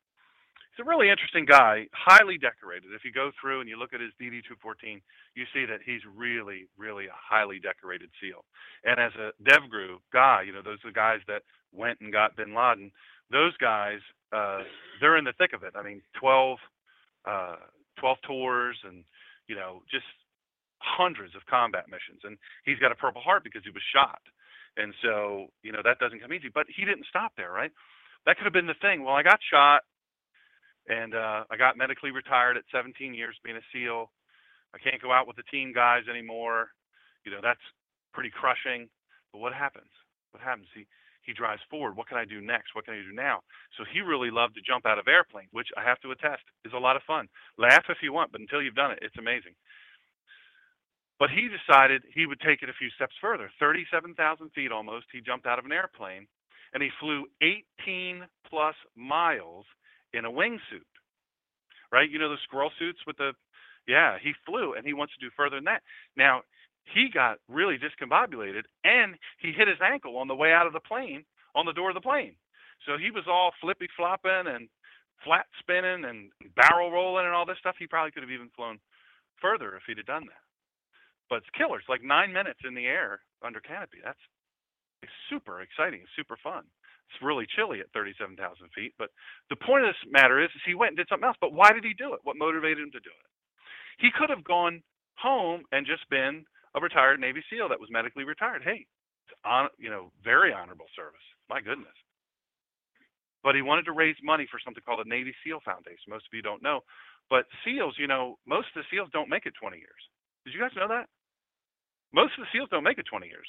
he's 0.74 0.86
a 0.86 0.90
really 0.90 1.10
interesting 1.10 1.46
guy, 1.46 1.86
highly 1.94 2.38
decorated. 2.38 2.90
If 2.96 3.06
you 3.06 3.12
go 3.12 3.32
through 3.40 3.62
and 3.62 3.70
you 3.70 3.78
look 3.78 3.94
at 3.94 4.02
his 4.02 4.12
DD 4.20 4.42
214, 4.42 5.02
you 5.36 5.46
see 5.54 5.66
that 5.66 5.80
he's 5.86 6.02
really, 6.16 6.68
really 6.78 7.06
a 7.06 7.14
highly 7.14 7.60
decorated 7.60 8.10
SEAL. 8.20 8.44
And 8.84 9.00
as 9.00 9.12
a 9.16 9.32
DevGru 9.44 9.98
guy, 10.12 10.44
you 10.46 10.54
know, 10.54 10.62
those 10.64 10.80
are 10.84 10.90
the 10.90 10.96
guys 10.96 11.20
that 11.28 11.44
went 11.72 12.00
and 12.02 12.12
got 12.12 12.36
Bin 12.36 12.56
Laden. 12.56 12.92
Those 13.30 13.56
guys, 13.58 14.00
uh, 14.34 14.62
they're 15.00 15.18
in 15.18 15.26
the 15.26 15.38
thick 15.38 15.54
of 15.54 15.64
it. 15.64 15.74
I 15.76 15.84
mean, 15.84 16.02
12, 16.20 16.58
uh, 17.26 17.56
12 18.00 18.18
tours 18.26 18.78
and, 18.84 19.04
you 19.48 19.56
know, 19.56 19.84
just 19.92 20.06
hundreds 20.80 21.36
of 21.36 21.46
combat 21.46 21.86
missions. 21.86 22.22
And 22.24 22.38
he's 22.66 22.80
got 22.80 22.92
a 22.92 22.96
Purple 22.96 23.22
Heart 23.22 23.44
because 23.44 23.62
he 23.64 23.70
was 23.70 23.84
shot. 23.94 24.22
And 24.76 24.94
so, 25.04 25.48
you 25.62 25.72
know, 25.72 25.82
that 25.86 26.00
doesn't 26.00 26.20
come 26.20 26.34
easy. 26.34 26.50
But 26.50 26.66
he 26.68 26.84
didn't 26.84 27.06
stop 27.10 27.34
there, 27.38 27.52
right? 27.52 27.72
That 28.26 28.38
could 28.38 28.46
have 28.46 28.54
been 28.54 28.68
the 28.68 28.80
thing. 28.82 29.04
Well, 29.04 29.14
I 29.14 29.22
got 29.22 29.40
shot 29.52 29.84
and 30.88 31.16
uh, 31.16 31.44
I 31.50 31.58
got 31.58 31.78
medically 31.78 32.12
retired 32.12 32.58
at 32.58 32.64
17 32.72 33.14
years 33.14 33.36
being 33.44 33.58
a 33.58 33.66
SEAL. 33.72 34.12
I 34.76 34.80
can't 34.80 35.02
go 35.02 35.12
out 35.12 35.28
with 35.28 35.38
the 35.38 35.48
team 35.52 35.72
guys 35.74 36.04
anymore. 36.10 36.70
You 37.26 37.32
know, 37.32 37.40
that's 37.42 37.64
pretty 38.14 38.32
crushing. 38.32 38.90
But 39.32 39.40
what 39.40 39.54
happens? 39.54 39.90
What 40.32 40.44
happens? 40.44 40.68
He 40.74 40.86
he 41.24 41.32
drives 41.32 41.62
forward. 41.70 41.96
What 41.96 42.08
can 42.08 42.18
I 42.18 42.26
do 42.26 42.42
next? 42.42 42.76
What 42.76 42.84
can 42.84 42.96
I 42.96 42.98
do 42.98 43.16
now? 43.16 43.40
So 43.78 43.86
he 43.88 44.02
really 44.02 44.30
loved 44.30 44.56
to 44.56 44.62
jump 44.62 44.86
out 44.86 45.00
of 45.00 45.08
airplanes, 45.08 45.48
which 45.54 45.72
I 45.78 45.84
have 45.84 46.00
to 46.02 46.12
attest 46.12 46.44
is 46.66 46.74
a 46.76 46.84
lot 46.84 46.98
of 46.98 47.04
fun. 47.08 47.30
Laugh 47.58 47.86
if 47.88 48.04
you 48.04 48.12
want, 48.12 48.34
but 48.34 48.42
until 48.42 48.62
you've 48.62 48.76
done 48.76 48.92
it, 48.92 49.00
it's 49.02 49.18
amazing. 49.18 49.56
But 51.20 51.30
he 51.30 51.48
decided 51.48 52.04
he 52.14 52.26
would 52.26 52.42
take 52.42 52.62
it 52.62 52.70
a 52.70 52.76
few 52.78 52.90
steps 52.92 53.16
further. 53.22 53.50
37,000 53.60 54.52
feet 54.52 54.72
almost, 54.72 55.06
he 55.14 55.22
jumped 55.22 55.48
out 55.48 55.60
of 55.60 55.66
an 55.66 55.72
airplane 55.72 56.28
and 56.74 56.84
he 56.84 56.90
flew 57.00 57.26
18 57.42 58.26
plus 58.50 58.76
miles 58.98 59.66
in 60.14 60.26
a 60.26 60.32
wingsuit. 60.32 60.88
Right? 61.92 62.10
You 62.10 62.20
know 62.20 62.30
the 62.30 62.42
squirrel 62.44 62.72
suits 62.80 63.00
with 63.06 63.18
the, 63.18 63.34
yeah, 63.88 64.18
he 64.22 64.34
flew 64.46 64.74
and 64.74 64.86
he 64.86 64.94
wants 64.94 65.14
to 65.14 65.24
do 65.24 65.32
further 65.36 65.58
than 65.58 65.66
that. 65.66 65.84
Now, 66.18 66.42
he 66.94 67.10
got 67.14 67.38
really 67.48 67.78
discombobulated 67.78 68.64
and 68.84 69.16
he 69.40 69.52
hit 69.52 69.68
his 69.68 69.78
ankle 69.82 70.18
on 70.18 70.28
the 70.28 70.36
way 70.36 70.52
out 70.52 70.68
of 70.68 70.74
the 70.74 70.80
plane 70.80 71.24
on 71.56 71.66
the 71.66 71.74
door 71.74 71.90
of 71.90 71.96
the 71.96 72.02
plane. 72.02 72.36
So 72.86 72.98
he 72.98 73.12
was 73.12 73.24
all 73.28 73.52
flippy 73.62 73.88
flopping 73.96 74.48
and 74.48 74.68
flat 75.24 75.46
spinning 75.60 76.04
and 76.04 76.32
barrel 76.56 76.92
rolling 76.92 77.26
and 77.26 77.34
all 77.34 77.46
this 77.46 77.60
stuff. 77.60 77.76
He 77.80 77.88
probably 77.88 78.12
could 78.12 78.24
have 78.24 78.32
even 78.32 78.50
flown 78.56 78.80
further 79.42 79.76
if 79.76 79.84
he'd 79.88 79.98
have 79.98 80.06
done 80.06 80.26
that. 80.26 80.44
But 81.30 81.38
it's 81.38 81.58
killer. 81.58 81.80
It's 81.80 81.90
like 81.90 82.04
nine 82.04 82.34
minutes 82.34 82.60
in 82.68 82.76
the 82.76 82.86
air 82.86 83.22
under 83.46 83.60
canopy. 83.60 84.00
That's 84.04 84.20
super 85.30 85.62
exciting, 85.62 86.04
super 86.16 86.38
fun. 86.44 86.64
It's 87.10 87.22
really 87.22 87.46
chilly 87.56 87.80
at 87.80 87.92
37,000 87.94 88.38
feet. 88.76 88.94
But 88.98 89.10
the 89.50 89.56
point 89.56 89.86
of 89.86 89.94
this 89.94 90.12
matter 90.12 90.42
is, 90.42 90.50
is 90.56 90.62
he 90.66 90.76
went 90.76 90.92
and 90.92 90.98
did 90.98 91.10
something 91.10 91.28
else. 91.28 91.38
But 91.40 91.54
why 91.54 91.72
did 91.72 91.84
he 91.84 91.94
do 91.94 92.14
it? 92.14 92.22
What 92.24 92.38
motivated 92.38 92.80
him 92.80 92.92
to 92.92 93.04
do 93.04 93.14
it? 93.14 93.28
He 94.00 94.10
could 94.10 94.30
have 94.30 94.44
gone 94.44 94.82
home 95.16 95.64
and 95.72 95.86
just 95.86 96.10
been 96.10 96.46
a 96.76 96.82
retired 96.82 97.20
Navy 97.20 97.44
SEAL 97.50 97.70
that 97.70 97.80
was 97.80 97.92
medically 97.92 98.24
retired. 98.24 98.64
Hey, 98.64 98.86
on 99.46 99.70
you 99.78 99.90
know, 99.90 100.12
very 100.24 100.54
honorable 100.54 100.88
service. 100.96 101.24
My 101.50 101.62
goodness. 101.62 101.94
But 103.44 103.56
he 103.56 103.62
wanted 103.62 103.86
to 103.86 103.92
raise 103.92 104.16
money 104.24 104.48
for 104.50 104.60
something 104.64 104.82
called 104.86 105.06
the 105.06 105.10
Navy 105.10 105.36
SEAL 105.44 105.60
Foundation. 105.66 106.10
Most 106.10 106.26
of 106.26 106.34
you 106.34 106.42
don't 106.42 106.64
know, 106.64 106.82
but 107.30 107.46
SEALs, 107.66 107.96
you 108.00 108.08
know, 108.08 108.40
most 108.48 108.68
of 108.76 108.84
the 108.84 108.88
SEALs 108.90 109.10
don't 109.12 109.30
make 109.30 109.46
it 109.46 109.54
20 109.60 109.78
years. 109.78 110.02
Did 110.46 110.54
you 110.54 110.60
guys 110.60 110.72
know 110.76 110.88
that? 110.88 111.08
Most 112.14 112.34
of 112.38 112.46
the 112.46 112.52
SEALs 112.54 112.70
don't 112.72 112.84
make 112.84 112.98
it 112.98 113.06
20 113.10 113.28
years. 113.28 113.48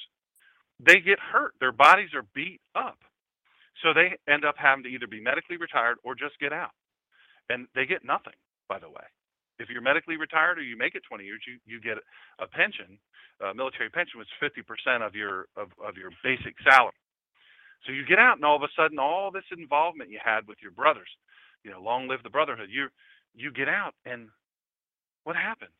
They 0.79 0.99
get 0.99 1.19
hurt. 1.19 1.53
Their 1.59 1.71
bodies 1.71 2.09
are 2.13 2.25
beat 2.33 2.59
up. 2.75 2.97
So 3.83 3.93
they 3.93 4.15
end 4.31 4.45
up 4.45 4.55
having 4.57 4.83
to 4.85 4.89
either 4.89 5.07
be 5.07 5.21
medically 5.21 5.57
retired 5.57 5.97
or 6.03 6.15
just 6.15 6.39
get 6.39 6.53
out. 6.53 6.71
And 7.49 7.67
they 7.75 7.85
get 7.85 8.05
nothing, 8.05 8.37
by 8.69 8.79
the 8.79 8.89
way. 8.89 9.05
If 9.59 9.69
you're 9.69 9.81
medically 9.81 10.17
retired 10.17 10.57
or 10.57 10.63
you 10.63 10.77
make 10.77 10.95
it 10.95 11.03
20 11.07 11.23
years, 11.23 11.41
you, 11.47 11.59
you 11.65 11.79
get 11.79 11.97
a 12.39 12.47
pension, 12.47 12.99
a 13.41 13.53
military 13.53 13.89
pension, 13.89 14.19
which 14.19 14.27
is 14.27 14.51
50% 14.87 15.05
of 15.05 15.15
your 15.15 15.47
of, 15.55 15.69
of 15.83 15.95
your 15.95 16.11
basic 16.23 16.55
salary. 16.63 16.95
So 17.85 17.91
you 17.91 18.05
get 18.05 18.19
out, 18.19 18.37
and 18.37 18.45
all 18.45 18.55
of 18.55 18.63
a 18.63 18.73
sudden, 18.75 18.99
all 18.99 19.31
this 19.31 19.45
involvement 19.55 20.09
you 20.09 20.19
had 20.23 20.47
with 20.47 20.57
your 20.61 20.71
brothers, 20.71 21.09
you 21.63 21.71
know, 21.71 21.81
long 21.81 22.07
live 22.07 22.23
the 22.23 22.29
brotherhood. 22.29 22.69
You 22.71 22.87
you 23.35 23.51
get 23.51 23.69
out, 23.69 23.93
and 24.05 24.29
what 25.23 25.35
happens? 25.35 25.75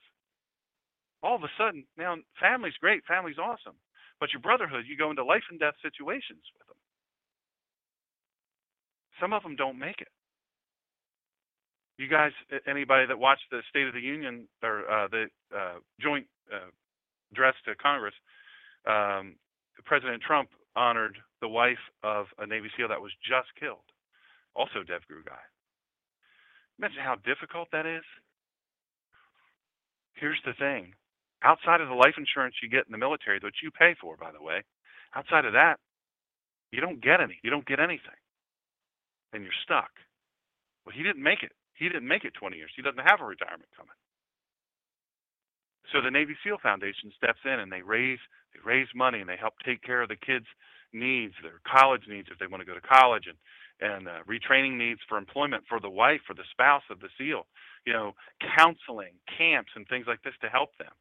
All 1.24 1.36
of 1.36 1.44
a 1.44 1.52
sudden, 1.58 1.86
now 1.98 2.16
family's 2.40 2.78
great, 2.80 3.04
family's 3.08 3.40
awesome, 3.40 3.76
but 4.20 4.32
your 4.34 4.42
brotherhood, 4.42 4.86
you 4.88 4.98
go 4.98 5.10
into 5.10 5.24
life 5.24 5.44
and 5.50 5.60
death 5.60 5.76
situations 5.82 6.44
with 6.58 6.68
them. 6.68 6.75
Some 9.20 9.34
of 9.34 9.44
them 9.44 9.56
don't 9.56 9.80
make 9.80 10.02
it 10.02 10.08
you 11.98 12.10
guys, 12.10 12.32
anybody 12.68 13.06
that 13.08 13.18
watched 13.18 13.46
the 13.52 13.62
State 13.70 13.88
of 13.88 13.94
the 13.94 14.02
Union 14.02 14.48
or 14.62 14.90
uh, 14.90 15.08
the 15.08 15.26
uh, 15.56 15.76
joint 16.02 16.28
uh, 16.54 16.70
address 17.32 17.56
to 17.66 17.76
Congress, 17.76 18.14
um, 18.86 19.36
President 19.86 20.22
Trump 20.22 20.50
honored 20.76 21.18
the 21.42 21.48
wife 21.48 21.80
of 22.04 22.28
a 22.40 22.46
Navy 22.46 22.70
SEAL 22.76 22.90
that 22.90 23.02
was 23.02 23.12
just 23.24 23.48
killed, 23.60 23.88
also 24.56 24.80
DevGru 24.84 25.24
guy. 25.26 25.40
Imagine 26.80 27.00
how 27.04 27.16
difficult 27.24 27.70
that 27.72 27.86
is. 27.86 28.04
Here's 30.16 30.42
the 30.46 30.54
thing 30.60 30.94
outside 31.44 31.80
of 31.80 31.88
the 31.88 31.96
life 31.96 32.16
insurance 32.18 32.56
you 32.62 32.70
get 32.70 32.86
in 32.88 32.92
the 32.92 32.98
military, 32.98 33.40
which 33.42 33.64
you 33.64 33.72
pay 33.72 33.96
for, 34.02 34.18
by 34.18 34.32
the 34.32 34.44
way, 34.44 34.64
Outside 35.16 35.46
of 35.46 35.54
that, 35.54 35.80
you 36.72 36.82
don't 36.82 37.02
get 37.02 37.22
any. 37.22 37.40
You 37.42 37.50
don't 37.50 37.66
get 37.66 37.80
anything. 37.80 38.20
And 39.36 39.44
you're 39.44 39.64
stuck. 39.68 39.92
Well, 40.86 40.96
he 40.96 41.04
didn't 41.04 41.22
make 41.22 41.44
it. 41.44 41.52
He 41.76 41.90
didn't 41.90 42.08
make 42.08 42.24
it 42.24 42.34
20 42.40 42.56
years. 42.56 42.72
He 42.74 42.82
doesn't 42.82 43.04
have 43.04 43.20
a 43.20 43.26
retirement 43.28 43.68
coming. 43.76 44.00
So 45.92 46.00
the 46.00 46.10
Navy 46.10 46.40
SEAL 46.40 46.64
Foundation 46.64 47.12
steps 47.18 47.44
in 47.44 47.60
and 47.60 47.70
they 47.70 47.82
raise 47.82 48.20
they 48.54 48.64
raise 48.64 48.88
money 48.96 49.20
and 49.20 49.28
they 49.28 49.36
help 49.36 49.54
take 49.66 49.84
care 49.84 50.02
of 50.02 50.08
the 50.08 50.16
kids' 50.16 50.48
needs, 50.94 51.34
their 51.44 51.60
college 51.68 52.08
needs 52.08 52.30
if 52.32 52.40
they 52.40 52.48
want 52.48 52.62
to 52.62 52.66
go 52.66 52.74
to 52.74 52.82
college, 52.82 53.28
and 53.28 53.38
and 53.84 54.08
uh, 54.08 54.24
retraining 54.24 54.78
needs 54.78 55.02
for 55.08 55.18
employment 55.18 55.66
for 55.68 55.82
the 55.82 55.90
wife 55.90 56.22
or 56.30 56.36
the 56.36 56.48
spouse 56.50 56.88
of 56.90 57.02
the 57.02 57.10
SEAL. 57.18 57.46
You 57.86 57.92
know, 57.92 58.16
counseling, 58.58 59.20
camps, 59.38 59.72
and 59.76 59.86
things 59.88 60.08
like 60.08 60.24
this 60.24 60.34
to 60.42 60.50
help 60.50 60.70
them. 60.80 60.96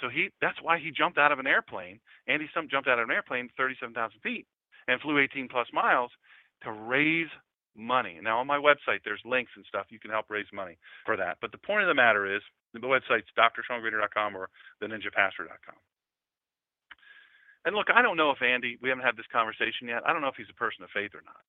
So 0.00 0.08
he 0.08 0.30
that's 0.40 0.62
why 0.62 0.78
he 0.78 0.92
jumped 0.92 1.18
out 1.18 1.32
of 1.32 1.40
an 1.40 1.48
airplane. 1.48 1.98
Andy 2.28 2.48
Stumpf 2.54 2.70
jumped 2.70 2.88
out 2.88 3.00
of 3.00 3.08
an 3.08 3.14
airplane 3.14 3.50
37,000 3.56 4.20
feet 4.22 4.46
and 4.86 5.00
flew 5.00 5.18
18 5.18 5.48
plus 5.48 5.66
miles 5.72 6.10
to 6.62 6.72
raise 6.72 7.28
money. 7.76 8.18
Now 8.22 8.40
on 8.40 8.46
my 8.46 8.58
website 8.58 9.00
there's 9.04 9.22
links 9.24 9.52
and 9.56 9.64
stuff 9.66 9.86
you 9.90 9.98
can 9.98 10.10
help 10.10 10.26
raise 10.28 10.48
money 10.52 10.78
for 11.06 11.16
that. 11.16 11.38
But 11.40 11.52
the 11.52 11.58
point 11.58 11.82
of 11.82 11.88
the 11.88 11.94
matter 11.94 12.26
is 12.26 12.42
the 12.74 12.80
website's 12.80 13.30
drshawngreener.com 13.38 14.36
or 14.36 14.48
theninjapastor.com. 14.82 15.78
And 17.64 17.76
look, 17.76 17.88
I 17.94 18.00
don't 18.00 18.16
know 18.16 18.30
if 18.30 18.40
Andy, 18.42 18.78
we 18.80 18.88
haven't 18.88 19.04
had 19.04 19.16
this 19.16 19.28
conversation 19.32 19.88
yet. 19.88 20.02
I 20.06 20.12
don't 20.12 20.22
know 20.22 20.32
if 20.32 20.36
he's 20.36 20.50
a 20.50 20.56
person 20.56 20.82
of 20.82 20.90
faith 20.94 21.12
or 21.14 21.22
not. 21.24 21.44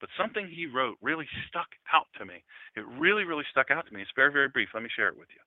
But 0.00 0.10
something 0.18 0.48
he 0.50 0.66
wrote 0.66 0.98
really 1.00 1.28
stuck 1.46 1.68
out 1.94 2.10
to 2.18 2.26
me. 2.26 2.42
It 2.74 2.82
really, 2.98 3.22
really 3.22 3.46
stuck 3.50 3.70
out 3.70 3.86
to 3.86 3.94
me. 3.94 4.02
It's 4.02 4.10
very, 4.16 4.32
very 4.32 4.48
brief. 4.48 4.70
Let 4.74 4.82
me 4.82 4.90
share 4.94 5.08
it 5.08 5.18
with 5.18 5.28
you. 5.30 5.42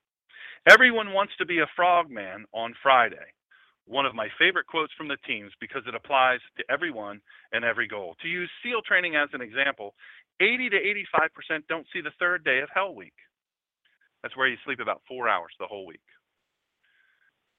Everyone 0.71 1.11
wants 1.11 1.33
to 1.37 1.45
be 1.45 1.59
a 1.59 1.69
frogman 1.75 2.45
on 2.53 2.73
Friday. 2.81 3.35
One 3.87 4.05
of 4.05 4.15
my 4.15 4.27
favorite 4.39 4.67
quotes 4.67 4.93
from 4.97 5.07
the 5.07 5.17
teams 5.27 5.51
because 5.61 5.83
it 5.87 5.95
applies 5.95 6.39
to 6.57 6.63
everyone 6.71 7.21
and 7.51 7.63
every 7.63 7.87
goal. 7.87 8.15
To 8.21 8.27
use 8.27 8.49
SEAL 8.63 8.81
training 8.81 9.15
as 9.15 9.29
an 9.33 9.41
example, 9.41 9.93
80 10.41 10.69
to 10.69 10.77
85% 11.57 11.67
don't 11.69 11.85
see 11.93 12.01
the 12.01 12.11
third 12.19 12.43
day 12.43 12.59
of 12.59 12.69
Hell 12.73 12.95
Week. 12.95 13.13
That's 14.23 14.35
where 14.35 14.47
you 14.47 14.57
sleep 14.65 14.79
about 14.79 15.01
four 15.07 15.29
hours 15.29 15.53
the 15.59 15.67
whole 15.67 15.85
week. 15.85 16.01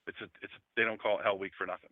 It's 0.08 0.18
a, 0.20 0.24
it's 0.42 0.52
they 0.76 0.82
don't 0.82 1.00
call 1.00 1.18
it 1.18 1.24
Hell 1.24 1.38
Week 1.38 1.52
for 1.56 1.66
nothing. 1.66 1.90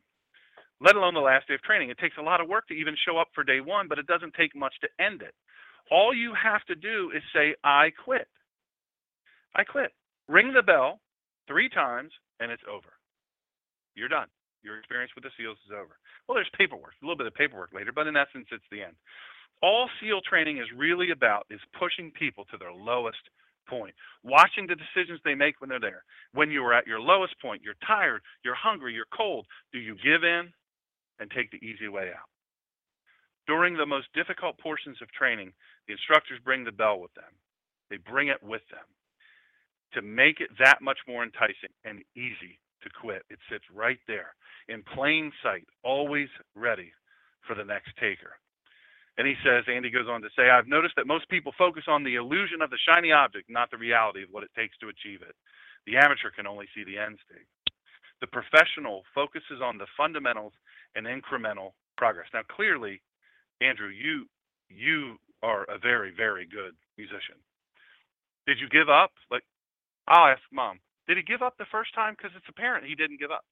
Let 0.81 0.97
alone 0.97 1.14
the 1.14 1.20
last 1.20 1.49
day 1.49 1.55
of 1.55 1.62
training. 1.62 1.90
It 1.90 1.99
takes 1.99 2.16
a 2.18 2.23
lot 2.23 2.40
of 2.40 2.49
work 2.49 2.66
to 2.68 2.75
even 2.75 2.97
show 3.07 3.18
up 3.18 3.29
for 3.35 3.44
day 3.44 3.61
one, 3.61 3.88
but 3.88 3.99
it 3.99 4.07
doesn't 4.07 4.35
take 4.35 4.55
much 4.57 4.75
to 4.81 5.05
end 5.05 5.23
it. 5.23 5.35
All 5.90 6.14
you 6.14 6.35
have 6.35 6.64
to 6.64 6.75
do 6.75 7.12
is 7.14 7.23
say, 7.35 7.55
I 7.62 7.90
quit. 8.05 8.27
I 9.55 9.64
quit. 9.64 9.92
Ring 10.29 10.53
the 10.53 10.62
bell 10.62 11.01
three 11.47 11.68
times, 11.68 12.12
and 12.40 12.51
it's 12.51 12.62
over. 12.68 12.94
You're 13.95 14.09
done. 14.09 14.29
Your 14.63 14.79
experience 14.79 15.13
with 15.15 15.25
the 15.25 15.31
SEALs 15.37 15.59
is 15.67 15.73
over. 15.73 15.99
Well, 16.27 16.37
there's 16.37 16.51
paperwork, 16.57 16.95
a 17.01 17.05
little 17.05 17.19
bit 17.19 17.27
of 17.27 17.35
paperwork 17.35 17.73
later, 17.73 17.93
but 17.93 18.07
in 18.07 18.17
essence, 18.17 18.49
it's 18.51 18.65
the 18.71 18.83
end. 18.83 18.97
All 19.63 19.89
SEAL 20.01 20.23
training 20.29 20.59
is 20.59 20.67
really 20.75 21.11
about 21.11 21.47
is 21.51 21.61
pushing 21.79 22.11
people 22.11 22.45
to 22.51 22.57
their 22.57 22.73
lowest 22.73 23.21
point, 23.69 23.95
watching 24.23 24.67
the 24.67 24.77
decisions 24.77 25.21
they 25.25 25.35
make 25.35 25.61
when 25.61 25.69
they're 25.71 25.81
there. 25.81 26.05
When 26.33 26.51
you 26.51 26.65
are 26.65 26.75
at 26.75 26.87
your 26.87 27.01
lowest 27.01 27.35
point, 27.41 27.63
you're 27.63 27.81
tired, 27.87 28.23
you're 28.45 28.57
hungry, 28.57 28.95
you're 28.95 29.09
cold. 29.15 29.47
Do 29.73 29.79
you 29.79 29.97
give 30.03 30.25
in 30.25 30.53
and 31.21 31.31
take 31.31 31.51
the 31.51 31.65
easy 31.65 31.89
way 31.89 32.09
out? 32.09 32.29
During 33.47 33.77
the 33.77 33.87
most 33.87 34.09
difficult 34.15 34.59
portions 34.59 34.99
of 35.03 35.13
training, 35.13 35.53
the 35.87 35.93
instructors 35.93 36.41
bring 36.45 36.65
the 36.65 36.73
bell 36.73 36.99
with 36.99 37.13
them. 37.15 37.33
They 37.91 37.99
bring 37.99 38.29
it 38.29 38.43
with 38.43 38.63
them 38.71 38.89
to 39.93 40.03
make 40.03 40.41
it 40.41 40.51
that 40.59 40.81
much 40.81 40.99
more 41.07 41.23
enticing 41.23 41.71
and 41.85 42.03
easy 42.17 42.59
to 42.85 42.90
quit. 42.90 43.25
It 43.31 43.40
sits 43.51 43.64
right 43.75 44.01
there 44.09 44.35
in 44.68 44.85
plain 44.94 45.33
sight, 45.42 45.66
always 45.85 46.29
ready 46.57 46.92
for 47.49 47.57
the 47.57 47.64
next 47.66 47.90
taker. 48.01 48.33
And 49.18 49.27
he 49.29 49.35
says, 49.44 49.64
Andy 49.68 49.90
goes 49.90 50.09
on 50.11 50.23
to 50.23 50.29
say, 50.37 50.51
I've 50.51 50.68
noticed 50.68 50.97
that 50.97 51.07
most 51.07 51.29
people 51.29 51.53
focus 51.59 51.85
on 51.88 52.05
the 52.05 52.16
illusion 52.16 52.62
of 52.62 52.70
the 52.70 52.79
shiny 52.88 53.12
object, 53.12 53.51
not 53.51 53.70
the 53.70 53.79
reality 53.79 54.23
of 54.25 54.31
what 54.33 54.44
it 54.44 54.51
takes 54.57 54.79
to 54.79 54.88
achieve 54.88 55.23
it. 55.23 55.37
The 55.87 55.99
amateur 55.99 56.31
can 56.31 56.47
only 56.47 56.66
see 56.75 56.85
the 56.85 56.99
end 56.99 57.18
state. 57.29 57.47
The 58.23 58.29
professional 58.29 59.05
focuses 59.14 59.61
on 59.62 59.79
the 59.79 59.87
fundamentals 59.97 60.55
and 60.97 61.07
incremental 61.07 61.73
progress. 61.99 62.29
Now, 62.35 62.42
clearly, 62.49 63.03
Andrew, 63.61 63.88
you 63.88 64.27
you 64.70 65.16
are 65.42 65.64
a 65.64 65.79
very 65.79 66.12
very 66.16 66.47
good 66.47 66.75
musician. 66.99 67.37
Did 68.47 68.59
you 68.61 68.68
give 68.70 68.88
up? 68.90 69.12
Like, 69.31 69.44
I'll 70.09 70.29
ask 70.33 70.42
mom. 70.53 70.81
Did 71.07 71.17
he 71.17 71.23
give 71.23 71.43
up 71.43 71.57
the 71.59 71.69
first 71.71 71.95
time? 71.95 72.14
Because 72.17 72.33
it's 72.37 72.49
apparent 72.49 72.87
he 72.87 72.95
didn't 72.95 73.21
give 73.21 73.31
up. 73.31 73.45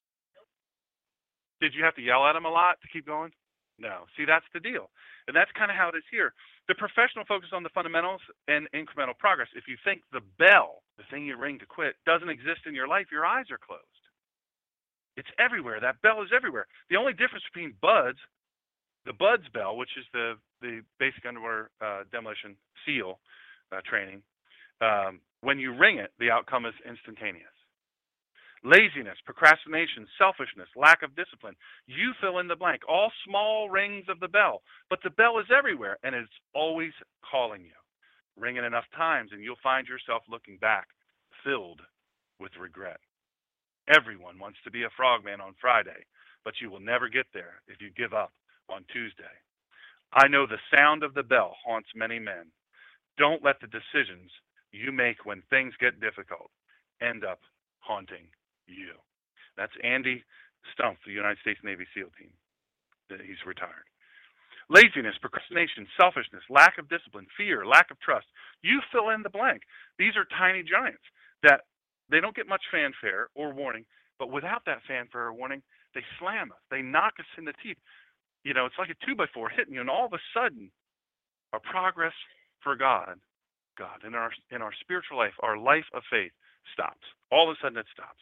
Did 1.60 1.74
you 1.74 1.84
have 1.84 1.94
to 1.96 2.02
yell 2.02 2.26
at 2.26 2.36
him 2.36 2.44
a 2.44 2.50
lot 2.50 2.80
to 2.82 2.88
keep 2.88 3.06
going? 3.06 3.30
No. 3.78 4.04
See, 4.16 4.24
that's 4.24 4.46
the 4.52 4.60
deal. 4.60 4.90
And 5.26 5.36
that's 5.36 5.50
kind 5.52 5.70
of 5.70 5.76
how 5.76 5.88
it 5.88 5.96
is 5.96 6.04
here. 6.10 6.32
The 6.68 6.74
professional 6.74 7.24
focus 7.26 7.50
on 7.52 7.62
the 7.62 7.74
fundamentals 7.74 8.20
and 8.48 8.66
incremental 8.74 9.16
progress. 9.16 9.48
If 9.54 9.68
you 9.68 9.76
think 9.84 10.02
the 10.12 10.22
bell, 10.38 10.82
the 10.98 11.04
thing 11.10 11.26
you 11.26 11.36
ring 11.36 11.58
to 11.58 11.66
quit, 11.66 11.94
doesn't 12.06 12.28
exist 12.28 12.66
in 12.66 12.74
your 12.74 12.88
life, 12.88 13.06
your 13.10 13.26
eyes 13.26 13.46
are 13.50 13.58
closed. 13.58 13.82
It's 15.16 15.28
everywhere. 15.38 15.78
That 15.80 16.00
bell 16.02 16.22
is 16.22 16.30
everywhere. 16.34 16.66
The 16.90 16.96
only 16.96 17.12
difference 17.12 17.44
between 17.52 17.74
BUD/S, 17.82 18.16
the 19.04 19.12
BUD/S 19.12 19.46
bell, 19.52 19.76
which 19.76 19.90
is 19.98 20.06
the, 20.12 20.34
the 20.60 20.80
basic 20.98 21.26
underwater 21.26 21.70
uh, 21.84 22.04
demolition 22.10 22.56
SEAL 22.86 23.18
uh, 23.72 23.80
training, 23.84 24.22
um, 24.80 25.20
when 25.42 25.58
you 25.58 25.74
ring 25.76 25.98
it, 25.98 26.12
the 26.18 26.30
outcome 26.30 26.66
is 26.66 26.74
instantaneous. 26.88 27.46
Laziness, 28.64 29.18
procrastination, 29.26 30.06
selfishness, 30.18 30.68
lack 30.76 31.02
of 31.02 31.16
discipline. 31.16 31.56
You 31.86 32.12
fill 32.20 32.38
in 32.38 32.46
the 32.46 32.56
blank. 32.56 32.82
All 32.88 33.10
small 33.26 33.68
rings 33.68 34.06
of 34.08 34.20
the 34.20 34.28
bell. 34.28 34.62
But 34.88 35.00
the 35.02 35.10
bell 35.10 35.40
is 35.40 35.46
everywhere 35.56 35.98
and 36.04 36.14
it's 36.14 36.30
always 36.54 36.92
calling 37.28 37.62
you. 37.62 37.74
Ring 38.36 38.56
it 38.56 38.64
enough 38.64 38.84
times 38.96 39.30
and 39.32 39.42
you'll 39.42 39.56
find 39.62 39.88
yourself 39.88 40.22
looking 40.30 40.58
back, 40.58 40.86
filled 41.44 41.80
with 42.38 42.52
regret. 42.58 43.00
Everyone 43.92 44.38
wants 44.38 44.58
to 44.62 44.70
be 44.70 44.84
a 44.84 44.94
frogman 44.96 45.40
on 45.40 45.54
Friday, 45.60 46.06
but 46.44 46.54
you 46.62 46.70
will 46.70 46.80
never 46.80 47.08
get 47.08 47.26
there 47.34 47.62
if 47.66 47.80
you 47.80 47.90
give 47.96 48.14
up 48.14 48.32
on 48.70 48.84
Tuesday. 48.92 49.34
I 50.12 50.28
know 50.28 50.46
the 50.46 50.62
sound 50.76 51.02
of 51.02 51.14
the 51.14 51.24
bell 51.24 51.56
haunts 51.64 51.88
many 51.96 52.20
men. 52.20 52.46
Don't 53.18 53.44
let 53.44 53.56
the 53.60 53.66
decisions 53.66 54.30
you 54.72 54.90
make 54.92 55.24
when 55.24 55.42
things 55.50 55.74
get 55.78 56.00
difficult 56.00 56.50
end 57.00 57.24
up 57.24 57.40
haunting 57.80 58.26
you. 58.66 58.92
That's 59.56 59.72
Andy 59.84 60.24
Stumpf, 60.72 60.96
the 61.06 61.12
United 61.12 61.38
States 61.40 61.60
Navy 61.62 61.86
SEAL 61.94 62.08
team. 62.18 62.32
He's 63.08 63.44
retired. 63.46 63.84
Laziness, 64.70 65.18
procrastination, 65.20 65.86
selfishness, 66.00 66.42
lack 66.48 66.78
of 66.78 66.88
discipline, 66.88 67.26
fear, 67.36 67.66
lack 67.66 67.90
of 67.90 68.00
trust. 68.00 68.26
You 68.62 68.80
fill 68.90 69.10
in 69.10 69.22
the 69.22 69.28
blank. 69.28 69.62
These 69.98 70.16
are 70.16 70.24
tiny 70.24 70.62
giants 70.62 71.02
that 71.42 71.62
they 72.08 72.20
don't 72.20 72.36
get 72.36 72.48
much 72.48 72.62
fanfare 72.70 73.28
or 73.34 73.52
warning, 73.52 73.84
but 74.18 74.30
without 74.30 74.64
that 74.64 74.80
fanfare 74.88 75.26
or 75.28 75.34
warning, 75.34 75.62
they 75.94 76.00
slam 76.18 76.52
us. 76.52 76.62
They 76.70 76.80
knock 76.80 77.14
us 77.18 77.26
in 77.36 77.44
the 77.44 77.52
teeth. 77.62 77.76
You 78.44 78.54
know, 78.54 78.64
it's 78.64 78.78
like 78.78 78.88
a 78.88 79.06
two 79.06 79.14
by 79.14 79.26
four 79.34 79.50
hitting 79.50 79.74
you, 79.74 79.80
and 79.80 79.90
all 79.90 80.06
of 80.06 80.14
a 80.14 80.22
sudden, 80.32 80.70
our 81.52 81.60
progress 81.60 82.14
for 82.62 82.76
God, 82.76 83.20
God, 83.78 84.04
in 84.06 84.14
our 84.14 84.30
in 84.50 84.62
our 84.62 84.72
spiritual 84.80 85.18
life, 85.18 85.34
our 85.40 85.56
life 85.58 85.86
of 85.94 86.02
faith 86.10 86.32
stops. 86.72 87.04
All 87.30 87.50
of 87.50 87.56
a 87.56 87.60
sudden, 87.62 87.78
it 87.78 87.86
stops. 87.92 88.20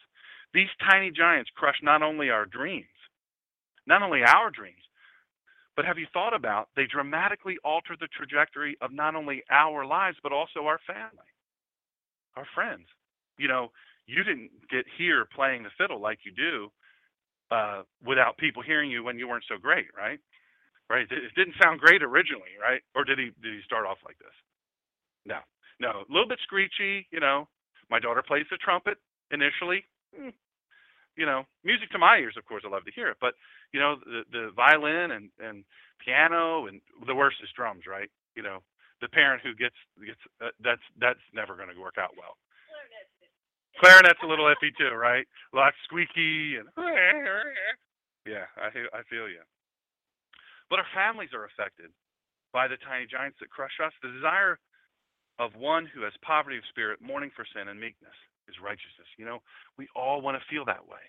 These 0.53 0.69
tiny 0.89 1.11
giants 1.11 1.49
crush 1.55 1.77
not 1.81 2.01
only 2.01 2.29
our 2.29 2.45
dreams, 2.45 2.87
not 3.87 4.01
only 4.01 4.23
our 4.23 4.49
dreams, 4.51 4.83
but 5.75 5.85
have 5.85 5.97
you 5.97 6.07
thought 6.13 6.33
about 6.33 6.69
they 6.75 6.85
dramatically 6.85 7.57
alter 7.63 7.95
the 7.99 8.07
trajectory 8.07 8.77
of 8.81 8.91
not 8.91 9.15
only 9.15 9.43
our 9.49 9.85
lives, 9.85 10.17
but 10.21 10.33
also 10.33 10.65
our 10.65 10.79
family, 10.85 11.31
our 12.35 12.45
friends? 12.53 12.87
You 13.37 13.47
know, 13.47 13.71
you 14.05 14.23
didn't 14.23 14.51
get 14.69 14.85
here 14.97 15.25
playing 15.33 15.63
the 15.63 15.71
fiddle 15.77 16.01
like 16.01 16.19
you 16.25 16.31
do 16.31 16.71
uh, 17.49 17.83
without 18.05 18.37
people 18.37 18.61
hearing 18.61 18.91
you 18.91 19.03
when 19.03 19.17
you 19.17 19.27
weren't 19.27 19.45
so 19.47 19.57
great, 19.57 19.87
right? 19.97 20.19
Right? 20.89 21.07
It 21.09 21.35
didn't 21.35 21.55
sound 21.61 21.79
great 21.79 22.03
originally, 22.03 22.59
right? 22.61 22.81
Or 22.95 23.05
did 23.05 23.17
he 23.17 23.31
did 23.41 23.55
he 23.55 23.61
start 23.65 23.85
off 23.85 23.97
like 24.05 24.17
this? 24.19 24.35
No, 25.25 25.39
no, 25.79 25.89
a 26.07 26.11
little 26.11 26.27
bit 26.27 26.39
screechy. 26.43 27.07
You 27.11 27.19
know, 27.19 27.47
my 27.89 27.99
daughter 27.99 28.23
plays 28.25 28.45
the 28.49 28.57
trumpet 28.57 28.97
initially. 29.31 29.85
Hmm, 30.15 30.29
you 31.17 31.25
know, 31.25 31.43
music 31.63 31.89
to 31.91 31.99
my 31.99 32.17
ears, 32.17 32.35
of 32.37 32.45
course, 32.45 32.63
I 32.65 32.69
love 32.69 32.85
to 32.85 32.91
hear 32.91 33.09
it. 33.09 33.17
But 33.19 33.33
you 33.73 33.79
know, 33.79 33.95
the 34.05 34.23
the 34.31 34.51
violin 34.55 35.11
and 35.11 35.29
and 35.39 35.63
piano 36.03 36.67
and 36.67 36.81
the 37.05 37.15
worst 37.15 37.37
is 37.43 37.49
drums, 37.55 37.83
right? 37.87 38.09
You 38.35 38.43
know, 38.43 38.59
the 39.01 39.09
parent 39.09 39.41
who 39.43 39.53
gets 39.55 39.75
gets 40.05 40.19
uh, 40.41 40.49
that's 40.63 40.81
that's 40.99 41.19
never 41.33 41.55
going 41.55 41.69
to 41.73 41.79
work 41.79 41.97
out 41.99 42.15
well. 42.17 42.37
Clarinet's 43.79 44.19
a 44.23 44.27
little 44.27 44.45
iffy 44.45 44.71
too, 44.77 44.93
right? 44.95 45.25
A 45.53 45.55
lot 45.55 45.73
squeaky 45.83 46.57
and 46.57 46.67
yeah, 48.25 48.45
I 48.57 48.67
I 48.93 49.01
feel 49.09 49.27
you. 49.27 49.41
But 50.69 50.79
our 50.79 50.87
families 50.95 51.29
are 51.33 51.45
affected 51.45 51.91
by 52.53 52.67
the 52.67 52.77
tiny 52.77 53.05
giants 53.07 53.37
that 53.39 53.49
crush 53.49 53.75
us. 53.83 53.91
The 54.01 54.11
desire 54.11 54.59
of 55.39 55.55
one 55.55 55.85
who 55.87 56.03
has 56.03 56.13
poverty 56.23 56.57
of 56.57 56.63
spirit, 56.69 56.99
mourning 57.01 57.31
for 57.35 57.45
sin, 57.55 57.69
and 57.69 57.79
meekness 57.79 58.15
is 58.49 58.55
righteousness. 58.63 59.07
You 59.17 59.25
know, 59.25 59.39
we 59.77 59.87
all 59.95 60.21
want 60.21 60.37
to 60.37 60.43
feel 60.53 60.65
that 60.65 60.87
way. 60.87 60.99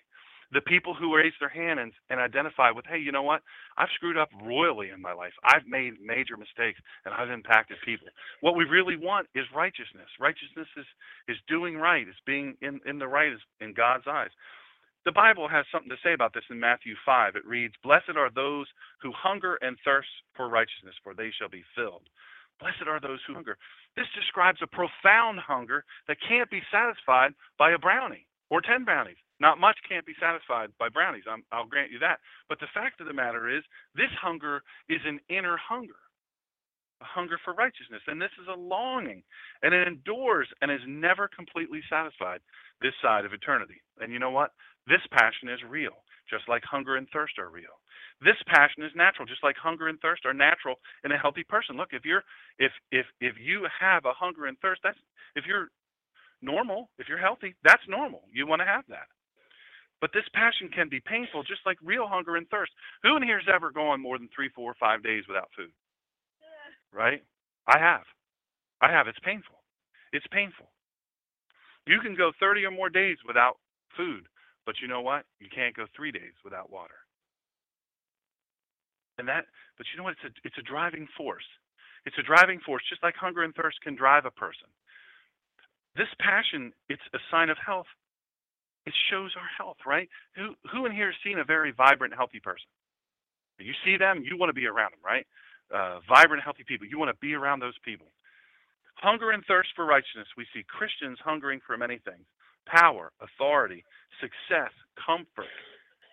the 0.53 0.61
people 0.61 0.95
who 0.95 1.15
raise 1.15 1.33
their 1.41 1.49
hand 1.49 1.81
and, 1.81 1.93
and 2.11 2.21
identify 2.21 2.71
with, 2.71 2.85
hey, 2.87 2.99
you 2.99 3.11
know 3.11 3.23
what? 3.23 3.43
I've 3.77 3.89
screwed 3.95 4.17
up 4.17 4.29
royally 4.43 4.91
in 4.91 5.01
my 5.01 5.13
life. 5.13 5.33
I've 5.45 5.67
made 5.67 5.95
major 6.01 6.37
mistakes 6.37 6.79
and 7.05 7.13
I've 7.15 7.31
impacted 7.31 7.77
people. 7.85 8.07
What 8.41 8.55
we 8.55 8.65
really 8.65 8.97
want 8.97 9.27
is 9.35 9.45
righteousness. 9.55 10.07
Righteousness 10.21 10.69
is, 10.77 10.87
is 11.29 11.37
doing 11.49 11.77
right, 11.77 12.07
is 12.07 12.15
being 12.27 12.55
in, 12.61 12.81
in 12.87 12.99
the 12.99 13.09
right 13.09 13.33
in 13.61 13.73
God's 13.75 14.05
eyes. 14.09 14.31
The 15.05 15.13
Bible 15.13 15.47
has 15.49 15.65
something 15.71 15.89
to 15.89 15.97
say 16.03 16.13
about 16.13 16.33
this 16.33 16.43
in 16.51 16.59
Matthew 16.59 16.95
5. 17.05 17.35
It 17.35 17.45
reads, 17.47 17.75
Blessed 17.83 18.17
are 18.17 18.31
those 18.31 18.67
who 19.01 19.11
hunger 19.15 19.57
and 19.61 19.77
thirst 19.85 20.09
for 20.35 20.49
righteousness, 20.49 20.95
for 21.03 21.13
they 21.15 21.31
shall 21.39 21.49
be 21.49 21.63
filled. 21.75 22.03
Blessed 22.59 22.87
are 22.87 22.99
those 23.01 23.19
who 23.27 23.33
hunger. 23.33 23.57
This 23.95 24.07
describes 24.15 24.59
a 24.61 24.67
profound 24.67 25.39
hunger 25.39 25.85
that 26.07 26.17
can't 26.27 26.49
be 26.49 26.61
satisfied 26.71 27.33
by 27.59 27.71
a 27.71 27.77
brownie 27.77 28.27
or 28.49 28.61
10 28.61 28.85
brownies. 28.85 29.17
Not 29.39 29.59
much 29.59 29.77
can't 29.87 30.05
be 30.05 30.15
satisfied 30.19 30.69
by 30.79 30.89
brownies. 30.89 31.23
i 31.27 31.57
will 31.57 31.67
grant 31.67 31.91
you 31.91 31.99
that. 31.99 32.19
But 32.49 32.59
the 32.59 32.71
fact 32.73 33.01
of 33.01 33.07
the 33.07 33.13
matter 33.13 33.49
is, 33.49 33.63
this 33.95 34.11
hunger 34.21 34.61
is 34.89 35.01
an 35.05 35.19
inner 35.29 35.57
hunger, 35.57 35.99
a 37.01 37.05
hunger 37.05 37.37
for 37.43 37.53
righteousness. 37.53 38.01
And 38.07 38.21
this 38.21 38.33
is 38.41 38.47
a 38.47 38.57
longing, 38.57 39.23
and 39.61 39.73
it 39.73 39.87
endures 39.87 40.47
and 40.61 40.71
is 40.71 40.81
never 40.87 41.27
completely 41.27 41.81
satisfied 41.89 42.39
this 42.81 42.93
side 43.01 43.25
of 43.25 43.33
eternity. 43.33 43.81
And 43.99 44.13
you 44.13 44.19
know 44.19 44.31
what? 44.31 44.51
This 44.87 45.01
passion 45.11 45.49
is 45.49 45.59
real, 45.67 46.03
just 46.29 46.47
like 46.47 46.63
hunger 46.63 46.95
and 46.95 47.07
thirst 47.11 47.39
are 47.39 47.49
real. 47.49 47.81
This 48.23 48.37
passion 48.47 48.83
is 48.83 48.91
natural, 48.95 49.25
just 49.25 49.43
like 49.43 49.55
hunger 49.57 49.87
and 49.87 49.99
thirst 49.99 50.25
are 50.25 50.33
natural 50.33 50.75
in 51.03 51.11
a 51.11 51.17
healthy 51.17 51.43
person. 51.43 51.77
Look, 51.77 51.89
if 51.91 52.05
you're 52.05 52.23
if 52.59 52.71
if 52.91 53.05
if 53.21 53.35
you 53.39 53.67
have 53.79 54.05
a 54.05 54.13
hunger 54.13 54.45
and 54.45 54.57
thirst, 54.59 54.81
that's 54.83 54.97
if 55.35 55.45
you're 55.45 55.69
normal, 56.41 56.89
if 56.99 57.07
you're 57.09 57.17
healthy, 57.17 57.55
that's 57.63 57.83
normal. 57.87 58.23
You 58.31 58.47
want 58.47 58.61
to 58.61 58.65
have 58.65 58.85
that. 58.89 59.07
But 60.01 60.11
this 60.13 60.25
passion 60.33 60.69
can 60.69 60.89
be 60.89 60.99
painful, 60.99 61.43
just 61.43 61.61
like 61.65 61.77
real 61.83 62.07
hunger 62.07 62.35
and 62.35 62.47
thirst. 62.49 62.71
Who 63.03 63.15
in 63.17 63.23
here's 63.23 63.47
ever 63.53 63.71
gone 63.71 64.01
more 64.01 64.17
than 64.17 64.29
three, 64.35 64.49
four, 64.49 64.75
five 64.79 65.03
days 65.03 65.23
without 65.27 65.49
food? 65.55 65.71
Right? 66.93 67.23
I 67.67 67.79
have. 67.79 68.03
I 68.81 68.91
have. 68.91 69.07
It's 69.07 69.19
painful. 69.23 69.55
It's 70.11 70.27
painful. 70.31 70.67
You 71.87 71.99
can 72.01 72.15
go 72.15 72.31
30 72.39 72.65
or 72.65 72.71
more 72.71 72.89
days 72.89 73.17
without 73.25 73.57
food, 73.97 74.27
but 74.65 74.75
you 74.81 74.87
know 74.87 75.01
what? 75.01 75.25
You 75.39 75.47
can't 75.53 75.75
go 75.75 75.85
three 75.95 76.11
days 76.11 76.33
without 76.43 76.71
water. 76.71 76.95
And 79.17 79.27
that, 79.27 79.45
but 79.77 79.85
you 79.91 79.97
know 79.97 80.03
what? 80.03 80.15
It's 80.17 80.25
a, 80.25 80.33
it's 80.43 80.57
a 80.57 80.65
driving 80.65 81.07
force. 81.15 81.45
It's 82.05 82.17
a 82.17 82.23
driving 82.23 82.59
force, 82.59 82.83
just 82.89 83.03
like 83.03 83.15
hunger 83.15 83.43
and 83.43 83.53
thirst 83.55 83.79
can 83.81 83.95
drive 83.95 84.25
a 84.25 84.31
person. 84.31 84.67
This 85.95 86.09
passion, 86.19 86.73
it's 86.89 87.03
a 87.13 87.19
sign 87.31 87.49
of 87.49 87.57
health. 87.63 87.87
It 88.85 88.93
shows 89.09 89.31
our 89.37 89.47
health, 89.57 89.77
right? 89.85 90.09
Who 90.35 90.55
who 90.71 90.85
in 90.85 90.91
here 90.91 91.07
has 91.07 91.15
seen 91.23 91.39
a 91.39 91.45
very 91.45 91.71
vibrant, 91.71 92.13
healthy 92.13 92.41
person? 92.41 92.67
You 93.59 93.73
see 93.85 93.95
them, 93.97 94.23
you 94.25 94.35
want 94.37 94.49
to 94.49 94.57
be 94.57 94.65
around 94.65 94.91
them, 94.91 95.05
right? 95.05 95.25
Uh, 95.71 95.99
vibrant, 96.09 96.43
healthy 96.43 96.65
people. 96.67 96.87
You 96.87 96.99
want 96.99 97.09
to 97.13 97.19
be 97.21 97.33
around 97.33 97.61
those 97.61 97.77
people. 97.85 98.07
Hunger 98.95 99.31
and 99.31 99.43
thirst 99.45 99.69
for 99.75 99.85
righteousness. 99.85 100.27
We 100.35 100.45
see 100.53 100.65
Christians 100.67 101.17
hungering 101.23 101.61
for 101.65 101.77
many 101.77 101.99
things 102.03 102.25
power, 102.65 103.11
authority, 103.21 103.83
success, 104.19 104.71
comfort, 104.95 105.51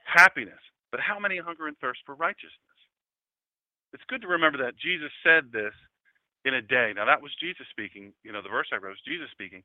happiness. 0.04 0.60
But 0.90 1.00
how 1.00 1.18
many 1.18 1.38
hunger 1.38 1.66
and 1.66 1.78
thirst 1.78 2.00
for 2.04 2.14
righteousness? 2.14 2.69
It's 3.92 4.06
good 4.08 4.22
to 4.22 4.28
remember 4.28 4.58
that 4.64 4.78
Jesus 4.78 5.10
said 5.24 5.50
this 5.52 5.74
in 6.44 6.54
a 6.54 6.62
day. 6.62 6.92
Now, 6.94 7.06
that 7.06 7.22
was 7.22 7.32
Jesus 7.40 7.66
speaking. 7.70 8.12
You 8.22 8.32
know, 8.32 8.42
the 8.42 8.48
verse 8.48 8.68
I 8.72 8.76
wrote 8.76 8.96
was 8.96 9.08
Jesus 9.08 9.28
speaking. 9.32 9.62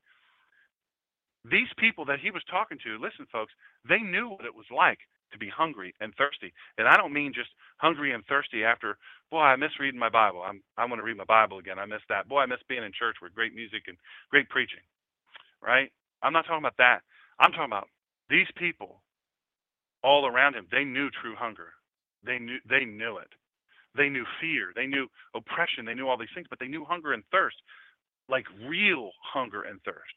These 1.45 1.69
people 1.77 2.05
that 2.05 2.19
he 2.19 2.31
was 2.31 2.41
talking 2.49 2.79
to, 2.83 2.97
listen, 2.97 3.27
folks, 3.31 3.53
they 3.87 3.99
knew 3.99 4.29
what 4.29 4.45
it 4.45 4.55
was 4.55 4.65
like 4.73 4.99
to 5.31 5.37
be 5.37 5.49
hungry 5.49 5.93
and 6.01 6.13
thirsty. 6.15 6.53
And 6.77 6.87
I 6.87 6.97
don't 6.97 7.13
mean 7.13 7.33
just 7.33 7.49
hungry 7.77 8.13
and 8.13 8.25
thirsty 8.25 8.63
after, 8.63 8.97
boy, 9.29 9.41
I 9.41 9.55
miss 9.55 9.79
reading 9.79 9.99
my 9.99 10.09
Bible. 10.09 10.41
I'm 10.41 10.61
I 10.77 10.85
want 10.85 10.99
to 10.99 11.05
read 11.05 11.17
my 11.17 11.25
Bible 11.25 11.59
again. 11.59 11.77
I 11.77 11.85
miss 11.85 12.01
that. 12.09 12.27
Boy, 12.27 12.39
I 12.39 12.45
miss 12.45 12.59
being 12.67 12.83
in 12.83 12.91
church 12.97 13.17
with 13.21 13.35
great 13.35 13.53
music 13.53 13.83
and 13.87 13.97
great 14.31 14.49
preaching. 14.49 14.81
Right? 15.61 15.91
I'm 16.23 16.33
not 16.33 16.45
talking 16.45 16.63
about 16.63 16.77
that. 16.77 17.01
I'm 17.39 17.51
talking 17.51 17.65
about 17.69 17.89
these 18.29 18.47
people 18.57 19.01
all 20.03 20.25
around 20.25 20.55
him. 20.55 20.67
They 20.71 20.83
knew 20.83 21.09
true 21.21 21.35
hunger. 21.37 21.73
They 22.25 22.39
knew 22.39 22.57
they 22.67 22.85
knew 22.85 23.17
it. 23.17 23.29
They 23.95 24.09
knew 24.09 24.25
fear. 24.41 24.71
They 24.75 24.87
knew 24.87 25.07
oppression. 25.35 25.85
They 25.85 25.93
knew 25.93 26.07
all 26.07 26.17
these 26.17 26.33
things, 26.35 26.47
but 26.49 26.59
they 26.59 26.67
knew 26.67 26.85
hunger 26.85 27.13
and 27.13 27.23
thirst, 27.31 27.57
like 28.29 28.45
real 28.67 29.11
hunger 29.33 29.63
and 29.63 29.81
thirst. 29.83 30.13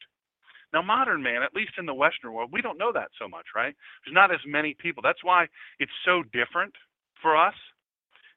Now, 0.73 0.81
modern 0.83 1.23
man, 1.23 1.41
at 1.43 1.55
least 1.55 1.71
in 1.79 1.85
the 1.85 1.93
Western 1.93 2.33
world, 2.33 2.49
we 2.53 2.61
don't 2.61 2.77
know 2.77 2.91
that 2.93 3.09
so 3.19 3.27
much, 3.27 3.45
right? 3.55 3.75
There's 4.05 4.13
not 4.13 4.31
as 4.31 4.39
many 4.45 4.75
people. 4.79 5.01
That's 5.03 5.23
why 5.23 5.47
it's 5.79 5.91
so 6.05 6.23
different 6.31 6.73
for 7.21 7.35
us. 7.35 7.55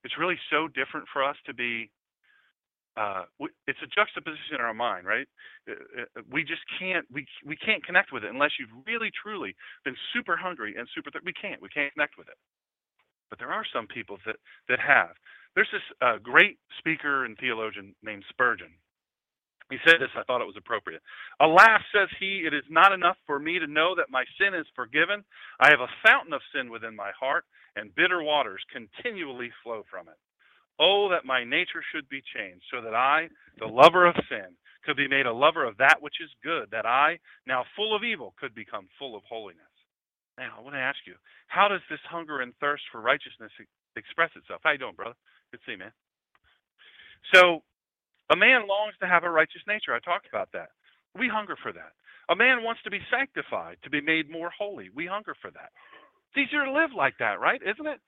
It's 0.04 0.18
really 0.18 0.38
so 0.50 0.68
different 0.68 1.06
for 1.12 1.22
us 1.22 1.36
to 1.46 1.54
be. 1.54 1.90
Uh, 2.96 3.24
it's 3.66 3.78
a 3.82 3.86
juxtaposition 3.88 4.56
in 4.56 4.60
our 4.60 4.74
mind, 4.74 5.06
right? 5.06 5.26
Uh, 5.68 6.02
uh, 6.02 6.22
we 6.30 6.42
just 6.42 6.60
can't 6.78 7.06
we 7.12 7.26
we 7.46 7.56
can't 7.56 7.84
connect 7.84 8.12
with 8.12 8.24
it 8.24 8.30
unless 8.30 8.50
you've 8.60 8.84
really 8.86 9.10
truly 9.22 9.54
been 9.84 9.96
super 10.12 10.36
hungry 10.36 10.74
and 10.76 10.88
super. 10.94 11.10
Th- 11.10 11.24
we 11.24 11.32
can't 11.32 11.60
we 11.62 11.68
can't 11.70 11.92
connect 11.94 12.18
with 12.18 12.28
it. 12.28 12.36
But 13.32 13.40
there 13.40 13.52
are 13.52 13.64
some 13.72 13.86
people 13.88 14.18
that 14.26 14.36
that 14.68 14.78
have. 14.84 15.16
There's 15.56 15.72
this 15.72 15.88
uh, 16.04 16.18
great 16.22 16.58
speaker 16.78 17.24
and 17.24 17.36
theologian 17.40 17.96
named 18.02 18.24
Spurgeon 18.28 18.76
he 19.72 19.78
said 19.88 20.00
this, 20.00 20.12
I 20.14 20.22
thought 20.24 20.42
it 20.44 20.46
was 20.46 20.60
appropriate. 20.60 21.00
Alas, 21.40 21.80
says 21.96 22.08
he, 22.20 22.44
it 22.44 22.52
is 22.52 22.68
not 22.68 22.92
enough 22.92 23.16
for 23.26 23.38
me 23.38 23.58
to 23.58 23.66
know 23.66 23.94
that 23.96 24.12
my 24.12 24.24
sin 24.38 24.52
is 24.52 24.66
forgiven. 24.76 25.24
I 25.60 25.70
have 25.70 25.80
a 25.80 25.94
fountain 26.04 26.34
of 26.34 26.42
sin 26.54 26.70
within 26.70 26.94
my 26.94 27.10
heart, 27.18 27.44
and 27.74 27.94
bitter 27.94 28.22
waters 28.22 28.60
continually 28.70 29.50
flow 29.64 29.82
from 29.90 30.08
it. 30.08 30.20
Oh, 30.78 31.08
that 31.10 31.24
my 31.24 31.44
nature 31.44 31.82
should 31.90 32.06
be 32.10 32.20
changed, 32.36 32.64
so 32.70 32.82
that 32.82 32.94
I, 32.94 33.28
the 33.58 33.66
lover 33.66 34.04
of 34.04 34.14
sin, 34.28 34.52
could 34.84 34.96
be 34.96 35.08
made 35.08 35.26
a 35.26 35.32
lover 35.32 35.64
of 35.64 35.78
that 35.78 36.02
which 36.02 36.20
is 36.20 36.30
good, 36.44 36.68
that 36.72 36.84
I, 36.84 37.18
now 37.46 37.64
full 37.74 37.96
of 37.96 38.04
evil, 38.04 38.34
could 38.38 38.54
become 38.54 38.88
full 38.98 39.16
of 39.16 39.22
holiness. 39.24 39.71
Now, 40.38 40.56
I 40.58 40.60
want 40.60 40.74
to 40.74 40.80
ask 40.80 40.98
you, 41.06 41.14
how 41.48 41.68
does 41.68 41.84
this 41.90 42.00
hunger 42.08 42.40
and 42.40 42.54
thirst 42.60 42.82
for 42.90 43.00
righteousness 43.00 43.52
express 43.96 44.30
itself? 44.36 44.60
How 44.64 44.72
you 44.72 44.78
doing, 44.78 44.96
brother? 44.96 45.16
Good 45.50 45.58
to 45.58 45.64
see 45.66 45.72
you, 45.72 45.78
man. 45.78 45.92
So 47.34 47.62
a 48.30 48.36
man 48.36 48.66
longs 48.66 48.94
to 49.00 49.06
have 49.06 49.24
a 49.24 49.30
righteous 49.30 49.62
nature. 49.68 49.94
I 49.94 50.00
talked 50.00 50.26
about 50.26 50.48
that. 50.52 50.70
We 51.18 51.28
hunger 51.28 51.56
for 51.62 51.72
that. 51.72 51.92
A 52.30 52.36
man 52.36 52.64
wants 52.64 52.80
to 52.84 52.90
be 52.90 53.00
sanctified, 53.10 53.76
to 53.84 53.90
be 53.90 54.00
made 54.00 54.30
more 54.30 54.50
holy. 54.56 54.88
We 54.94 55.06
hunger 55.06 55.34
for 55.42 55.50
that. 55.50 55.70
It's 56.32 56.48
easier 56.48 56.64
to 56.64 56.72
live 56.72 56.90
like 56.96 57.14
that, 57.18 57.40
right? 57.40 57.60
Isn't 57.60 57.86
it? 57.86 58.00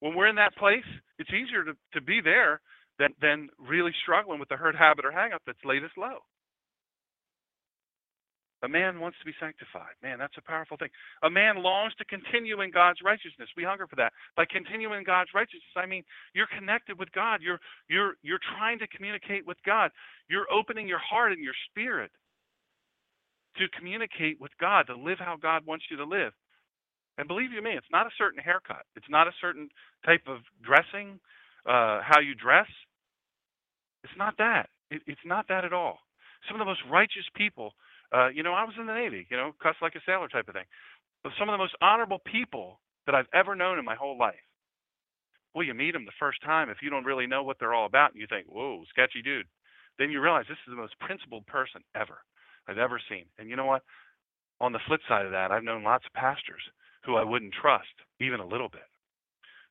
When 0.00 0.14
we're 0.14 0.28
in 0.28 0.36
that 0.36 0.54
place, 0.56 0.86
it's 1.18 1.30
easier 1.30 1.64
to, 1.64 1.72
to 1.94 2.00
be 2.00 2.20
there 2.22 2.60
than, 2.98 3.14
than 3.20 3.48
really 3.58 3.92
struggling 4.02 4.38
with 4.38 4.48
the 4.48 4.56
hurt 4.56 4.76
habit 4.76 5.04
or 5.04 5.10
hang 5.10 5.32
up 5.32 5.42
that's 5.46 5.58
laid 5.64 5.82
us 5.82 5.90
low. 5.96 6.22
A 8.62 8.68
man 8.68 8.98
wants 8.98 9.18
to 9.20 9.24
be 9.24 9.34
sanctified. 9.38 9.94
Man, 10.02 10.18
that's 10.18 10.36
a 10.36 10.42
powerful 10.42 10.76
thing. 10.76 10.90
A 11.22 11.30
man 11.30 11.62
longs 11.62 11.94
to 11.98 12.04
continue 12.04 12.60
in 12.60 12.72
God's 12.72 12.98
righteousness. 13.04 13.48
We 13.56 13.62
hunger 13.62 13.86
for 13.86 13.96
that. 13.96 14.12
By 14.36 14.46
continuing 14.50 14.98
in 14.98 15.04
God's 15.04 15.30
righteousness, 15.34 15.76
I 15.76 15.86
mean 15.86 16.02
you're 16.34 16.50
connected 16.58 16.98
with 16.98 17.12
God. 17.12 17.40
You're 17.40 17.60
you're 17.88 18.14
you're 18.22 18.42
trying 18.58 18.80
to 18.80 18.88
communicate 18.88 19.46
with 19.46 19.58
God. 19.64 19.92
You're 20.28 20.50
opening 20.50 20.88
your 20.88 20.98
heart 20.98 21.32
and 21.32 21.42
your 21.42 21.54
spirit 21.70 22.10
to 23.58 23.68
communicate 23.76 24.40
with 24.40 24.52
God, 24.60 24.86
to 24.86 24.96
live 24.96 25.18
how 25.18 25.36
God 25.40 25.66
wants 25.66 25.86
you 25.90 25.96
to 25.98 26.04
live. 26.04 26.32
And 27.16 27.26
believe 27.26 27.52
you 27.52 27.62
me, 27.62 27.72
it's 27.72 27.90
not 27.90 28.06
a 28.06 28.14
certain 28.18 28.40
haircut. 28.42 28.86
It's 28.96 29.10
not 29.10 29.26
a 29.26 29.32
certain 29.40 29.68
type 30.06 30.22
of 30.26 30.38
dressing, 30.62 31.18
uh, 31.66 32.00
how 32.02 32.20
you 32.20 32.34
dress. 32.34 32.68
It's 34.04 34.16
not 34.16 34.34
that. 34.38 34.70
It, 34.90 35.02
it's 35.06 35.26
not 35.26 35.46
that 35.48 35.64
at 35.64 35.72
all. 35.72 35.98
Some 36.46 36.54
of 36.54 36.60
the 36.60 36.70
most 36.70 36.82
righteous 36.90 37.26
people 37.34 37.74
uh, 38.14 38.28
you 38.28 38.42
know, 38.42 38.52
I 38.52 38.64
was 38.64 38.74
in 38.78 38.86
the 38.86 38.94
Navy, 38.94 39.26
you 39.30 39.36
know, 39.36 39.52
cuss 39.62 39.76
like 39.82 39.94
a 39.94 40.00
sailor 40.06 40.28
type 40.28 40.48
of 40.48 40.54
thing. 40.54 40.64
But 41.22 41.32
some 41.38 41.48
of 41.48 41.52
the 41.52 41.58
most 41.58 41.76
honorable 41.80 42.20
people 42.24 42.80
that 43.06 43.14
I've 43.14 43.28
ever 43.34 43.54
known 43.54 43.78
in 43.78 43.84
my 43.84 43.94
whole 43.94 44.18
life. 44.18 44.34
Well, 45.54 45.66
you 45.66 45.74
meet 45.74 45.92
them 45.92 46.04
the 46.04 46.20
first 46.20 46.42
time 46.44 46.70
if 46.70 46.78
you 46.82 46.90
don't 46.90 47.04
really 47.04 47.26
know 47.26 47.42
what 47.42 47.56
they're 47.58 47.74
all 47.74 47.86
about 47.86 48.12
and 48.12 48.20
you 48.20 48.26
think, 48.28 48.46
whoa, 48.46 48.84
sketchy 48.90 49.22
dude. 49.22 49.46
Then 49.98 50.10
you 50.10 50.20
realize 50.20 50.44
this 50.48 50.58
is 50.66 50.70
the 50.70 50.80
most 50.80 50.98
principled 51.00 51.46
person 51.46 51.82
ever 51.94 52.18
I've 52.68 52.78
ever 52.78 53.00
seen. 53.08 53.24
And 53.38 53.48
you 53.48 53.56
know 53.56 53.66
what? 53.66 53.82
On 54.60 54.72
the 54.72 54.78
flip 54.86 55.00
side 55.08 55.26
of 55.26 55.32
that, 55.32 55.50
I've 55.50 55.64
known 55.64 55.82
lots 55.82 56.04
of 56.06 56.12
pastors 56.12 56.62
who 57.04 57.16
I 57.16 57.24
wouldn't 57.24 57.54
trust 57.60 57.88
even 58.20 58.40
a 58.40 58.46
little 58.46 58.68
bit. 58.68 58.86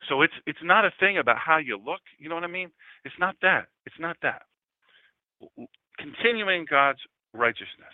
So 0.10 0.22
it's 0.22 0.34
it's 0.46 0.60
not 0.62 0.86
a 0.86 0.94
thing 1.00 1.18
about 1.18 1.38
how 1.38 1.58
you 1.58 1.78
look, 1.78 2.02
you 2.20 2.30
know 2.30 2.36
what 2.36 2.44
I 2.44 2.48
mean? 2.48 2.72
It's 3.04 3.16
not 3.20 3.36
that. 3.42 3.68
It's 3.86 4.00
not 4.00 4.18
that. 4.22 4.44
Continuing 5.98 6.66
God's 6.70 7.00
righteousness. 7.34 7.94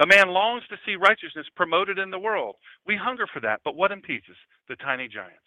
A 0.00 0.06
man 0.06 0.28
longs 0.28 0.62
to 0.68 0.76
see 0.84 0.96
righteousness 0.96 1.46
promoted 1.56 1.98
in 1.98 2.10
the 2.10 2.18
world. 2.18 2.56
We 2.86 2.96
hunger 2.96 3.26
for 3.32 3.40
that, 3.40 3.60
but 3.64 3.76
what 3.76 3.92
impedes? 3.92 4.24
The 4.68 4.76
tiny 4.76 5.08
giants. 5.08 5.38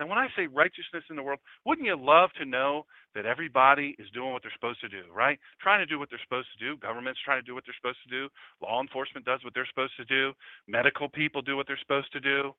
And 0.00 0.08
when 0.08 0.18
I 0.18 0.26
say 0.36 0.46
righteousness 0.46 1.04
in 1.08 1.16
the 1.16 1.22
world, 1.22 1.38
wouldn't 1.64 1.86
you 1.86 1.96
love 1.96 2.30
to 2.38 2.44
know 2.44 2.84
that 3.14 3.26
everybody 3.26 3.94
is 3.98 4.10
doing 4.12 4.32
what 4.32 4.42
they're 4.42 4.54
supposed 4.54 4.80
to 4.80 4.88
do, 4.88 5.04
right? 5.14 5.38
Trying 5.62 5.78
to 5.78 5.86
do 5.86 5.98
what 5.98 6.10
they're 6.10 6.22
supposed 6.24 6.48
to 6.58 6.64
do. 6.64 6.76
Government's 6.78 7.20
trying 7.24 7.40
to 7.40 7.46
do 7.46 7.54
what 7.54 7.62
they're 7.64 7.78
supposed 7.78 8.02
to 8.02 8.10
do. 8.10 8.28
Law 8.60 8.80
enforcement 8.82 9.24
does 9.24 9.44
what 9.44 9.54
they're 9.54 9.68
supposed 9.70 9.96
to 9.96 10.04
do. 10.04 10.32
Medical 10.66 11.08
people 11.08 11.42
do 11.42 11.56
what 11.56 11.66
they're 11.68 11.78
supposed 11.78 12.12
to 12.12 12.20
do. 12.20 12.54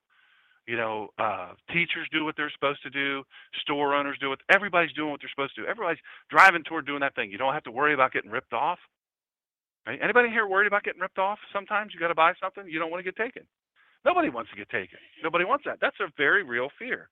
You 0.65 0.77
know, 0.77 1.09
uh, 1.19 1.53
teachers 1.69 2.07
do 2.11 2.23
what 2.23 2.35
they're 2.37 2.51
supposed 2.55 2.81
to 2.83 2.89
do. 2.89 3.23
Store 3.61 3.93
owners 3.93 4.17
do 4.19 4.29
what 4.29 4.39
Everybody's 4.49 4.93
doing 4.93 5.11
what 5.11 5.19
they're 5.21 5.29
supposed 5.29 5.55
to 5.55 5.61
do. 5.63 5.67
Everybody's 5.67 6.01
driving 6.29 6.63
toward 6.63 6.87
doing 6.87 7.01
that 7.01 7.15
thing. 7.15 7.29
You 7.31 7.37
don't 7.37 7.53
have 7.53 7.63
to 7.63 7.71
worry 7.71 7.93
about 7.93 8.13
getting 8.13 8.31
ripped 8.31 8.53
off. 8.53 8.79
Right? 9.85 9.99
Anybody 10.01 10.29
here 10.29 10.47
worried 10.47 10.67
about 10.67 10.83
getting 10.83 11.01
ripped 11.01 11.19
off? 11.19 11.39
Sometimes 11.53 11.93
you 11.93 11.99
got 11.99 12.07
to 12.09 12.15
buy 12.15 12.33
something 12.41 12.65
you 12.67 12.79
don't 12.79 12.91
want 12.91 13.05
to 13.05 13.11
get 13.11 13.15
taken. 13.15 13.43
Nobody 14.03 14.29
wants 14.29 14.51
to 14.51 14.57
get 14.57 14.69
taken. 14.69 14.99
Nobody 15.23 15.45
wants 15.45 15.65
that. 15.65 15.79
That's 15.81 15.99
a 15.99 16.11
very 16.17 16.43
real 16.43 16.69
fear. 16.77 17.09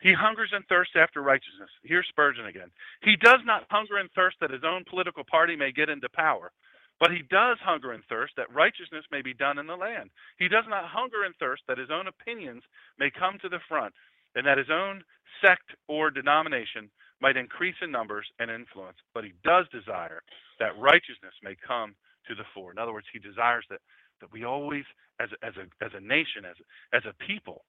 He 0.00 0.12
hungers 0.12 0.50
and 0.52 0.64
thirsts 0.68 0.94
after 0.94 1.22
righteousness. 1.22 1.70
Here's 1.82 2.06
Spurgeon 2.08 2.46
again. 2.46 2.70
He 3.02 3.16
does 3.16 3.40
not 3.44 3.64
hunger 3.70 3.96
and 3.96 4.10
thirst 4.14 4.36
that 4.40 4.50
his 4.50 4.64
own 4.64 4.84
political 4.88 5.24
party 5.24 5.56
may 5.56 5.72
get 5.72 5.88
into 5.88 6.08
power, 6.10 6.52
but 7.00 7.10
he 7.10 7.22
does 7.30 7.56
hunger 7.62 7.92
and 7.92 8.04
thirst 8.04 8.34
that 8.36 8.52
righteousness 8.54 9.04
may 9.10 9.22
be 9.22 9.32
done 9.32 9.58
in 9.58 9.66
the 9.66 9.76
land. 9.76 10.10
He 10.38 10.48
does 10.48 10.64
not 10.68 10.84
hunger 10.84 11.24
and 11.24 11.34
thirst 11.36 11.62
that 11.68 11.78
his 11.78 11.90
own 11.90 12.06
opinions 12.06 12.62
may 12.98 13.10
come 13.10 13.38
to 13.40 13.48
the 13.48 13.60
front, 13.68 13.94
and 14.34 14.46
that 14.46 14.58
his 14.58 14.70
own 14.70 15.02
sect 15.40 15.74
or 15.88 16.10
denomination 16.10 16.90
might 17.20 17.36
increase 17.36 17.76
in 17.82 17.90
numbers 17.90 18.26
and 18.38 18.50
influence, 18.50 18.98
but 19.14 19.24
he 19.24 19.32
does 19.44 19.66
desire 19.72 20.22
that 20.60 20.78
righteousness 20.78 21.34
may 21.42 21.56
come 21.66 21.94
to 22.28 22.34
the 22.34 22.44
fore. 22.54 22.70
In 22.70 22.78
other 22.78 22.92
words, 22.92 23.06
he 23.12 23.18
desires 23.18 23.64
that, 23.70 23.80
that 24.20 24.32
we 24.32 24.44
always, 24.44 24.84
as, 25.20 25.28
as, 25.42 25.54
a, 25.56 25.84
as 25.84 25.92
a 25.94 26.00
nation, 26.00 26.44
as, 26.48 26.56
as 26.92 27.02
a 27.08 27.24
people, 27.24 27.64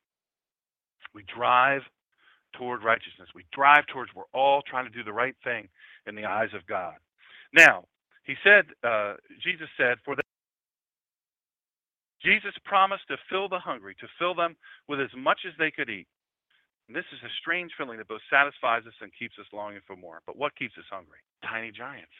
we 1.14 1.24
drive 1.34 1.82
toward 2.58 2.84
righteousness. 2.84 3.30
We 3.36 3.46
drive 3.54 3.86
towards 3.92 4.12
we're 4.16 4.24
all 4.34 4.62
trying 4.62 4.86
to 4.86 4.92
do 4.92 5.04
the 5.04 5.14
right 5.14 5.36
thing 5.44 5.68
in 6.08 6.16
the 6.16 6.26
eyes 6.26 6.50
of 6.54 6.66
God. 6.68 6.96
Now, 7.54 7.86
he 8.24 8.36
said, 8.44 8.66
uh, 8.84 9.14
Jesus 9.44 9.68
said, 9.78 9.98
for 10.04 10.16
the 10.16 10.24
Jesus 12.24 12.54
promised 12.66 13.08
to 13.10 13.18
fill 13.30 13.48
the 13.48 13.60
hungry, 13.60 13.96
to 14.00 14.08
fill 14.20 14.34
them 14.34 14.56
with 14.88 15.00
as 15.00 15.10
much 15.16 15.42
as 15.48 15.54
they 15.60 15.72
could 15.72 15.90
eat. 15.90 16.08
This 16.90 17.06
is 17.12 17.20
a 17.24 17.32
strange 17.42 17.72
feeling 17.78 17.98
that 17.98 18.08
both 18.08 18.24
satisfies 18.32 18.88
us 18.88 18.96
and 19.02 19.12
keeps 19.12 19.36
us 19.40 19.46
longing 19.52 19.82
for 19.86 19.96
more. 19.96 20.22
But 20.26 20.38
what 20.38 20.56
keeps 20.56 20.74
us 20.78 20.88
hungry? 20.90 21.20
Tiny 21.44 21.72
giants. 21.72 22.16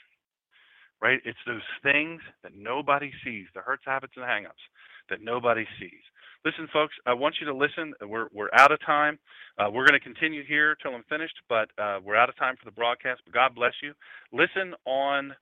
Right? 1.02 1.20
It's 1.24 1.40
those 1.46 1.66
things 1.84 2.22
that 2.44 2.52
nobody 2.56 3.12
sees, 3.24 3.46
the 3.54 3.62
hurts, 3.62 3.84
habits, 3.86 4.14
and 4.18 4.26
hangups 4.26 4.64
that 5.10 5.22
nobody 5.22 5.66
sees. 5.80 6.04
Listen, 6.44 6.68
folks, 6.72 6.94
I 7.06 7.14
want 7.14 7.36
you 7.40 7.48
to 7.48 7.54
listen. 7.54 7.94
We're, 8.02 8.28
we're 8.34 8.50
out 8.54 8.72
of 8.72 8.80
time. 8.86 9.20
Uh, 9.58 9.70
we're 9.72 9.88
going 9.88 10.00
to 10.00 10.04
continue 10.04 10.44
here 10.46 10.76
till 10.82 10.94
I'm 10.94 11.04
finished, 11.10 11.36
but 11.50 11.70
uh, 11.78 12.00
we're 12.04 12.16
out 12.16 12.30
of 12.30 12.38
time 12.38 12.56
for 12.58 12.66
the 12.66 12.76
broadcast. 12.76 13.22
But 13.26 13.34
God 13.34 13.56
bless 13.56 13.74
you. 13.82 13.94
Listen 14.32 14.74
on 14.86 15.34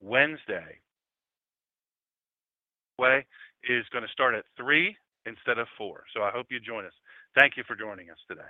Wednesday. 0.00 0.80
Way 2.98 3.26
is 3.64 3.84
going 3.92 4.04
to 4.04 4.12
start 4.12 4.34
at 4.34 4.44
3 4.56 4.96
instead 5.26 5.58
of 5.58 5.66
4. 5.76 6.04
So 6.14 6.22
I 6.22 6.30
hope 6.30 6.46
you 6.50 6.60
join 6.60 6.84
us. 6.84 6.92
Thank 7.38 7.56
you 7.56 7.64
for 7.66 7.74
joining 7.74 8.10
us 8.10 8.18
today. 8.28 8.42